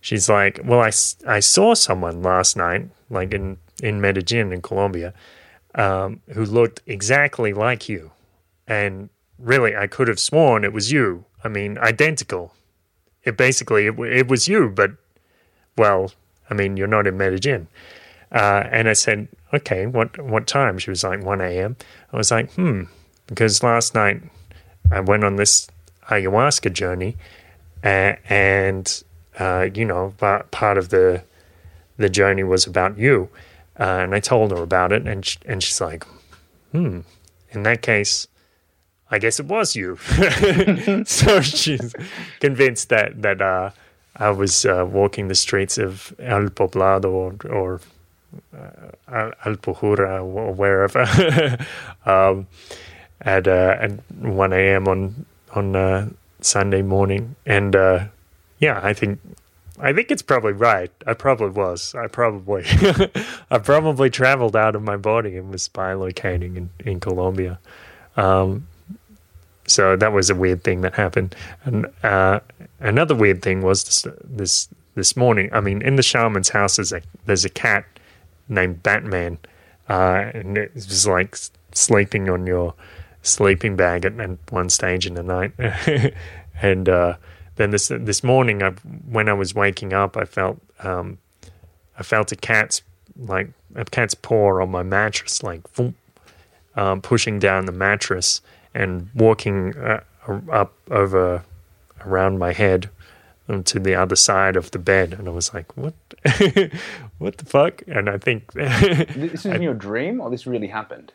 She's 0.00 0.28
like, 0.28 0.60
"Well, 0.64 0.80
I, 0.80 0.90
I 1.26 1.40
saw 1.40 1.74
someone 1.74 2.22
last 2.22 2.56
night, 2.56 2.88
like 3.10 3.32
in 3.32 3.56
in 3.82 4.00
Medellin 4.00 4.52
in 4.52 4.60
Colombia." 4.60 5.14
Um, 5.78 6.20
who 6.34 6.44
looked 6.44 6.82
exactly 6.86 7.54
like 7.54 7.88
you. 7.88 8.10
And 8.66 9.08
really, 9.38 9.74
I 9.74 9.86
could 9.86 10.08
have 10.08 10.18
sworn 10.18 10.64
it 10.64 10.72
was 10.74 10.92
you. 10.92 11.24
I 11.42 11.48
mean, 11.48 11.78
identical. 11.78 12.52
It 13.22 13.36
basically, 13.36 13.86
it, 13.86 13.98
it 13.98 14.28
was 14.28 14.48
you, 14.48 14.68
but, 14.68 14.90
well, 15.76 16.12
I 16.50 16.54
mean, 16.54 16.76
you're 16.76 16.88
not 16.88 17.06
in 17.06 17.16
Medellin. 17.16 17.68
Uh, 18.32 18.64
and 18.70 18.88
I 18.88 18.92
said, 18.92 19.28
okay, 19.54 19.86
what, 19.86 20.20
what 20.20 20.46
time? 20.46 20.78
She 20.78 20.90
was 20.90 21.04
like, 21.04 21.24
1 21.24 21.40
a.m. 21.40 21.76
I 22.12 22.16
was 22.16 22.30
like, 22.30 22.52
hmm, 22.52 22.82
because 23.26 23.62
last 23.62 23.94
night 23.94 24.20
I 24.90 25.00
went 25.00 25.24
on 25.24 25.36
this 25.36 25.68
ayahuasca 26.10 26.72
journey 26.72 27.16
and, 27.82 28.18
and 28.28 29.02
uh, 29.38 29.68
you 29.72 29.84
know, 29.84 30.12
part 30.18 30.76
of 30.76 30.88
the, 30.88 31.22
the 31.96 32.08
journey 32.08 32.42
was 32.42 32.66
about 32.66 32.98
you. 32.98 33.28
Uh, 33.78 34.00
and 34.02 34.14
I 34.14 34.20
told 34.20 34.50
her 34.50 34.62
about 34.62 34.92
it, 34.92 35.06
and 35.06 35.24
she, 35.24 35.38
and 35.46 35.62
she's 35.62 35.80
like, 35.80 36.04
"Hmm, 36.72 37.00
in 37.50 37.62
that 37.62 37.80
case, 37.82 38.26
I 39.10 39.18
guess 39.18 39.38
it 39.38 39.46
was 39.46 39.76
you." 39.76 39.96
so 41.06 41.40
she's 41.40 41.94
convinced 42.40 42.88
that 42.88 43.22
that 43.22 43.40
uh, 43.40 43.70
I 44.16 44.30
was 44.30 44.66
uh, 44.66 44.84
walking 44.90 45.28
the 45.28 45.36
streets 45.36 45.78
of 45.78 46.12
El 46.18 46.48
Poblado 46.48 47.10
or, 47.10 47.36
or 47.48 47.80
uh, 48.52 49.30
Alpujarra 49.44 50.24
or 50.24 50.52
wherever 50.52 51.06
um, 52.06 52.48
at 53.20 53.46
uh, 53.46 53.76
at 53.78 53.92
one 54.10 54.52
a.m. 54.52 54.88
on 54.88 55.26
on 55.54 55.76
uh, 55.76 56.08
Sunday 56.40 56.82
morning, 56.82 57.36
and 57.46 57.74
yeah, 58.58 58.80
I 58.82 58.92
think 58.92 59.20
I 59.80 59.92
think 59.92 60.10
it's 60.10 60.22
probably 60.22 60.52
right. 60.52 60.90
I 61.06 61.14
probably 61.14 61.50
was. 61.50 61.94
I 61.94 62.06
probably, 62.08 62.64
I 63.50 63.58
probably 63.58 64.10
traveled 64.10 64.56
out 64.56 64.74
of 64.74 64.82
my 64.82 64.96
body 64.96 65.36
and 65.36 65.50
was 65.50 65.68
bilocating 65.68 66.56
in 66.56 66.70
in 66.80 67.00
Colombia. 67.00 67.58
Um, 68.16 68.66
so 69.66 69.96
that 69.96 70.12
was 70.12 70.30
a 70.30 70.34
weird 70.34 70.64
thing 70.64 70.80
that 70.80 70.94
happened. 70.94 71.34
And 71.64 71.86
uh, 72.02 72.40
another 72.80 73.14
weird 73.14 73.42
thing 73.42 73.62
was 73.62 73.84
this, 73.84 74.06
this 74.24 74.68
this 74.94 75.16
morning. 75.16 75.50
I 75.52 75.60
mean, 75.60 75.82
in 75.82 75.96
the 75.96 76.02
shaman's 76.02 76.48
house, 76.48 76.76
there's 76.76 76.92
a 76.92 77.02
there's 77.26 77.44
a 77.44 77.50
cat 77.50 77.84
named 78.48 78.82
Batman, 78.82 79.38
uh, 79.88 80.30
and 80.34 80.58
it 80.58 80.74
was 80.74 81.06
like 81.06 81.36
sleeping 81.72 82.28
on 82.28 82.46
your 82.46 82.74
sleeping 83.22 83.76
bag 83.76 84.04
at, 84.04 84.18
at 84.18 84.38
one 84.50 84.70
stage 84.70 85.06
in 85.06 85.14
the 85.14 85.22
night, 85.22 85.52
and. 86.62 86.88
Uh, 86.88 87.16
then 87.58 87.70
this 87.70 87.88
this 87.88 88.24
morning, 88.24 88.62
I, 88.62 88.70
when 89.10 89.28
I 89.28 89.34
was 89.34 89.54
waking 89.54 89.92
up, 89.92 90.16
I 90.16 90.24
felt 90.24 90.58
um, 90.78 91.18
I 91.98 92.02
felt 92.02 92.32
a 92.32 92.36
cat's 92.36 92.82
like 93.16 93.50
a 93.74 93.84
cat's 93.84 94.14
paw 94.14 94.62
on 94.62 94.70
my 94.70 94.82
mattress, 94.82 95.42
like 95.42 95.62
um, 96.76 97.02
pushing 97.02 97.38
down 97.38 97.66
the 97.66 97.72
mattress 97.72 98.40
and 98.74 99.10
walking 99.14 99.76
uh, 99.76 100.00
up 100.50 100.72
over 100.90 101.44
around 102.00 102.38
my 102.38 102.52
head 102.52 102.88
to 103.64 103.78
the 103.80 103.94
other 103.94 104.16
side 104.16 104.56
of 104.56 104.70
the 104.70 104.78
bed, 104.78 105.14
and 105.14 105.26
I 105.26 105.32
was 105.32 105.52
like, 105.52 105.76
"What? 105.76 105.94
what 107.18 107.38
the 107.38 107.44
fuck?" 107.44 107.82
And 107.88 108.08
I 108.08 108.18
think 108.18 108.52
this 108.52 109.44
is 109.44 109.46
in 109.54 109.62
your 109.62 109.74
dream, 109.74 110.20
or 110.20 110.30
this 110.30 110.46
really 110.46 110.68
happened. 110.68 111.12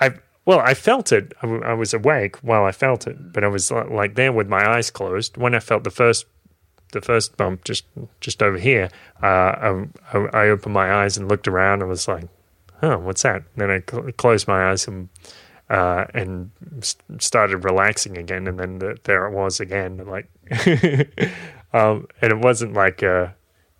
I 0.00 0.14
well, 0.46 0.60
I 0.60 0.74
felt 0.74 1.12
it. 1.12 1.32
I, 1.42 1.46
w- 1.46 1.64
I 1.64 1.72
was 1.72 1.94
awake 1.94 2.36
while 2.36 2.64
I 2.64 2.72
felt 2.72 3.06
it, 3.06 3.32
but 3.32 3.44
I 3.44 3.48
was 3.48 3.70
like 3.70 4.14
there 4.14 4.32
with 4.32 4.48
my 4.48 4.68
eyes 4.68 4.90
closed. 4.90 5.36
When 5.36 5.54
I 5.54 5.60
felt 5.60 5.84
the 5.84 5.90
first, 5.90 6.26
the 6.92 7.00
first 7.00 7.36
bump 7.36 7.64
just 7.64 7.84
just 8.20 8.42
over 8.42 8.58
here, 8.58 8.90
uh, 9.22 9.86
I, 10.12 10.18
I, 10.32 10.48
opened 10.48 10.74
my 10.74 10.92
eyes 10.92 11.16
and 11.16 11.28
looked 11.28 11.48
around 11.48 11.80
and 11.80 11.88
was 11.88 12.06
like, 12.06 12.28
"Huh, 12.80 12.98
what's 12.98 13.22
that?" 13.22 13.36
And 13.36 13.56
then 13.56 13.70
I 13.70 13.82
cl- 13.90 14.12
closed 14.12 14.46
my 14.46 14.70
eyes 14.70 14.86
and 14.86 15.08
uh, 15.70 16.04
and 16.12 16.50
started 17.18 17.58
relaxing 17.64 18.18
again, 18.18 18.46
and 18.46 18.58
then 18.58 18.78
the, 18.78 18.98
there 19.04 19.26
it 19.26 19.32
was 19.32 19.60
again. 19.60 20.04
Like, 20.06 20.28
um, 21.72 22.06
and 22.20 22.32
it 22.32 22.38
wasn't 22.38 22.74
like 22.74 23.02
a, 23.02 23.34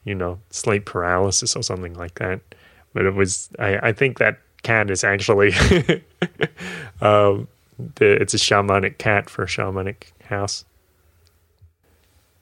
you 0.04 0.14
know, 0.14 0.40
sleep 0.50 0.86
paralysis 0.86 1.54
or 1.54 1.62
something 1.62 1.94
like 1.94 2.14
that, 2.14 2.40
but 2.94 3.04
it 3.04 3.14
was. 3.14 3.50
I, 3.58 3.88
I 3.88 3.92
think 3.92 4.18
that 4.18 4.38
cat 4.64 4.90
is 4.90 5.04
actually 5.04 5.52
um, 7.00 7.46
the, 7.96 8.20
it's 8.20 8.34
a 8.34 8.38
shamanic 8.38 8.98
cat 8.98 9.30
for 9.30 9.44
a 9.44 9.46
shamanic 9.46 10.06
house. 10.24 10.64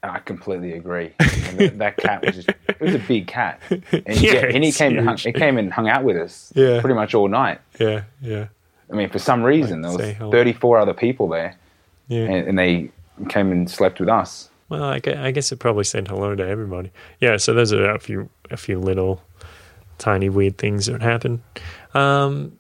I 0.05 0.19
completely 0.19 0.73
agree. 0.73 1.13
that, 1.19 1.75
that, 1.79 1.97
cat 1.97 2.27
was 2.27 2.35
just, 2.35 2.49
it 2.49 2.81
was 2.81 2.95
a 2.95 2.99
big 2.99 3.29
cat. 3.29 3.61
And, 3.71 4.21
yeah, 4.21 4.33
yeah 4.33 4.45
and 4.47 4.65
he 4.65 4.73
came 4.73 4.97
hung, 4.99 5.17
he 5.17 5.33
came 5.33 5.59
and 5.59 5.73
hung 5.73 5.89
out 5.89 6.03
with 6.03 6.17
us 6.17 6.53
yeah. 6.57 6.81
pretty 6.81 6.95
much 6.95 7.15
all 7.15 7.29
night. 7.29 7.61
Yeah, 7.79 8.05
yeah. 8.21 8.49
I 8.91 8.95
mean, 8.95 9.09
for 9.11 9.21
some 9.21 9.45
reason, 9.45 9.83
there 9.83 9.93
was 9.93 10.17
34 10.17 10.79
other 10.79 10.93
people 10.93 11.29
there. 11.29 11.57
Yeah. 12.09 12.25
And, 12.25 12.49
and, 12.49 12.59
they 12.59 12.91
came 13.29 13.53
and 13.53 13.71
slept 13.71 14.01
with 14.01 14.09
us. 14.09 14.51
Well, 14.69 14.83
I 14.83 14.99
guess, 14.99 15.19
I 15.19 15.31
guess 15.31 15.53
it 15.53 15.61
probably 15.61 15.85
said 15.85 16.09
hello 16.09 16.35
to 16.35 16.47
everybody. 16.47 16.91
Yeah, 17.21 17.37
so 17.37 17.55
those 17.55 17.73
are 17.73 17.91
a 17.91 17.99
few 17.99 18.29
a 18.51 18.57
few 18.57 18.79
little 18.79 19.23
tiny 19.99 20.29
weird 20.29 20.59
things 20.59 20.87
that 20.87 21.01
happen. 21.01 21.43
Um, 21.95 22.59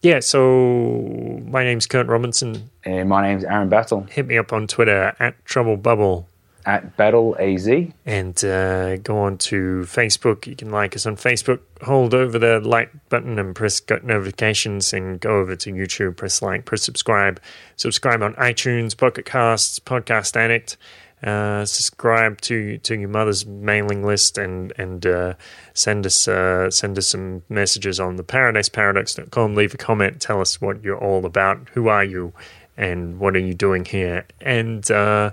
yeah, 0.00 0.20
so 0.20 1.40
my 1.46 1.64
name's 1.64 1.86
Kurt 1.86 2.06
Robinson. 2.06 2.70
And 2.84 3.08
my 3.08 3.26
name's 3.26 3.44
Aaron 3.44 3.68
Battle. 3.68 4.02
Hit 4.10 4.26
me 4.26 4.38
up 4.38 4.52
on 4.52 4.66
Twitter 4.66 5.14
at 5.18 5.44
Trouble 5.44 5.76
Bubble. 5.76 6.28
At 6.64 6.96
Battle 6.96 7.34
AZ. 7.40 7.68
And 8.06 8.44
uh, 8.44 8.96
go 8.98 9.18
on 9.18 9.38
to 9.38 9.80
Facebook. 9.86 10.46
You 10.46 10.54
can 10.54 10.70
like 10.70 10.94
us 10.94 11.06
on 11.06 11.16
Facebook. 11.16 11.60
Hold 11.82 12.14
over 12.14 12.38
the 12.38 12.60
like 12.60 12.90
button 13.08 13.38
and 13.38 13.56
press 13.56 13.80
notifications 14.04 14.92
and 14.92 15.18
go 15.18 15.38
over 15.38 15.56
to 15.56 15.72
YouTube. 15.72 16.16
Press 16.16 16.42
like, 16.42 16.64
press 16.64 16.82
subscribe. 16.82 17.40
Subscribe 17.76 18.22
on 18.22 18.34
iTunes, 18.34 18.96
Pocket 18.96 19.24
Casts, 19.24 19.80
Podcast 19.80 20.36
Addict 20.36 20.76
uh, 21.22 21.64
subscribe 21.64 22.40
to 22.42 22.78
to 22.78 22.94
your 22.94 23.08
mother's 23.08 23.44
mailing 23.46 24.04
list 24.04 24.38
and 24.38 24.72
and 24.78 25.04
uh, 25.06 25.34
send 25.74 26.06
us 26.06 26.28
uh, 26.28 26.70
send 26.70 26.96
us 26.98 27.08
some 27.08 27.42
messages 27.48 27.98
on 27.98 28.16
the 28.16 28.24
paradiseparadox.com. 28.24 29.54
Leave 29.54 29.74
a 29.74 29.78
comment. 29.78 30.20
Tell 30.20 30.40
us 30.40 30.60
what 30.60 30.82
you're 30.82 30.98
all 30.98 31.26
about. 31.26 31.68
Who 31.74 31.88
are 31.88 32.04
you, 32.04 32.32
and 32.76 33.18
what 33.18 33.34
are 33.34 33.40
you 33.40 33.54
doing 33.54 33.84
here? 33.84 34.26
And 34.40 34.88
uh, 34.90 35.32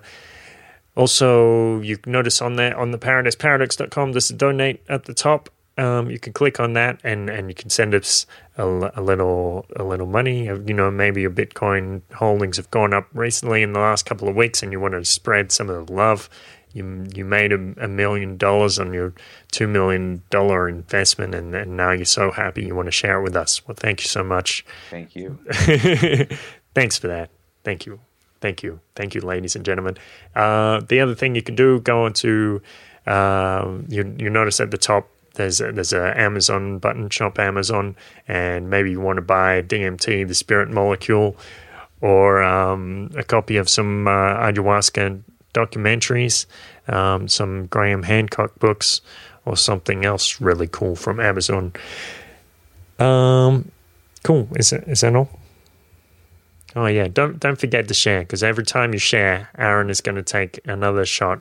also, 0.96 1.82
you 1.82 1.98
notice 2.06 2.42
on 2.42 2.56
there 2.56 2.78
on 2.78 2.92
the 2.92 2.98
paradiseparadox.com, 2.98 4.14
there's 4.14 4.30
a 4.30 4.34
donate 4.34 4.82
at 4.90 5.06
the 5.06 5.14
top 5.14 5.50
um, 5.78 6.10
you 6.10 6.20
can 6.20 6.34
click 6.34 6.60
on 6.60 6.74
that 6.74 7.00
and, 7.04 7.30
and 7.30 7.50
you 7.50 7.56
can 7.56 7.70
send 7.70 7.94
us 7.94 8.26
a, 8.58 8.92
a, 8.96 9.02
little 9.02 9.66
a 9.76 9.84
little 9.84 10.06
money. 10.06 10.46
You 10.46 10.74
know, 10.74 10.92
maybe 10.92 11.22
your 11.22 11.32
Bitcoin 11.32 12.02
holdings 12.14 12.58
have 12.58 12.72
gone 12.72 12.94
up 12.94 13.08
recently 13.14 13.62
in 13.64 13.74
the 13.74 13.80
last 13.80 14.06
couple 14.06 14.28
of 14.28 14.36
weeks, 14.36 14.64
and 14.64 14.72
you 14.72 14.80
want 14.80 14.94
to 14.94 15.04
spread 15.06 15.52
some 15.52 15.70
of 15.70 15.88
the 15.88 15.94
love. 15.94 16.30
You 16.74 17.06
you 17.14 17.24
made 17.24 17.54
a, 17.54 17.74
a 17.84 17.88
million 17.88 18.38
dollars 18.38 18.80
on 18.80 18.94
your 18.94 19.14
two 19.52 19.68
million 19.68 20.24
dollar 20.30 20.68
investment, 20.68 21.34
and, 21.36 21.56
and 21.56 21.78
now 21.78 21.92
you're 21.92 22.06
so 22.06 22.32
happy 22.32 22.66
you 22.66 22.76
want 22.76 22.88
to 22.88 22.92
share 22.92 23.20
it 23.20 23.24
with 23.24 23.36
us. 23.36 23.66
Well, 23.68 23.76
thank 23.76 24.02
you 24.02 24.08
so 24.08 24.24
much. 24.24 24.66
Thank 24.90 25.16
you. 25.16 25.40
Thanks 26.74 26.98
for 26.98 27.08
that. 27.08 27.30
Thank 27.64 27.86
you. 27.86 28.00
Thank 28.42 28.62
you. 28.62 28.80
Thank 28.96 29.16
you, 29.16 29.22
ladies 29.22 29.56
and 29.56 29.66
gentlemen. 29.66 29.98
Uh, 30.36 30.82
the 30.82 31.00
other 31.00 31.16
thing 31.16 31.36
you 31.36 31.42
can 31.42 31.56
do, 31.56 31.80
go 31.80 32.06
into 32.06 32.62
um, 33.08 33.86
you, 33.88 34.16
you 34.18 34.30
notice 34.30 34.60
at 34.60 34.72
the 34.72 34.78
top 34.78 35.08
there's 35.36 35.62
a, 35.62 35.72
there's 35.72 35.94
a 35.94 36.20
Amazon 36.20 36.80
button, 36.80 37.10
shop 37.10 37.40
Amazon, 37.40 37.96
and 38.28 38.70
maybe 38.70 38.92
you 38.92 39.00
want 39.00 39.18
to 39.18 39.22
buy 39.22 39.62
DMT, 39.62 40.28
the 40.28 40.34
spirit 40.34 40.70
molecule, 40.70 41.38
or 42.02 42.44
um, 42.44 43.12
a 43.16 43.24
copy 43.24 43.58
of 43.58 43.70
some 43.70 44.08
uh, 44.08 44.12
ayahuasca 44.12 45.22
documentaries, 45.54 46.46
um, 46.88 47.28
some 47.28 47.68
Graham 47.68 48.04
Hancock 48.04 48.58
books, 48.60 49.02
or 49.46 49.56
something 49.56 50.06
else 50.06 50.42
really 50.42 50.68
cool 50.68 50.96
from 50.96 51.20
Amazon. 51.20 51.74
Um, 53.00 53.72
cool. 54.24 54.48
Is 54.56 54.72
that, 54.72 54.88
is 54.88 55.02
that 55.02 55.16
all? 55.16 55.30
Oh 56.76 56.88
yeah, 56.88 57.08
don't 57.08 57.40
don't 57.40 57.58
forget 57.58 57.88
to 57.88 57.94
share 57.94 58.20
because 58.20 58.44
every 58.44 58.66
time 58.66 58.92
you 58.92 59.00
share, 59.00 59.50
Aaron 59.58 59.90
is 59.90 60.02
going 60.02 60.16
to 60.16 60.24
take 60.24 60.60
another 60.66 61.06
shot 61.06 61.40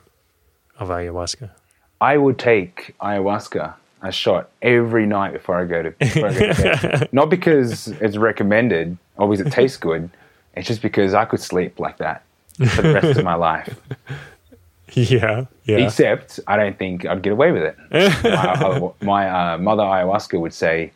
of 0.79 0.87
ayahuasca. 0.87 1.51
I 1.99 2.17
would 2.17 2.39
take 2.39 2.95
ayahuasca 3.01 3.73
a 4.01 4.11
shot 4.11 4.49
every 4.61 5.05
night 5.05 5.33
before 5.33 5.59
I 5.59 5.65
go 5.65 5.83
to, 5.83 5.91
before 5.91 6.27
I 6.27 6.33
go 6.33 6.53
to 6.53 6.61
bed. 6.61 7.09
Not 7.13 7.29
because 7.29 7.87
it's 7.87 8.17
recommended 8.17 8.97
or 9.17 9.29
because 9.29 9.45
it 9.45 9.51
tastes 9.51 9.77
good. 9.77 10.09
It's 10.55 10.67
just 10.67 10.81
because 10.81 11.13
I 11.13 11.25
could 11.25 11.39
sleep 11.39 11.79
like 11.79 11.97
that 11.97 12.23
for 12.57 12.81
the 12.81 12.93
rest 12.93 13.17
of 13.17 13.25
my 13.25 13.35
life. 13.35 13.77
Yeah, 14.93 15.45
yeah. 15.65 15.77
Except 15.77 16.39
I 16.47 16.55
don't 16.55 16.77
think 16.77 17.05
I'd 17.05 17.21
get 17.21 17.33
away 17.33 17.51
with 17.51 17.63
it. 17.63 17.75
my 18.23 18.91
my 19.01 19.53
uh, 19.53 19.57
mother 19.57 19.81
ayahuasca 19.83 20.39
would 20.39 20.53
say 20.53 20.91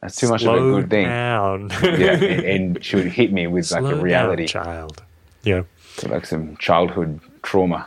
that's 0.00 0.16
too 0.16 0.28
much 0.28 0.44
of 0.44 0.54
a 0.54 0.58
good 0.58 0.90
thing. 0.90 1.06
Down. 1.06 1.70
Yeah, 1.82 2.12
and, 2.12 2.44
and 2.44 2.84
she 2.84 2.96
would 2.96 3.06
hit 3.06 3.32
me 3.32 3.46
with 3.46 3.70
like 3.70 3.80
Slow 3.80 3.90
a 3.90 3.94
down, 3.94 4.02
reality, 4.02 4.46
child. 4.46 5.02
Yeah. 5.44 5.62
So 5.94 6.08
like 6.08 6.26
some 6.26 6.56
childhood 6.58 7.20
trauma. 7.42 7.86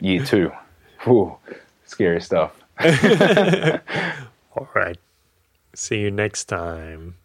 Year 0.00 0.24
two, 0.24 0.50
Whew, 1.04 1.36
scary 1.86 2.20
stuff. 2.20 2.52
All 4.56 4.68
right. 4.74 4.98
See 5.74 6.00
you 6.00 6.10
next 6.10 6.44
time. 6.44 7.16